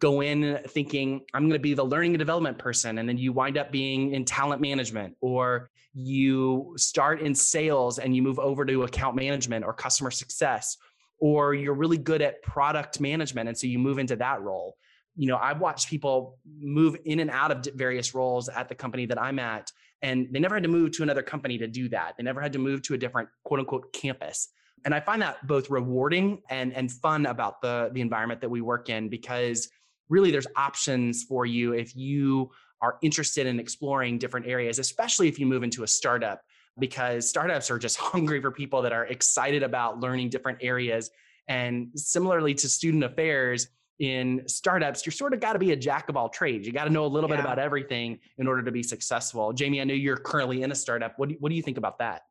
go 0.00 0.22
in 0.22 0.58
thinking 0.68 1.20
I'm 1.34 1.42
going 1.42 1.58
to 1.58 1.58
be 1.58 1.74
the 1.74 1.84
learning 1.84 2.12
and 2.12 2.18
development 2.18 2.58
person 2.58 2.98
and 2.98 3.08
then 3.08 3.18
you 3.18 3.32
wind 3.32 3.58
up 3.58 3.70
being 3.70 4.14
in 4.14 4.24
talent 4.24 4.60
management 4.60 5.16
or 5.20 5.70
you 5.92 6.74
start 6.76 7.20
in 7.20 7.34
sales 7.34 7.98
and 7.98 8.14
you 8.14 8.22
move 8.22 8.38
over 8.38 8.64
to 8.64 8.84
account 8.84 9.16
management 9.16 9.64
or 9.64 9.72
customer 9.72 10.10
success 10.10 10.76
or 11.20 11.54
you're 11.54 11.74
really 11.74 11.98
good 11.98 12.22
at 12.22 12.42
product 12.42 13.00
management 13.00 13.48
and 13.48 13.56
so 13.56 13.66
you 13.66 13.78
move 13.78 13.98
into 13.98 14.16
that 14.16 14.40
role. 14.42 14.76
You 15.16 15.26
know 15.26 15.36
i've 15.36 15.60
watched 15.60 15.90
people 15.90 16.38
move 16.60 16.96
in 17.04 17.18
and 17.20 17.30
out 17.30 17.50
of 17.50 17.74
various 17.74 18.14
roles 18.14 18.48
at 18.48 18.68
the 18.68 18.74
company 18.74 19.06
that 19.06 19.20
i'm 19.20 19.38
at 19.38 19.70
and 20.02 20.28
they 20.30 20.38
never 20.38 20.54
had 20.54 20.62
to 20.62 20.68
move 20.68 20.92
to 20.92 21.02
another 21.02 21.22
company 21.22 21.58
to 21.58 21.66
do 21.66 21.88
that. 21.90 22.14
They 22.16 22.22
never 22.22 22.40
had 22.40 22.52
to 22.54 22.58
move 22.58 22.82
to 22.82 22.94
a 22.94 22.98
different 22.98 23.28
quote 23.44 23.60
unquote 23.60 23.92
campus. 23.92 24.48
And 24.84 24.94
i 24.94 25.00
find 25.00 25.20
that 25.20 25.46
both 25.46 25.68
rewarding 25.68 26.40
and 26.48 26.72
and 26.72 26.90
fun 26.90 27.26
about 27.26 27.60
the 27.60 27.90
the 27.92 28.00
environment 28.00 28.40
that 28.40 28.48
we 28.48 28.62
work 28.62 28.88
in 28.88 29.08
because 29.08 29.68
really 30.08 30.30
there's 30.30 30.46
options 30.56 31.24
for 31.24 31.44
you 31.44 31.74
if 31.74 31.94
you 31.94 32.50
are 32.80 32.96
interested 33.02 33.46
in 33.46 33.60
exploring 33.60 34.16
different 34.16 34.46
areas 34.46 34.78
especially 34.78 35.28
if 35.28 35.38
you 35.38 35.44
move 35.44 35.62
into 35.62 35.82
a 35.82 35.86
startup 35.86 36.40
because 36.80 37.28
startups 37.28 37.70
are 37.70 37.78
just 37.78 37.96
hungry 37.98 38.40
for 38.40 38.50
people 38.50 38.82
that 38.82 38.92
are 38.92 39.06
excited 39.06 39.62
about 39.62 40.00
learning 40.00 40.30
different 40.30 40.58
areas. 40.60 41.10
And 41.48 41.88
similarly 41.94 42.54
to 42.54 42.68
student 42.68 43.04
affairs, 43.04 43.68
in 44.00 44.42
startups, 44.46 45.04
you're 45.04 45.12
sort 45.12 45.34
of 45.34 45.40
got 45.40 45.52
to 45.52 45.58
be 45.58 45.72
a 45.72 45.76
jack 45.76 46.08
of 46.08 46.16
all 46.16 46.30
trades. 46.30 46.66
You 46.66 46.72
got 46.72 46.84
to 46.84 46.90
know 46.90 47.04
a 47.04 47.06
little 47.06 47.28
yeah. 47.28 47.36
bit 47.36 47.44
about 47.44 47.58
everything 47.58 48.18
in 48.38 48.48
order 48.48 48.62
to 48.62 48.72
be 48.72 48.82
successful. 48.82 49.52
Jamie, 49.52 49.80
I 49.80 49.84
know 49.84 49.92
you're 49.92 50.16
currently 50.16 50.62
in 50.62 50.72
a 50.72 50.74
startup. 50.74 51.18
What 51.18 51.28
do, 51.28 51.36
what 51.38 51.50
do 51.50 51.54
you 51.54 51.62
think 51.62 51.76
about 51.76 51.98
that? 51.98 52.22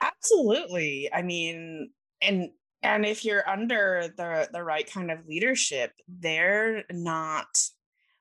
Absolutely. 0.00 1.10
I 1.12 1.20
mean, 1.20 1.90
and 2.22 2.50
and 2.82 3.04
if 3.04 3.26
you're 3.26 3.46
under 3.46 4.08
the 4.16 4.48
the 4.50 4.64
right 4.64 4.90
kind 4.90 5.10
of 5.10 5.26
leadership, 5.26 5.92
they're 6.08 6.84
not 6.90 7.58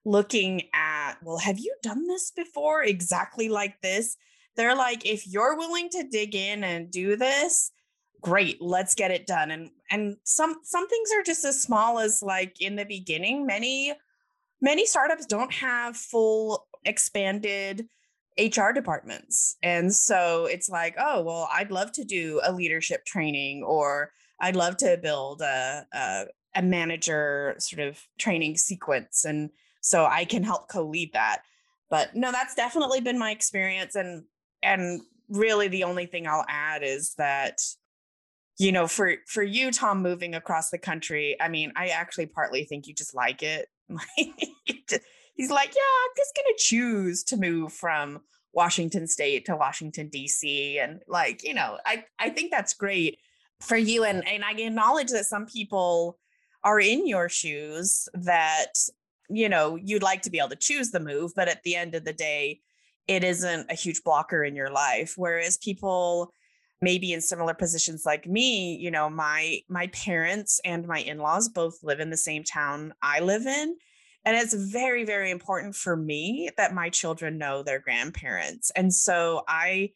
looking 0.04 0.64
at, 0.74 1.16
well, 1.24 1.38
have 1.38 1.60
you 1.60 1.74
done 1.82 2.08
this 2.08 2.32
before 2.32 2.84
exactly 2.84 3.48
like 3.48 3.80
this? 3.82 4.18
They're 4.60 4.76
like, 4.76 5.06
if 5.06 5.26
you're 5.26 5.58
willing 5.58 5.90
to 5.90 6.04
dig 6.04 6.36
in 6.36 6.64
and 6.64 6.92
do 6.92 7.16
this, 7.16 7.72
great, 8.22 8.62
let's 8.62 8.94
get 8.94 9.10
it 9.12 9.26
done. 9.26 9.52
And 9.52 9.70
and 9.90 10.18
some 10.26 10.58
some 10.64 10.88
things 10.88 11.10
are 11.16 11.24
just 11.24 11.46
as 11.46 11.62
small 11.62 12.00
as 12.00 12.22
like 12.22 12.62
in 12.62 12.76
the 12.76 12.84
beginning, 12.84 13.46
many 13.46 13.94
many 14.62 14.86
startups 14.86 15.26
don't 15.26 15.54
have 15.54 15.96
full 15.96 16.68
expanded 16.84 17.88
HR 18.38 18.72
departments. 18.74 19.56
And 19.64 19.94
so 19.94 20.46
it's 20.46 20.70
like, 20.70 20.96
oh, 21.00 21.22
well, 21.22 21.50
I'd 21.54 21.72
love 21.72 21.92
to 21.94 22.04
do 22.04 22.42
a 22.44 22.52
leadership 22.52 23.06
training 23.06 23.64
or 23.64 24.12
I'd 24.42 24.56
love 24.56 24.78
to 24.78 24.98
build 25.02 25.42
a, 25.42 25.86
a, 25.94 26.26
a 26.56 26.62
manager 26.62 27.56
sort 27.60 27.82
of 27.82 28.02
training 28.18 28.58
sequence. 28.58 29.26
And 29.26 29.50
so 29.82 30.06
I 30.06 30.26
can 30.26 30.44
help 30.44 30.70
co 30.70 30.86
lead 30.86 31.14
that. 31.14 31.44
But 31.90 32.16
no, 32.16 32.32
that's 32.32 32.56
definitely 32.56 33.02
been 33.02 33.18
my 33.18 33.32
experience. 33.32 33.96
And 33.96 34.24
and 34.64 35.02
really 35.30 35.68
the 35.68 35.84
only 35.84 36.06
thing 36.06 36.28
I'll 36.28 36.46
add 36.48 36.84
is 36.84 37.14
that 37.16 37.62
you 38.58 38.72
know 38.72 38.88
for 38.88 39.16
for 39.28 39.44
you 39.44 39.72
Tom 39.72 40.02
moving 40.02 40.36
across 40.36 40.70
the 40.70 40.78
country 40.78 41.38
I 41.40 41.48
mean 41.50 41.72
I 41.76 41.88
actually 41.88 42.26
partly 42.26 42.66
think 42.66 42.88
you 42.88 42.94
just 42.94 43.16
like 43.16 43.44
it. 43.44 43.68
He's 44.18 45.52
like 45.52 45.70
yeah 45.70 45.94
I'm 46.04 46.12
just 46.18 46.36
going 46.36 46.48
to 46.48 46.56
choose 46.58 47.24
to 47.26 47.38
move 47.38 47.74
from 47.74 48.22
Washington 48.54 49.08
state 49.08 49.46
to 49.46 49.56
Washington 49.56 50.10
DC 50.10 50.84
and 50.84 51.02
like 51.08 51.44
you 51.44 51.54
know 51.54 51.78
I 51.86 52.06
I 52.18 52.30
think 52.30 52.52
that's 52.52 52.74
great 52.74 53.20
for 53.62 53.78
you 53.78 54.04
and 54.04 54.28
and 54.28 54.44
I 54.44 54.52
acknowledge 54.52 55.12
that 55.12 55.26
some 55.26 55.46
people 55.46 56.18
are 56.64 56.80
in 56.80 57.08
your 57.08 57.30
shoes 57.30 58.10
that 58.14 58.74
you 59.30 59.48
know 59.48 59.76
you'd 59.76 60.04
like 60.04 60.24
to 60.24 60.30
be 60.30 60.40
able 60.40 60.50
to 60.50 60.56
choose 60.56 60.92
the 60.92 61.00
move 61.00 61.32
but 61.36 61.48
at 61.48 61.64
the 61.64 61.76
end 61.76 61.96
of 61.96 62.04
the 62.04 62.14
day 62.14 62.60
it 63.10 63.24
isn't 63.24 63.66
a 63.72 63.74
huge 63.74 64.04
blocker 64.04 64.44
in 64.44 64.56
your 64.56 64.70
life. 64.70 65.16
Whereas 65.18 65.58
people 65.58 66.32
maybe 66.82 67.12
in 67.12 67.20
similar 67.20 67.54
positions 67.54 68.06
like 68.06 68.26
me 68.26 68.78
you 68.78 68.90
know 68.90 69.10
my 69.10 69.60
my 69.68 69.88
parents 69.88 70.62
and 70.64 70.88
my 70.88 71.00
in-laws 71.00 71.50
both 71.50 71.78
live 71.84 72.00
in 72.00 72.10
the 72.10 72.16
same 72.16 72.42
town 72.42 72.94
i 73.02 73.20
live 73.20 73.46
in. 73.46 73.76
And 74.24 74.38
it's 74.38 74.54
very 74.54 75.04
very 75.04 75.30
important 75.30 75.76
for 75.76 75.98
me 75.98 76.50
that 76.56 76.74
my 76.74 76.90
children 76.90 77.38
know 77.38 77.64
their 77.64 77.80
grandparents. 77.80 78.72
And 78.78 78.94
so 78.94 79.44
i 79.50 79.90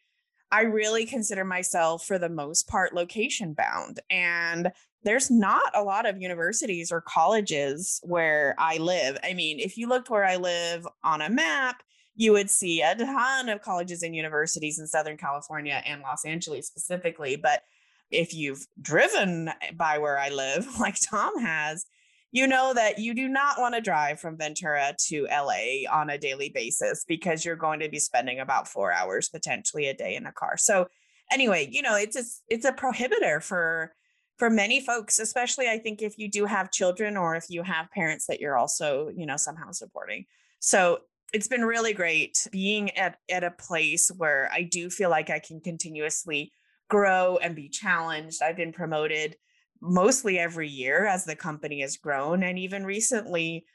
i 0.52 0.64
really 0.64 1.06
consider 1.06 1.46
myself 1.46 2.06
for 2.06 2.20
the 2.20 2.28
most 2.28 2.68
part 2.68 2.94
location 2.94 3.54
bound. 3.54 4.02
And 4.10 4.70
there's 5.04 5.32
not 5.32 5.72
a 5.76 5.84
lot 5.84 6.06
of 6.06 6.22
universities 6.22 6.92
or 6.92 7.00
colleges 7.00 8.02
where 8.04 8.56
i 8.58 8.76
live. 8.78 9.18
I 9.24 9.34
mean 9.34 9.60
if 9.60 9.78
you 9.78 9.88
looked 9.88 10.10
where 10.10 10.26
i 10.26 10.36
live 10.36 10.86
on 11.02 11.22
a 11.22 11.30
map 11.30 11.82
you 12.16 12.32
would 12.32 12.50
see 12.50 12.82
a 12.82 12.96
ton 12.96 13.50
of 13.50 13.62
colleges 13.62 14.04
and 14.04 14.16
universities 14.16 14.80
in 14.80 14.88
Southern 14.88 15.18
California 15.18 15.82
and 15.86 16.02
Los 16.02 16.26
Angeles 16.26 16.68
specifically. 16.68 17.36
But 17.36 17.64
if 18.12 18.34
you've 18.34 18.66
driven 18.82 19.48
eh, 19.48 19.72
by 19.76 19.98
where 19.98 20.20
I 20.20 20.30
live, 20.30 20.68
like 20.80 20.98
Tom 21.10 21.40
has, 21.40 21.86
you 22.32 22.48
know 22.48 22.74
that 22.74 22.98
you 22.98 23.14
do 23.14 23.28
not 23.28 23.60
want 23.60 23.76
to 23.76 23.82
drive 23.82 24.20
from 24.20 24.38
Ventura 24.38 24.96
to 25.08 25.28
LA 25.32 25.88
on 25.92 26.10
a 26.10 26.18
daily 26.18 26.50
basis 26.50 27.06
because 27.08 27.46
you're 27.46 27.56
going 27.56 27.80
to 27.80 27.90
be 27.90 28.00
spending 28.00 28.40
about 28.40 28.68
four 28.68 28.92
hours 28.92 29.30
potentially 29.30 29.88
a 29.88 29.94
day 29.94 30.16
in 30.16 30.26
a 30.26 30.32
car. 30.32 30.58
So 30.58 30.88
anyway, 31.32 31.70
you 31.72 31.84
know, 31.84 31.96
it's 31.96 32.16
a, 32.16 32.24
it's 32.48 32.66
a 32.66 32.72
prohibitor 32.72 33.42
for 33.42 33.94
for 34.40 34.50
many 34.50 34.82
folks, 34.82 35.20
especially 35.20 35.70
I 35.70 35.78
think 35.78 36.02
if 36.02 36.18
you 36.18 36.28
do 36.28 36.46
have 36.46 36.72
children 36.72 37.18
or 37.18 37.36
if 37.36 37.46
you 37.50 37.62
have 37.62 37.92
parents 37.92 38.26
that 38.26 38.40
you're 38.40 38.58
also, 38.58 39.10
you 39.16 39.28
know, 39.28 39.38
somehow 39.38 39.72
supporting. 39.72 40.26
So 40.60 41.02
it's 41.34 41.48
been 41.48 41.66
really 41.66 41.94
great 41.94 42.48
being 42.52 42.92
at, 42.92 43.18
at 43.28 43.44
a 43.44 43.52
place 43.52 44.10
where 44.16 44.50
I 44.54 44.62
do 44.64 44.90
feel 44.90 45.10
like 45.10 45.32
I 45.32 45.40
can 45.40 45.60
continuously 45.60 46.52
grow 46.90 47.38
and 47.38 47.56
be 47.56 47.70
challenged. 47.70 48.44
I've 48.44 48.56
been 48.56 48.72
promoted 48.72 49.36
mostly 49.82 50.38
every 50.38 50.70
year 50.70 51.08
as 51.08 51.26
the 51.26 51.36
company 51.36 51.82
has 51.82 51.98
grown. 51.98 52.44
And 52.44 52.60
even 52.60 52.86
recently, 52.86 53.66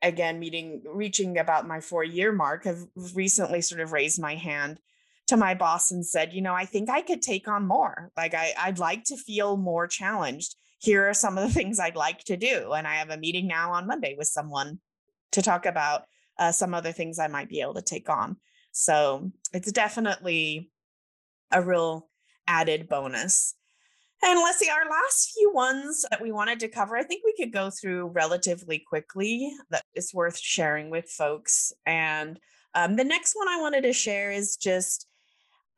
again, 0.00 0.38
meeting, 0.38 0.82
reaching 0.86 1.38
about 1.38 1.66
my 1.66 1.80
four 1.80 2.04
year 2.04 2.30
mark, 2.30 2.64
have 2.64 2.84
recently 3.14 3.60
sort 3.62 3.80
of 3.80 3.92
raised 3.92 4.20
my 4.20 4.36
hand 4.36 4.78
to 5.26 5.36
my 5.36 5.54
boss 5.54 5.90
and 5.90 6.06
said, 6.06 6.32
you 6.32 6.40
know, 6.40 6.54
I 6.54 6.64
think 6.64 6.88
I 6.88 7.02
could 7.02 7.20
take 7.20 7.48
on 7.48 7.66
more. 7.66 8.12
Like 8.16 8.32
I, 8.32 8.54
I'd 8.56 8.78
like 8.78 9.04
to 9.04 9.16
feel 9.16 9.56
more 9.56 9.88
challenged. 9.88 10.54
Here 10.78 11.08
are 11.08 11.14
some 11.14 11.36
of 11.36 11.46
the 11.46 11.52
things 11.58 11.80
I'd 11.80 11.96
like 11.96 12.20
to 12.24 12.36
do. 12.36 12.72
And 12.72 12.86
I 12.86 12.94
have 12.94 13.10
a 13.10 13.18
meeting 13.18 13.48
now 13.48 13.72
on 13.72 13.88
Monday 13.88 14.14
with 14.16 14.28
someone 14.28 14.78
to 15.32 15.42
talk 15.42 15.66
about 15.66 16.04
uh, 16.38 16.52
some 16.52 16.74
other 16.74 16.92
things 16.92 17.18
I 17.18 17.28
might 17.28 17.48
be 17.48 17.60
able 17.60 17.74
to 17.74 17.82
take 17.82 18.08
on. 18.08 18.36
So 18.72 19.30
it's 19.52 19.72
definitely 19.72 20.70
a 21.50 21.62
real 21.62 22.08
added 22.46 22.88
bonus. 22.88 23.54
And 24.22 24.40
let's 24.40 24.58
see, 24.58 24.68
our 24.68 24.90
last 24.90 25.32
few 25.32 25.52
ones 25.52 26.04
that 26.10 26.20
we 26.20 26.32
wanted 26.32 26.60
to 26.60 26.68
cover, 26.68 26.96
I 26.96 27.04
think 27.04 27.22
we 27.24 27.34
could 27.36 27.52
go 27.52 27.70
through 27.70 28.08
relatively 28.08 28.80
quickly. 28.80 29.52
That 29.70 29.84
is 29.94 30.12
worth 30.12 30.38
sharing 30.38 30.90
with 30.90 31.08
folks. 31.08 31.72
And 31.86 32.38
um, 32.74 32.96
the 32.96 33.04
next 33.04 33.34
one 33.36 33.48
I 33.48 33.60
wanted 33.60 33.82
to 33.82 33.92
share 33.92 34.32
is 34.32 34.56
just 34.56 35.06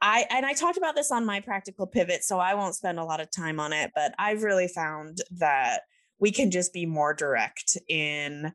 I 0.03 0.25
and 0.31 0.47
I 0.47 0.55
talked 0.55 0.79
about 0.79 0.95
this 0.95 1.13
on 1.13 1.27
my 1.27 1.41
practical 1.41 1.87
pivot, 1.87 2.25
so 2.25 2.39
I 2.39 2.55
won't 2.55 2.75
spend 2.75 2.99
a 2.99 3.05
lot 3.05 3.21
of 3.21 3.31
time 3.31 3.61
on 3.61 3.73
it, 3.73 3.91
but 3.95 4.15
I've 4.19 4.43
really 4.43 4.69
found 4.69 5.19
that 5.33 5.81
we 6.19 6.31
can 6.31 6.51
just 6.51 6.73
be 6.73 6.87
more 6.87 7.13
direct 7.13 7.77
in 7.89 8.53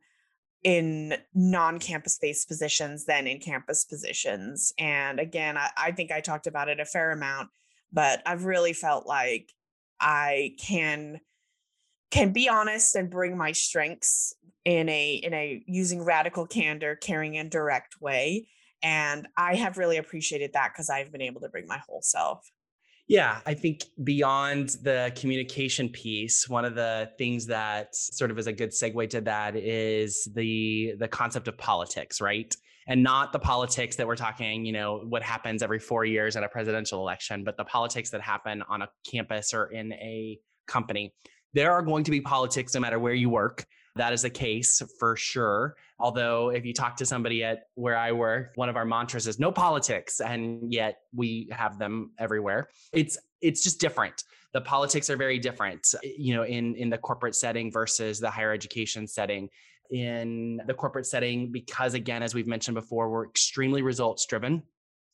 in 0.66 1.16
non-campus 1.34 2.18
based 2.20 2.50
positions 2.50 3.06
than 3.06 3.28
in 3.28 3.40
campus 3.40 3.86
positions. 3.86 4.74
And 4.78 5.20
again, 5.20 5.58
I, 5.58 5.70
I 5.78 5.92
think 5.92 6.12
I 6.12 6.20
talked 6.20 6.48
about 6.48 6.70
it 6.70 6.80
a 6.80 6.86
fair 6.86 7.12
amount, 7.12 7.50
but 7.94 8.22
I've 8.26 8.46
really 8.46 8.74
felt 8.74 9.06
like 9.06 9.54
I 10.02 10.56
can 10.60 11.22
can 12.12 12.34
be 12.34 12.50
honest 12.50 12.96
and 12.96 13.10
bring 13.10 13.38
my 13.38 13.52
strengths 13.52 14.34
in 14.66 14.90
a 14.90 15.14
in 15.14 15.34
a 15.34 15.64
using 15.68 16.04
radical 16.04 16.46
candor, 16.48 16.96
caring 16.96 17.38
and 17.38 17.50
direct 17.50 18.02
way 18.02 18.48
and 18.86 19.28
I 19.36 19.56
have 19.56 19.80
really 19.80 19.98
appreciated 19.98 20.54
that 20.54 20.72
because 20.72 20.92
I've 20.92 21.12
been 21.12 21.22
able 21.22 21.42
to 21.42 21.50
bring 21.50 21.66
my 21.68 21.80
whole 21.90 22.04
self. 22.04 22.48
Yeah, 23.08 23.40
I 23.46 23.54
think 23.54 23.84
beyond 24.04 24.70
the 24.82 25.12
communication 25.16 25.90
piece, 25.90 26.50
one 26.50 26.66
of 26.66 26.74
the 26.74 27.12
things 27.20 27.46
that 27.48 27.96
sort 27.96 28.32
of 28.32 28.40
is 28.40 28.48
a 28.48 28.54
good 28.54 28.72
segue 28.72 29.10
to 29.12 29.22
that 29.22 29.56
is 29.56 30.28
the 30.34 30.94
the 30.98 31.08
concept 31.08 31.48
of 31.48 31.56
politics, 31.58 32.20
right? 32.20 32.56
And 32.88 33.04
not 33.04 33.32
the 33.32 33.40
politics 33.40 33.96
that 33.98 34.08
we're 34.08 34.16
talking, 34.16 34.66
you 34.66 34.72
know, 34.72 35.04
what 35.08 35.22
happens 35.22 35.62
every 35.62 35.80
4 35.80 36.06
years 36.06 36.36
in 36.36 36.44
a 36.44 36.48
presidential 36.48 37.00
election, 37.00 37.44
but 37.44 37.58
the 37.58 37.64
politics 37.64 38.10
that 38.12 38.22
happen 38.22 38.64
on 38.70 38.82
a 38.82 38.90
campus 39.10 39.54
or 39.54 39.72
in 39.72 39.94
a 39.94 40.40
company. 40.68 41.14
There 41.54 41.72
are 41.72 41.82
going 41.82 42.04
to 42.06 42.12
be 42.12 42.22
politics 42.22 42.74
no 42.74 42.80
matter 42.80 43.00
where 43.00 43.14
you 43.14 43.30
work. 43.30 43.66
That 43.96 44.14
is 44.14 44.24
the 44.24 44.30
case 44.30 44.82
for 45.00 45.16
sure. 45.16 45.76
Although, 45.98 46.50
if 46.50 46.66
you 46.66 46.74
talk 46.74 46.98
to 46.98 47.06
somebody 47.06 47.44
at 47.44 47.68
where 47.76 47.96
I 47.96 48.12
work, 48.12 48.52
one 48.56 48.68
of 48.68 48.76
our 48.76 48.86
mantras 48.86 49.28
is 49.28 49.40
no 49.40 49.52
politics, 49.52 50.20
and 50.20 50.74
yet 50.74 50.98
we 51.14 51.48
have 51.52 51.80
them 51.80 52.12
everywhere. 52.20 52.68
It's 52.92 53.18
it's 53.42 53.64
just 53.64 53.80
different. 53.80 54.24
The 54.54 54.62
politics 54.62 55.10
are 55.10 55.16
very 55.16 55.40
different, 55.40 55.88
eh, 56.04 56.10
you 56.18 56.36
know, 56.36 56.44
in 56.44 56.76
in 56.76 56.90
the 56.90 56.98
corporate 56.98 57.36
setting 57.36 57.72
versus 57.72 58.20
the 58.20 58.30
higher 58.30 58.52
education 58.52 59.08
setting. 59.08 59.50
In 59.92 60.60
the 60.66 60.74
corporate 60.74 61.06
setting, 61.06 61.52
because 61.52 61.94
again, 61.94 62.24
as 62.24 62.34
we've 62.34 62.48
mentioned 62.48 62.76
before, 62.76 63.10
we're 63.10 63.28
extremely 63.28 63.82
results 63.82 64.26
driven. 64.26 64.64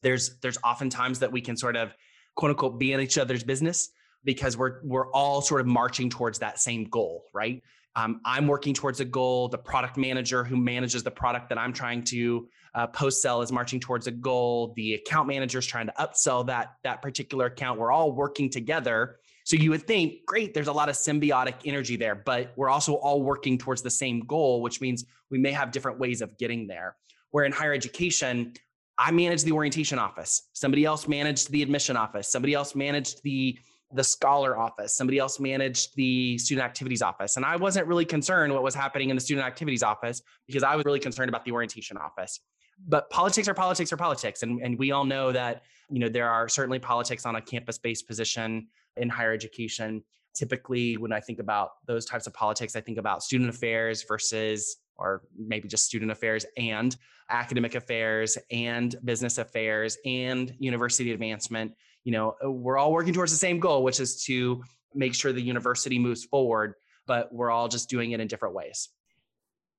There's 0.02 0.40
there's 0.40 0.58
oftentimes 0.64 1.20
that 1.20 1.32
we 1.32 1.42
can 1.42 1.58
sort 1.58 1.76
of 1.76 1.94
quote 2.36 2.52
unquote 2.52 2.80
be 2.80 2.94
in 2.94 3.02
each 3.02 3.18
other's 3.18 3.44
business 3.44 3.90
because 4.24 4.58
we're 4.58 4.82
we're 4.84 5.12
all 5.12 5.42
sort 5.42 5.62
of 5.62 5.68
marching 5.68 6.10
towards 6.10 6.40
that 6.40 6.60
same 6.60 6.86
goal, 6.86 7.26
right? 7.34 7.62
Um, 7.96 8.22
I'm 8.26 8.48
working 8.48 8.74
towards 8.74 9.00
a 9.00 9.06
goal. 9.06 9.50
The 9.50 9.58
product 9.58 9.98
manager 9.98 10.44
who 10.44 10.56
manages 10.56 11.04
the 11.04 11.12
product 11.12 11.50
that 11.50 11.58
I'm 11.58 11.74
trying 11.74 12.04
to 12.06 12.48
uh, 12.74 12.88
post 12.88 13.22
sell 13.22 13.42
is 13.42 13.52
marching 13.52 13.80
towards 13.80 14.08
a 14.08 14.12
goal. 14.12 14.74
The 14.76 14.94
account 14.94 15.28
manager 15.28 15.60
is 15.60 15.66
trying 15.66 15.88
to 15.88 15.94
upsell 16.00 16.46
that 16.48 16.76
that 16.84 17.02
particular 17.02 17.48
account. 17.48 17.80
We're 17.80 17.92
all 17.92 18.14
working 18.14 18.50
together. 18.50 19.18
So 19.44 19.58
you 19.58 19.72
would 19.72 19.88
think, 19.88 20.26
great, 20.26 20.54
there's 20.54 20.68
a 20.68 20.74
lot 20.74 20.88
of 20.88 20.96
symbiotic 20.96 21.56
energy 21.66 21.96
there, 21.96 22.16
but 22.16 22.54
we're 22.56 22.70
also 22.70 22.94
all 22.94 23.24
working 23.24 23.58
towards 23.58 23.82
the 23.82 23.90
same 23.90 24.22
goal, 24.22 24.62
which 24.62 24.80
means 24.80 25.06
we 25.30 25.40
may 25.40 25.52
have 25.52 25.72
different 25.72 26.00
ways 26.00 26.22
of 26.22 26.38
getting 26.38 26.68
there. 26.68 26.96
Where 27.32 27.44
in 27.46 27.52
higher 27.52 27.74
education, 27.74 28.54
I 28.98 29.12
manage 29.12 29.44
the 29.44 29.52
orientation 29.52 29.98
office. 29.98 30.50
Somebody 30.54 30.86
else 30.86 31.08
managed 31.08 31.50
the 31.50 31.64
admission 31.64 31.98
office. 31.98 32.32
Somebody 32.32 32.54
else 32.54 32.76
managed 32.76 33.24
the 33.24 33.58
the 33.94 34.04
scholar 34.04 34.58
office. 34.58 34.96
Somebody 34.96 35.18
else 35.18 35.40
managed 35.40 35.96
the 35.96 36.38
student 36.38 36.66
activities 36.66 37.02
office. 37.02 37.38
And 37.38 37.46
I 37.46 37.56
wasn't 37.56 37.88
really 37.88 38.06
concerned 38.06 38.54
what 38.54 38.64
was 38.64 38.76
happening 38.76 39.10
in 39.10 39.16
the 39.16 39.22
student 39.22 39.46
activities 39.46 39.84
office 39.84 40.22
because 40.48 40.64
I 40.64 40.76
was 40.76 40.86
really 40.86 41.00
concerned 41.00 41.30
about 41.30 41.46
the 41.46 41.52
orientation 41.52 41.98
office. 41.98 42.40
But 42.88 43.10
politics 43.10 43.48
are 43.48 43.54
politics 43.54 43.92
are 43.94 43.98
politics. 43.98 44.44
And, 44.44 44.62
and 44.62 44.78
we 44.80 44.92
all 44.92 45.06
know 45.06 45.32
that, 45.32 45.64
you 45.90 46.00
know, 46.00 46.10
there 46.10 46.30
are 46.30 46.50
certainly 46.50 46.80
politics 46.80 47.26
on 47.26 47.36
a 47.36 47.42
campus-based 47.42 48.08
position 48.08 48.68
in 48.98 49.10
higher 49.10 49.34
education. 49.34 50.04
Typically, 50.34 50.98
when 50.98 51.12
I 51.12 51.20
think 51.20 51.40
about 51.40 51.72
those 51.86 52.06
types 52.06 52.26
of 52.26 52.34
politics, 52.34 52.76
I 52.76 52.82
think 52.82 52.98
about 52.98 53.22
student 53.24 53.50
affairs 53.50 54.04
versus 54.08 54.78
or 54.98 55.24
maybe 55.38 55.68
just 55.68 55.86
student 55.86 56.12
affairs 56.12 56.46
and 56.58 56.96
academic 57.30 57.76
affairs 57.76 58.38
and 58.52 58.96
business 59.04 59.38
affairs 59.38 59.98
and 60.06 60.54
university 60.60 61.12
advancement 61.12 61.74
you 62.04 62.12
know 62.12 62.36
uh, 62.44 62.52
we're 62.52 62.78
all 62.78 62.92
working 62.92 63.14
towards 63.14 63.32
the 63.32 63.38
same 63.38 63.60
goal 63.60 63.84
which 63.84 64.00
is 64.00 64.24
to 64.24 64.64
make 64.94 65.14
sure 65.14 65.32
the 65.32 65.42
university 65.42 66.00
moves 66.00 66.24
forward 66.26 66.76
but 67.08 67.34
we're 67.34 67.52
all 67.52 67.68
just 67.68 67.90
doing 67.90 68.12
it 68.12 68.20
in 68.20 68.28
different 68.28 68.56
ways. 68.56 68.90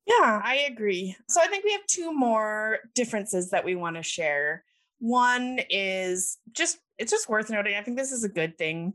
Yeah 0.07 0.41
i 0.45 0.66
agree. 0.70 1.16
So 1.29 1.41
i 1.41 1.47
think 1.47 1.64
we 1.64 1.73
have 1.73 1.87
two 1.87 2.12
more 2.12 2.79
differences 2.95 3.51
that 3.51 3.64
we 3.64 3.75
want 3.75 3.97
to 3.97 4.03
share. 4.03 4.64
One 4.99 5.61
is 5.70 6.39
just 6.53 6.79
it's 6.99 7.11
just 7.11 7.29
worth 7.29 7.51
noting 7.51 7.75
i 7.77 7.83
think 7.83 7.97
this 7.97 8.12
is 8.12 8.25
a 8.25 8.29
good 8.29 8.57
thing 8.57 8.95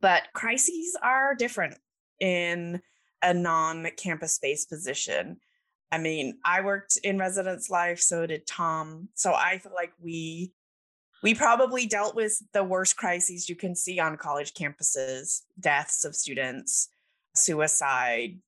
but 0.00 0.24
crises 0.34 0.96
are 1.02 1.34
different 1.34 1.74
in 2.20 2.80
a 3.22 3.32
non-campus 3.32 4.38
based 4.38 4.68
position. 4.68 5.38
I 5.90 5.98
mean 5.98 6.38
i 6.44 6.60
worked 6.60 6.98
in 7.02 7.18
residence 7.18 7.70
life 7.70 8.00
so 8.00 8.26
did 8.26 8.46
tom. 8.46 9.08
So 9.14 9.32
i 9.34 9.58
feel 9.58 9.74
like 9.74 9.92
we 10.00 10.52
we 11.22 11.34
probably 11.34 11.86
dealt 11.86 12.14
with 12.14 12.40
the 12.52 12.62
worst 12.64 12.96
crises 12.96 13.48
you 13.48 13.56
can 13.56 13.74
see 13.74 13.98
on 13.98 14.16
college 14.16 14.52
campuses 14.54 15.42
deaths 15.58 16.04
of 16.04 16.14
students 16.14 16.88
suicide 17.34 18.38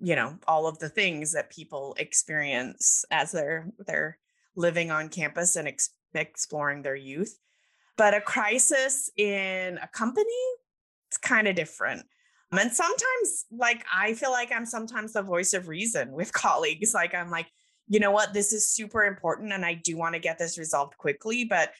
you 0.00 0.16
know 0.16 0.36
all 0.48 0.66
of 0.66 0.78
the 0.78 0.88
things 0.88 1.32
that 1.32 1.50
people 1.50 1.94
experience 1.98 3.04
as 3.10 3.32
they're 3.32 3.70
they're 3.86 4.18
living 4.56 4.90
on 4.90 5.08
campus 5.08 5.56
and 5.56 5.68
ex- 5.68 5.94
exploring 6.14 6.82
their 6.82 6.96
youth. 6.96 7.38
But 7.96 8.14
a 8.14 8.20
crisis 8.20 9.10
in 9.16 9.78
a 9.78 9.88
company 9.88 10.24
it's 11.08 11.18
kind 11.18 11.48
of 11.48 11.56
different. 11.56 12.06
And 12.52 12.72
sometimes 12.72 13.46
like 13.52 13.84
i 13.92 14.14
feel 14.14 14.30
like 14.30 14.50
i'm 14.52 14.66
sometimes 14.66 15.12
the 15.12 15.22
voice 15.22 15.52
of 15.52 15.68
reason 15.68 16.12
with 16.12 16.32
colleagues. 16.46 16.94
Like 16.94 17.14
i'm 17.14 17.30
like 17.30 17.46
you 17.88 17.98
know 17.98 18.12
what? 18.12 18.32
This 18.32 18.52
is 18.52 18.70
super 18.70 19.04
important 19.04 19.52
and 19.52 19.64
i 19.64 19.74
do 19.74 19.96
want 19.96 20.14
to 20.14 20.20
get 20.20 20.38
this 20.38 20.58
resolved 20.58 20.96
quickly 20.96 21.44
but 21.44 21.72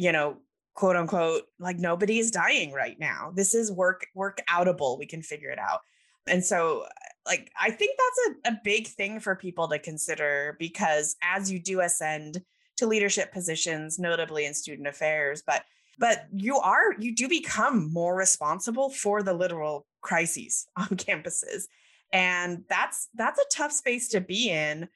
you 0.00 0.12
know, 0.12 0.38
quote 0.74 0.96
unquote, 0.96 1.42
like 1.58 1.78
nobody 1.78 2.18
is 2.18 2.30
dying 2.30 2.72
right 2.72 2.98
now. 2.98 3.32
This 3.34 3.54
is 3.54 3.70
work 3.70 4.06
work 4.14 4.40
outable. 4.48 4.98
We 4.98 5.04
can 5.04 5.22
figure 5.22 5.50
it 5.50 5.58
out. 5.58 5.80
And 6.26 6.42
so 6.42 6.86
like 7.26 7.52
I 7.60 7.70
think 7.70 7.98
that's 7.98 8.28
a, 8.46 8.52
a 8.52 8.60
big 8.64 8.86
thing 8.86 9.20
for 9.20 9.36
people 9.36 9.68
to 9.68 9.78
consider 9.78 10.56
because 10.58 11.16
as 11.22 11.52
you 11.52 11.58
do 11.58 11.80
ascend 11.80 12.40
to 12.78 12.86
leadership 12.86 13.30
positions, 13.30 13.98
notably 13.98 14.46
in 14.46 14.54
student 14.54 14.88
affairs, 14.88 15.42
but 15.46 15.64
but 15.98 16.26
you 16.32 16.56
are 16.56 16.94
you 16.98 17.14
do 17.14 17.28
become 17.28 17.92
more 17.92 18.16
responsible 18.16 18.88
for 18.88 19.22
the 19.22 19.34
literal 19.34 19.86
crises 20.00 20.66
on 20.78 20.88
campuses 20.88 21.64
and 22.10 22.64
that's 22.70 23.08
that's 23.14 23.38
a 23.38 23.54
tough 23.54 23.70
space 23.70 24.08
to 24.08 24.20
be 24.22 24.48
in 24.48 24.88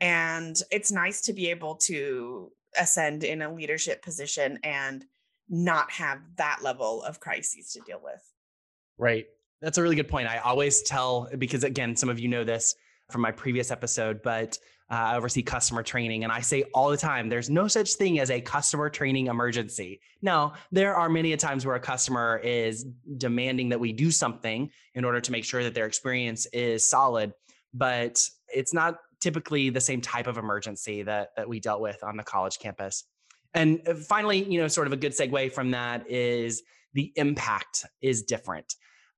and 0.00 0.56
it's 0.70 0.92
nice 0.92 1.22
to 1.22 1.32
be 1.32 1.50
able 1.50 1.74
to 1.74 2.52
ascend 2.78 3.24
in 3.24 3.42
a 3.42 3.52
leadership 3.52 4.02
position 4.02 4.58
and 4.62 5.04
not 5.48 5.90
have 5.90 6.18
that 6.36 6.60
level 6.62 7.02
of 7.02 7.20
crises 7.20 7.72
to 7.72 7.80
deal 7.80 8.00
with. 8.02 8.22
Right. 8.98 9.26
That's 9.60 9.78
a 9.78 9.82
really 9.82 9.96
good 9.96 10.08
point. 10.08 10.28
I 10.28 10.38
always 10.38 10.82
tell, 10.82 11.28
because 11.38 11.64
again, 11.64 11.94
some 11.96 12.08
of 12.08 12.18
you 12.18 12.28
know 12.28 12.44
this 12.44 12.74
from 13.10 13.20
my 13.20 13.30
previous 13.30 13.70
episode, 13.70 14.22
but 14.22 14.58
uh, 14.90 14.94
I 14.94 15.16
oversee 15.16 15.42
customer 15.42 15.82
training. 15.82 16.24
And 16.24 16.32
I 16.32 16.40
say 16.40 16.64
all 16.74 16.90
the 16.90 16.96
time, 16.96 17.28
there's 17.28 17.48
no 17.48 17.68
such 17.68 17.94
thing 17.94 18.18
as 18.18 18.30
a 18.30 18.40
customer 18.40 18.90
training 18.90 19.28
emergency. 19.28 20.00
Now, 20.20 20.54
there 20.70 20.94
are 20.94 21.08
many 21.08 21.32
a 21.32 21.36
times 21.36 21.64
where 21.64 21.76
a 21.76 21.80
customer 21.80 22.40
is 22.42 22.86
demanding 23.16 23.68
that 23.70 23.80
we 23.80 23.92
do 23.92 24.10
something 24.10 24.70
in 24.94 25.04
order 25.04 25.20
to 25.20 25.32
make 25.32 25.44
sure 25.44 25.62
that 25.62 25.74
their 25.74 25.86
experience 25.86 26.46
is 26.46 26.88
solid. 26.88 27.32
But 27.72 28.22
it's 28.48 28.74
not 28.74 28.98
typically 29.22 29.70
the 29.70 29.80
same 29.80 30.00
type 30.00 30.26
of 30.26 30.36
emergency 30.36 31.02
that 31.02 31.28
that 31.36 31.48
we 31.48 31.60
dealt 31.60 31.80
with 31.80 32.02
on 32.02 32.16
the 32.16 32.22
college 32.22 32.58
campus. 32.58 33.04
And 33.54 33.80
uh, 33.86 33.94
finally, 33.94 34.42
you 34.44 34.60
know, 34.60 34.68
sort 34.68 34.86
of 34.86 34.92
a 34.92 34.96
good 34.96 35.12
segue 35.12 35.52
from 35.52 35.70
that 35.70 36.10
is 36.10 36.62
the 36.94 37.12
impact 37.16 37.86
is 38.02 38.22
different. 38.22 38.74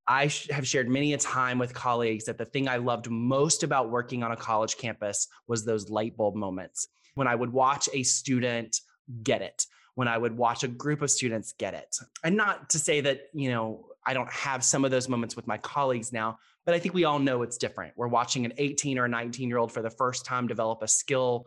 I 0.07 0.31
have 0.51 0.67
shared 0.67 0.89
many 0.89 1.15
a 1.15 1.19
time 1.19 1.59
with 1.59 1.73
colleagues 1.73 2.27
that 2.27 2.37
the 2.37 2.45
thing 2.45 2.69
I 2.69 2.77
loved 2.77 3.11
most 3.11 3.63
about 3.63 3.91
working 3.91 4.23
on 4.23 4.33
a 4.33 4.37
college 4.37 4.77
campus 4.77 5.27
was 5.49 5.65
those 5.65 5.89
light 5.89 6.15
bulb 6.17 6.35
moments 6.35 6.89
when 7.15 7.27
I 7.27 7.35
would 7.35 7.53
watch 7.53 7.89
a 7.95 8.03
student 8.03 8.81
get 9.23 9.41
it, 9.41 9.65
when 9.95 10.09
I 10.09 10.19
would 10.19 10.37
watch 10.37 10.63
a 10.63 10.69
group 10.69 11.01
of 11.01 11.11
students 11.11 11.55
get 11.59 11.73
it. 11.73 11.97
And 12.23 12.37
not 12.37 12.69
to 12.71 12.79
say 12.79 13.01
that, 13.01 13.23
you 13.33 13.51
know, 13.51 13.87
I 14.07 14.15
don't 14.15 14.31
have 14.31 14.63
some 14.65 14.85
of 14.85 14.91
those 14.91 15.09
moments 15.09 15.37
with 15.37 15.47
my 15.47 15.59
colleagues 15.59 16.13
now, 16.13 16.39
but 16.65 16.75
I 16.75 16.79
think 16.79 16.95
we 16.95 17.05
all 17.05 17.19
know 17.19 17.43
it's 17.43 17.57
different. 17.57 17.95
We're 17.97 18.09
watching 18.09 18.45
an 18.45 18.53
18 18.59 18.99
or 18.99 19.09
19 19.09 19.49
year 19.49 19.59
old 19.59 19.73
for 19.73 19.83
the 19.83 19.91
first 19.91 20.25
time 20.25 20.47
develop 20.47 20.83
a 20.83 20.89
skill 20.89 21.47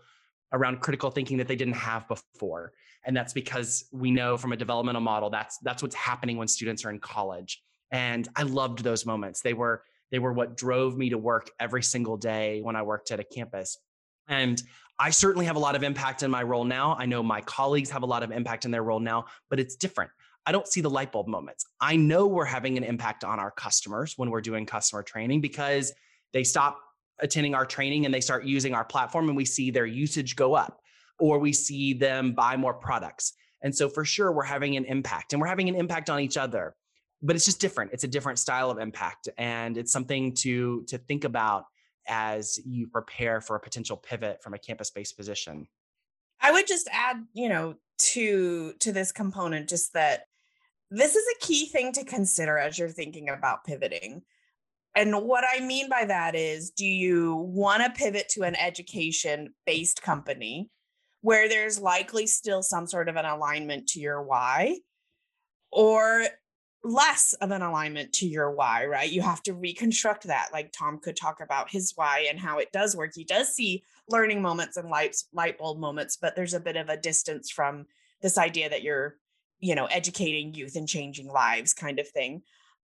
around 0.54 0.80
critical 0.80 1.12
thinking 1.12 1.38
that 1.38 1.48
they 1.48 1.56
didn't 1.56 1.76
have 1.76 2.08
before. 2.08 2.72
And 3.06 3.16
that's 3.16 3.34
because 3.34 3.86
we 3.92 4.12
know 4.12 4.38
from 4.38 4.54
a 4.54 4.58
developmental 4.58 5.02
model 5.02 5.30
that's 5.30 5.58
that's 5.60 5.82
what's 5.82 5.96
happening 5.96 6.38
when 6.38 6.48
students 6.48 6.84
are 6.86 6.90
in 6.90 7.00
college. 7.00 7.62
And 7.92 8.28
I 8.36 8.44
loved 8.44 8.84
those 8.84 9.06
moments. 9.06 9.42
They 9.42 9.54
were 9.54 9.84
they 10.12 10.20
were 10.20 10.34
what 10.34 10.58
drove 10.58 10.98
me 10.98 11.10
to 11.10 11.18
work 11.18 11.52
every 11.60 11.84
single 11.84 12.18
day 12.18 12.62
when 12.62 12.76
I 12.76 12.82
worked 12.82 13.12
at 13.12 13.20
a 13.20 13.24
campus. 13.24 13.78
And 14.28 14.62
I 15.00 15.12
certainly 15.12 15.46
have 15.46 15.56
a 15.56 15.60
lot 15.60 15.76
of 15.76 15.84
impact 15.84 16.24
in 16.24 16.32
my 16.32 16.44
role 16.44 16.64
now. 16.64 16.96
I 16.98 17.06
know 17.06 17.22
my 17.22 17.42
colleagues 17.42 17.90
have 17.92 18.04
a 18.04 18.08
lot 18.08 18.24
of 18.24 18.32
impact 18.32 18.66
in 18.66 18.72
their 18.72 18.84
role 18.84 19.00
now, 19.00 19.26
but 19.50 19.60
it's 19.60 19.76
different. 19.76 20.12
I 20.48 20.54
don't 20.54 20.68
see 20.68 20.80
the 20.80 20.90
light 20.90 21.12
bulb 21.12 21.28
moments. 21.28 21.66
I 21.82 21.98
know 21.98 22.26
we're 22.26 22.46
having 22.46 22.78
an 22.78 22.84
impact 22.86 23.26
on 23.26 23.38
our 23.38 23.52
customers 23.52 24.14
when 24.16 24.32
we're 24.32 24.40
doing 24.40 24.66
customer 24.66 25.04
training 25.04 25.42
because 25.42 25.94
they 26.32 26.46
stop 26.46 26.80
attending 27.20 27.54
our 27.54 27.66
training 27.66 28.06
and 28.06 28.14
they 28.14 28.22
start 28.22 28.46
using 28.46 28.74
our 28.74 28.86
platform 28.86 29.28
and 29.28 29.36
we 29.36 29.44
see 29.44 29.72
their 29.72 29.86
usage 29.86 30.38
go 30.38 30.54
up 30.54 30.80
or 31.20 31.38
we 31.38 31.52
see 31.52 31.94
them 31.94 32.32
buy 32.32 32.56
more 32.56 32.74
products. 32.74 33.34
And 33.62 33.76
so 33.76 33.90
for 33.90 34.06
sure 34.06 34.32
we're 34.32 34.44
having 34.44 34.78
an 34.78 34.86
impact 34.86 35.34
and 35.34 35.42
we're 35.42 35.50
having 35.50 35.68
an 35.68 35.76
impact 35.76 36.10
on 36.10 36.22
each 36.22 36.38
other. 36.38 36.76
But 37.22 37.36
it's 37.36 37.46
just 37.46 37.60
different. 37.60 37.92
It's 37.92 38.06
a 38.06 38.08
different 38.08 38.40
style 38.40 38.72
of 38.72 38.78
impact 38.78 39.28
and 39.38 39.78
it's 39.78 39.92
something 39.92 40.34
to 40.36 40.86
to 40.88 40.98
think 40.98 41.26
about 41.26 41.66
as 42.08 42.58
you 42.64 42.88
prepare 42.88 43.42
for 43.42 43.58
a 43.58 43.60
potential 43.60 43.98
pivot 43.98 44.42
from 44.42 44.54
a 44.54 44.58
campus-based 44.58 45.18
position. 45.18 45.68
I 46.40 46.52
would 46.54 46.68
just 46.68 46.88
add, 46.90 47.26
you 47.34 47.50
know, 47.50 47.76
to 47.98 48.74
to 48.80 48.92
this 48.94 49.12
component 49.12 49.68
just 49.68 49.92
that 49.94 50.28
this 50.90 51.16
is 51.16 51.26
a 51.36 51.46
key 51.46 51.68
thing 51.68 51.92
to 51.94 52.06
consider 52.06 52.58
as 52.58 52.78
you're 52.80 52.90
thinking 52.90 53.30
about 53.30 53.64
pivoting. 53.66 54.22
And 54.96 55.14
what 55.24 55.44
I 55.48 55.60
mean 55.60 55.90
by 55.90 56.06
that 56.06 56.36
is 56.36 56.72
do 56.72 56.86
you 56.86 57.36
want 57.36 57.84
to 57.84 57.92
pivot 57.92 58.30
to 58.30 58.44
an 58.44 58.56
education 58.56 59.54
based 59.66 60.02
company 60.02 60.70
where 61.22 61.48
there's 61.50 61.80
likely 61.80 62.26
still 62.26 62.64
some 62.64 62.88
sort 62.88 63.10
of 63.10 63.16
an 63.16 63.26
alignment 63.26 63.88
to 63.90 64.00
your 64.00 64.24
why? 64.24 64.80
Or 65.72 66.26
less 66.84 67.34
of 67.34 67.52
an 67.52 67.62
alignment 67.62 68.14
to 68.14 68.28
your 68.28 68.52
why, 68.52 68.86
right? 68.86 69.12
You 69.12 69.22
have 69.22 69.44
to 69.44 69.54
reconstruct 69.54 70.24
that. 70.26 70.50
Like 70.54 70.72
Tom 70.72 71.00
could 71.00 71.18
talk 71.18 71.42
about 71.42 71.70
his 71.70 71.94
why 71.96 72.28
and 72.30 72.40
how 72.40 72.60
it 72.60 72.72
does 72.72 72.96
work. 72.96 73.12
He 73.14 73.24
does 73.24 73.54
see 73.54 73.84
learning 74.10 74.42
moments 74.42 74.78
and 74.78 74.90
light, 74.90 75.16
light 75.34 75.58
bulb 75.58 75.80
moments, 75.80 76.18
but 76.18 76.36
there's 76.36 76.54
a 76.54 76.60
bit 76.60 76.78
of 76.78 76.90
a 76.90 76.98
distance 76.98 77.52
from 77.52 77.86
this 78.22 78.38
idea 78.38 78.70
that 78.70 78.84
you're, 78.84 79.18
you 79.60 79.76
know, 79.76 79.86
educating 79.86 80.54
youth 80.54 80.76
and 80.76 80.88
changing 80.88 81.28
lives 81.28 81.74
kind 81.74 82.00
of 82.00 82.08
thing. 82.08 82.42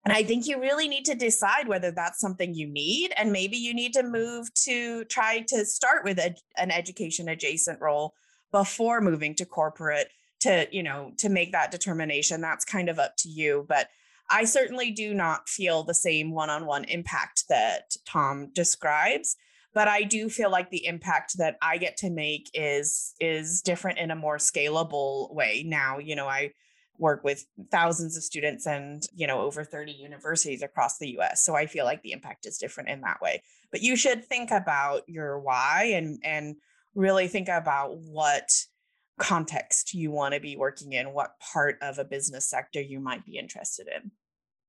And 0.04 0.14
I 0.14 0.24
think 0.24 0.48
you 0.48 0.60
really 0.60 0.88
need 0.88 1.06
to 1.06 1.16
decide 1.16 1.68
whether 1.68 1.92
that's 1.92 2.20
something 2.20 2.56
you 2.56 2.68
need. 2.68 3.14
And 3.18 3.32
maybe 3.32 3.58
you 3.58 3.74
need 3.74 3.94
to 3.94 4.04
move 4.04 4.52
to 4.66 5.06
try 5.06 5.42
to 5.50 5.64
start 5.66 6.04
with 6.04 6.18
a, 6.18 6.36
an 6.58 6.72
education 6.72 7.30
adjacent 7.30 7.80
role 7.80 8.16
before 8.52 9.02
moving 9.02 9.36
to 9.36 9.46
corporate 9.46 10.10
to 10.42 10.68
you 10.72 10.84
know 10.84 11.12
to 11.18 11.30
make 11.30 11.52
that 11.52 11.72
determination 11.72 12.42
that's 12.42 12.66
kind 12.66 12.90
of 12.90 13.00
up 13.00 13.14
to 13.18 13.30
you 13.30 13.66
but 13.70 13.88
i 14.30 14.44
certainly 14.44 14.92
do 14.92 15.14
not 15.14 15.48
feel 15.48 15.84
the 15.84 15.94
same 15.94 16.32
one-on-one 16.32 16.84
impact 16.86 17.46
that 17.48 17.96
tom 18.06 18.50
describes 18.54 19.38
but 19.74 19.88
i 19.88 20.04
do 20.04 20.30
feel 20.30 20.50
like 20.50 20.70
the 20.70 20.86
impact 20.86 21.38
that 21.38 21.58
i 21.62 21.78
get 21.78 21.98
to 21.98 22.10
make 22.10 22.50
is 22.54 23.14
is 23.20 23.62
different 23.62 24.00
in 24.00 24.12
a 24.12 24.16
more 24.16 24.38
scalable 24.38 25.34
way 25.34 25.64
now 25.66 25.98
you 25.98 26.16
know 26.16 26.28
i 26.28 26.52
work 26.98 27.24
with 27.24 27.48
thousands 27.72 28.16
of 28.16 28.22
students 28.22 28.68
and 28.68 29.08
you 29.16 29.26
know 29.26 29.42
over 29.42 29.64
30 29.64 29.92
universities 29.92 30.62
across 30.62 31.00
the 31.00 31.18
US 31.18 31.44
so 31.44 31.56
I 31.56 31.66
feel 31.66 31.84
like 31.84 32.04
the 32.04 32.12
impact 32.12 32.46
is 32.46 32.60
different 32.60 32.90
in 32.90 33.02
that 33.02 33.20
way 33.22 33.42
but 33.72 33.82
you 33.82 33.96
should 33.96 34.24
think 34.24 34.52
about 34.52 35.02
your 35.08 35.40
why 35.40 35.94
and 35.96 36.20
and 36.24 36.58
really 36.94 37.28
think 37.28 37.48
about 37.48 37.98
what 37.98 38.52
context 39.18 39.94
you 39.94 40.12
want 40.12 40.34
to 40.34 40.40
be 40.40 40.58
working 40.58 40.94
in, 40.94 41.14
what 41.14 41.40
part 41.40 41.78
of 41.82 42.00
a 42.00 42.04
business 42.04 42.50
sector 42.50 42.82
you 42.82 43.00
might 43.00 43.26
be 43.26 43.38
interested 43.38 43.88
in. 43.88 44.12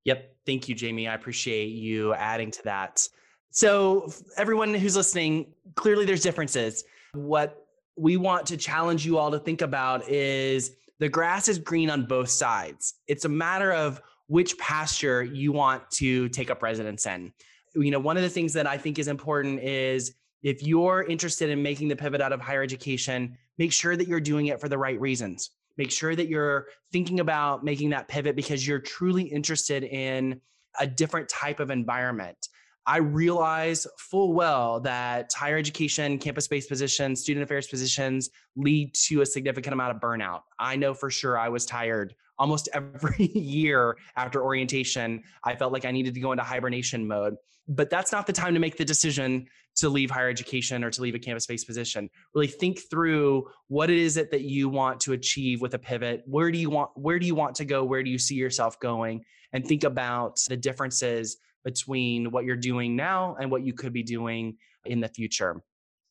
Yep. 0.04 0.36
Thank 0.46 0.68
you, 0.68 0.74
Jamie. 0.74 1.08
I 1.08 1.14
appreciate 1.14 1.68
you 1.68 2.12
adding 2.14 2.50
to 2.52 2.62
that. 2.64 3.08
So, 3.54 4.10
everyone 4.38 4.72
who's 4.72 4.96
listening, 4.96 5.52
clearly 5.74 6.06
there's 6.06 6.22
differences. 6.22 6.84
What 7.12 7.66
we 7.96 8.16
want 8.16 8.46
to 8.46 8.56
challenge 8.56 9.04
you 9.04 9.18
all 9.18 9.30
to 9.30 9.38
think 9.38 9.60
about 9.60 10.08
is 10.08 10.72
the 11.00 11.10
grass 11.10 11.48
is 11.48 11.58
green 11.58 11.90
on 11.90 12.06
both 12.06 12.30
sides. 12.30 12.94
It's 13.08 13.26
a 13.26 13.28
matter 13.28 13.70
of 13.70 14.00
which 14.28 14.56
pasture 14.56 15.22
you 15.22 15.52
want 15.52 15.90
to 15.90 16.30
take 16.30 16.50
up 16.50 16.62
residence 16.62 17.04
in. 17.04 17.30
You 17.74 17.90
know, 17.90 17.98
one 17.98 18.16
of 18.16 18.22
the 18.22 18.30
things 18.30 18.54
that 18.54 18.66
I 18.66 18.78
think 18.78 18.98
is 18.98 19.06
important 19.06 19.60
is 19.60 20.14
if 20.42 20.62
you're 20.62 21.02
interested 21.02 21.50
in 21.50 21.62
making 21.62 21.88
the 21.88 21.96
pivot 21.96 22.22
out 22.22 22.32
of 22.32 22.40
higher 22.40 22.62
education, 22.62 23.36
make 23.58 23.70
sure 23.72 23.96
that 23.96 24.08
you're 24.08 24.18
doing 24.18 24.46
it 24.46 24.62
for 24.62 24.70
the 24.70 24.78
right 24.78 24.98
reasons. 24.98 25.50
Make 25.76 25.90
sure 25.90 26.16
that 26.16 26.28
you're 26.28 26.68
thinking 26.90 27.20
about 27.20 27.64
making 27.64 27.90
that 27.90 28.08
pivot 28.08 28.34
because 28.34 28.66
you're 28.66 28.78
truly 28.78 29.24
interested 29.24 29.84
in 29.84 30.40
a 30.80 30.86
different 30.86 31.28
type 31.28 31.60
of 31.60 31.70
environment. 31.70 32.48
I 32.86 32.98
realize 32.98 33.86
full 33.98 34.32
well 34.32 34.80
that 34.80 35.32
higher 35.32 35.56
education, 35.56 36.18
campus 36.18 36.48
based 36.48 36.68
positions, 36.68 37.20
student 37.20 37.44
affairs 37.44 37.68
positions 37.68 38.30
lead 38.56 38.94
to 39.06 39.20
a 39.20 39.26
significant 39.26 39.72
amount 39.72 39.94
of 39.94 40.00
burnout. 40.00 40.40
I 40.58 40.76
know 40.76 40.92
for 40.92 41.10
sure 41.10 41.38
I 41.38 41.48
was 41.48 41.64
tired 41.64 42.14
almost 42.38 42.68
every 42.74 43.26
year 43.26 43.96
after 44.16 44.42
orientation. 44.42 45.22
I 45.44 45.54
felt 45.54 45.72
like 45.72 45.84
I 45.84 45.92
needed 45.92 46.14
to 46.14 46.20
go 46.20 46.32
into 46.32 46.44
hibernation 46.44 47.06
mode. 47.06 47.36
But 47.68 47.90
that's 47.90 48.10
not 48.10 48.26
the 48.26 48.32
time 48.32 48.54
to 48.54 48.60
make 48.60 48.76
the 48.76 48.84
decision 48.84 49.46
to 49.76 49.88
leave 49.88 50.10
higher 50.10 50.28
education 50.28 50.82
or 50.82 50.90
to 50.90 51.00
leave 51.00 51.14
a 51.14 51.18
campus 51.18 51.46
based 51.46 51.66
position. 51.66 52.10
Really 52.34 52.48
think 52.48 52.80
through 52.90 53.48
what 53.68 53.88
it 53.88 53.98
is 53.98 54.16
that, 54.16 54.32
that 54.32 54.42
you 54.42 54.68
want 54.68 54.98
to 55.00 55.12
achieve 55.12 55.60
with 55.60 55.74
a 55.74 55.78
pivot. 55.78 56.24
Where 56.26 56.50
do 56.50 56.58
you 56.58 56.68
want 56.68 56.90
where 56.96 57.20
do 57.20 57.26
you 57.26 57.36
want 57.36 57.54
to 57.56 57.64
go? 57.64 57.84
Where 57.84 58.02
do 58.02 58.10
you 58.10 58.18
see 58.18 58.34
yourself 58.34 58.78
going? 58.80 59.24
And 59.52 59.64
think 59.64 59.84
about 59.84 60.40
the 60.48 60.56
differences 60.56 61.36
between 61.64 62.30
what 62.30 62.44
you're 62.44 62.56
doing 62.56 62.96
now 62.96 63.36
and 63.40 63.50
what 63.50 63.64
you 63.64 63.72
could 63.72 63.92
be 63.92 64.02
doing 64.02 64.56
in 64.84 65.00
the 65.00 65.08
future. 65.08 65.62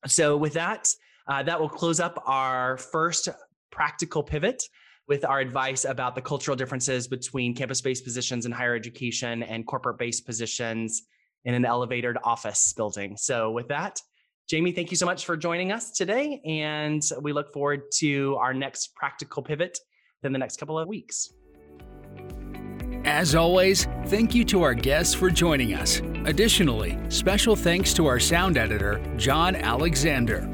So 0.08 0.38
with 0.38 0.54
that, 0.54 0.88
uh, 1.28 1.44
that 1.44 1.60
will 1.60 1.70
close 1.70 2.00
up 2.00 2.22
our 2.26 2.78
first 2.78 3.30
practical 3.72 4.24
pivot 4.24 4.64
with 5.08 5.26
our 5.26 5.40
advice 5.40 5.86
about 5.86 6.16
the 6.16 6.22
cultural 6.22 6.56
differences 6.56 7.08
between 7.08 7.54
campus-based 7.56 8.04
positions 8.04 8.46
in 8.46 8.52
higher 8.52 8.76
education 8.76 9.44
and 9.44 9.66
corporate-based 9.68 10.26
positions 10.26 11.04
in 11.46 11.54
an 11.54 11.66
elevated 11.66 12.18
office 12.24 12.74
building. 12.74 13.18
So, 13.18 13.52
with 13.52 13.68
that, 13.70 14.00
Jamie, 14.48 14.72
thank 14.72 14.92
you 14.92 14.98
so 14.98 15.06
much 15.06 15.26
for 15.26 15.38
joining 15.38 15.72
us 15.72 15.92
today. 15.92 16.42
And 16.46 17.04
we 17.22 17.34
look 17.34 17.54
forward 17.54 17.84
to 18.00 18.36
our 18.36 18.54
next 18.54 18.96
practical 18.96 19.42
pivot 19.42 19.80
in 20.24 20.34
the 20.34 20.40
next 20.40 20.58
couple 20.58 20.78
of 20.78 20.88
weeks. 20.88 21.34
As 23.06 23.34
always, 23.34 23.88
thank 24.06 24.36
you 24.36 24.46
to 24.46 24.62
our 24.62 24.76
guests 24.76 25.16
for 25.16 25.32
joining 25.32 25.74
us. 25.74 26.02
Additionally, 26.26 27.00
special 27.10 27.56
thanks 27.56 27.96
to 27.96 28.06
our 28.06 28.20
sound 28.20 28.58
editor, 28.58 29.02
John 29.18 29.56
Alexander. 29.56 30.48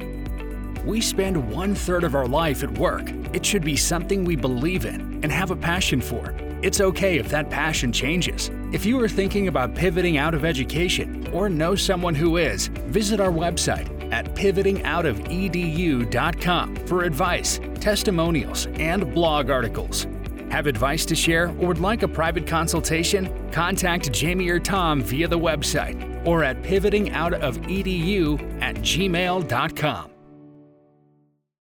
We 0.85 1.01
spend 1.01 1.51
one 1.51 1.75
third 1.75 2.05
of 2.05 2.15
our 2.15 2.27
life 2.27 2.63
at 2.63 2.71
work. 2.77 3.09
It 3.33 3.45
should 3.45 3.65
be 3.65 3.75
something 3.75 4.23
we 4.23 4.37
believe 4.37 4.85
in 4.85 5.19
and 5.23 5.31
have 5.31 5.51
a 5.51 5.57
passion 5.57 5.99
for. 5.99 6.33
It's 6.61 6.79
okay 6.79 7.17
if 7.17 7.27
that 7.29 7.49
passion 7.49 7.91
changes. 7.91 8.49
If 8.71 8.85
you 8.85 8.97
are 9.01 9.09
thinking 9.09 9.49
about 9.49 9.75
pivoting 9.75 10.17
out 10.17 10.33
of 10.33 10.45
education 10.45 11.27
or 11.33 11.49
know 11.49 11.75
someone 11.75 12.15
who 12.15 12.37
is, 12.37 12.67
visit 12.67 13.19
our 13.19 13.31
website 13.31 13.93
at 14.13 14.33
pivotingoutofedu.com 14.35 16.75
for 16.87 17.03
advice, 17.03 17.59
testimonials, 17.81 18.67
and 18.75 19.13
blog 19.13 19.49
articles. 19.49 20.07
Have 20.49 20.67
advice 20.67 21.05
to 21.05 21.15
share 21.15 21.47
or 21.47 21.67
would 21.67 21.79
like 21.79 22.03
a 22.03 22.07
private 22.07 22.47
consultation? 22.47 23.29
Contact 23.51 24.11
Jamie 24.11 24.49
or 24.49 24.59
Tom 24.59 25.01
via 25.01 25.27
the 25.27 25.39
website 25.39 26.25
or 26.25 26.43
at 26.43 26.61
pivotingoutofedu 26.63 28.61
at 28.61 28.75
gmail.com. 28.75 30.16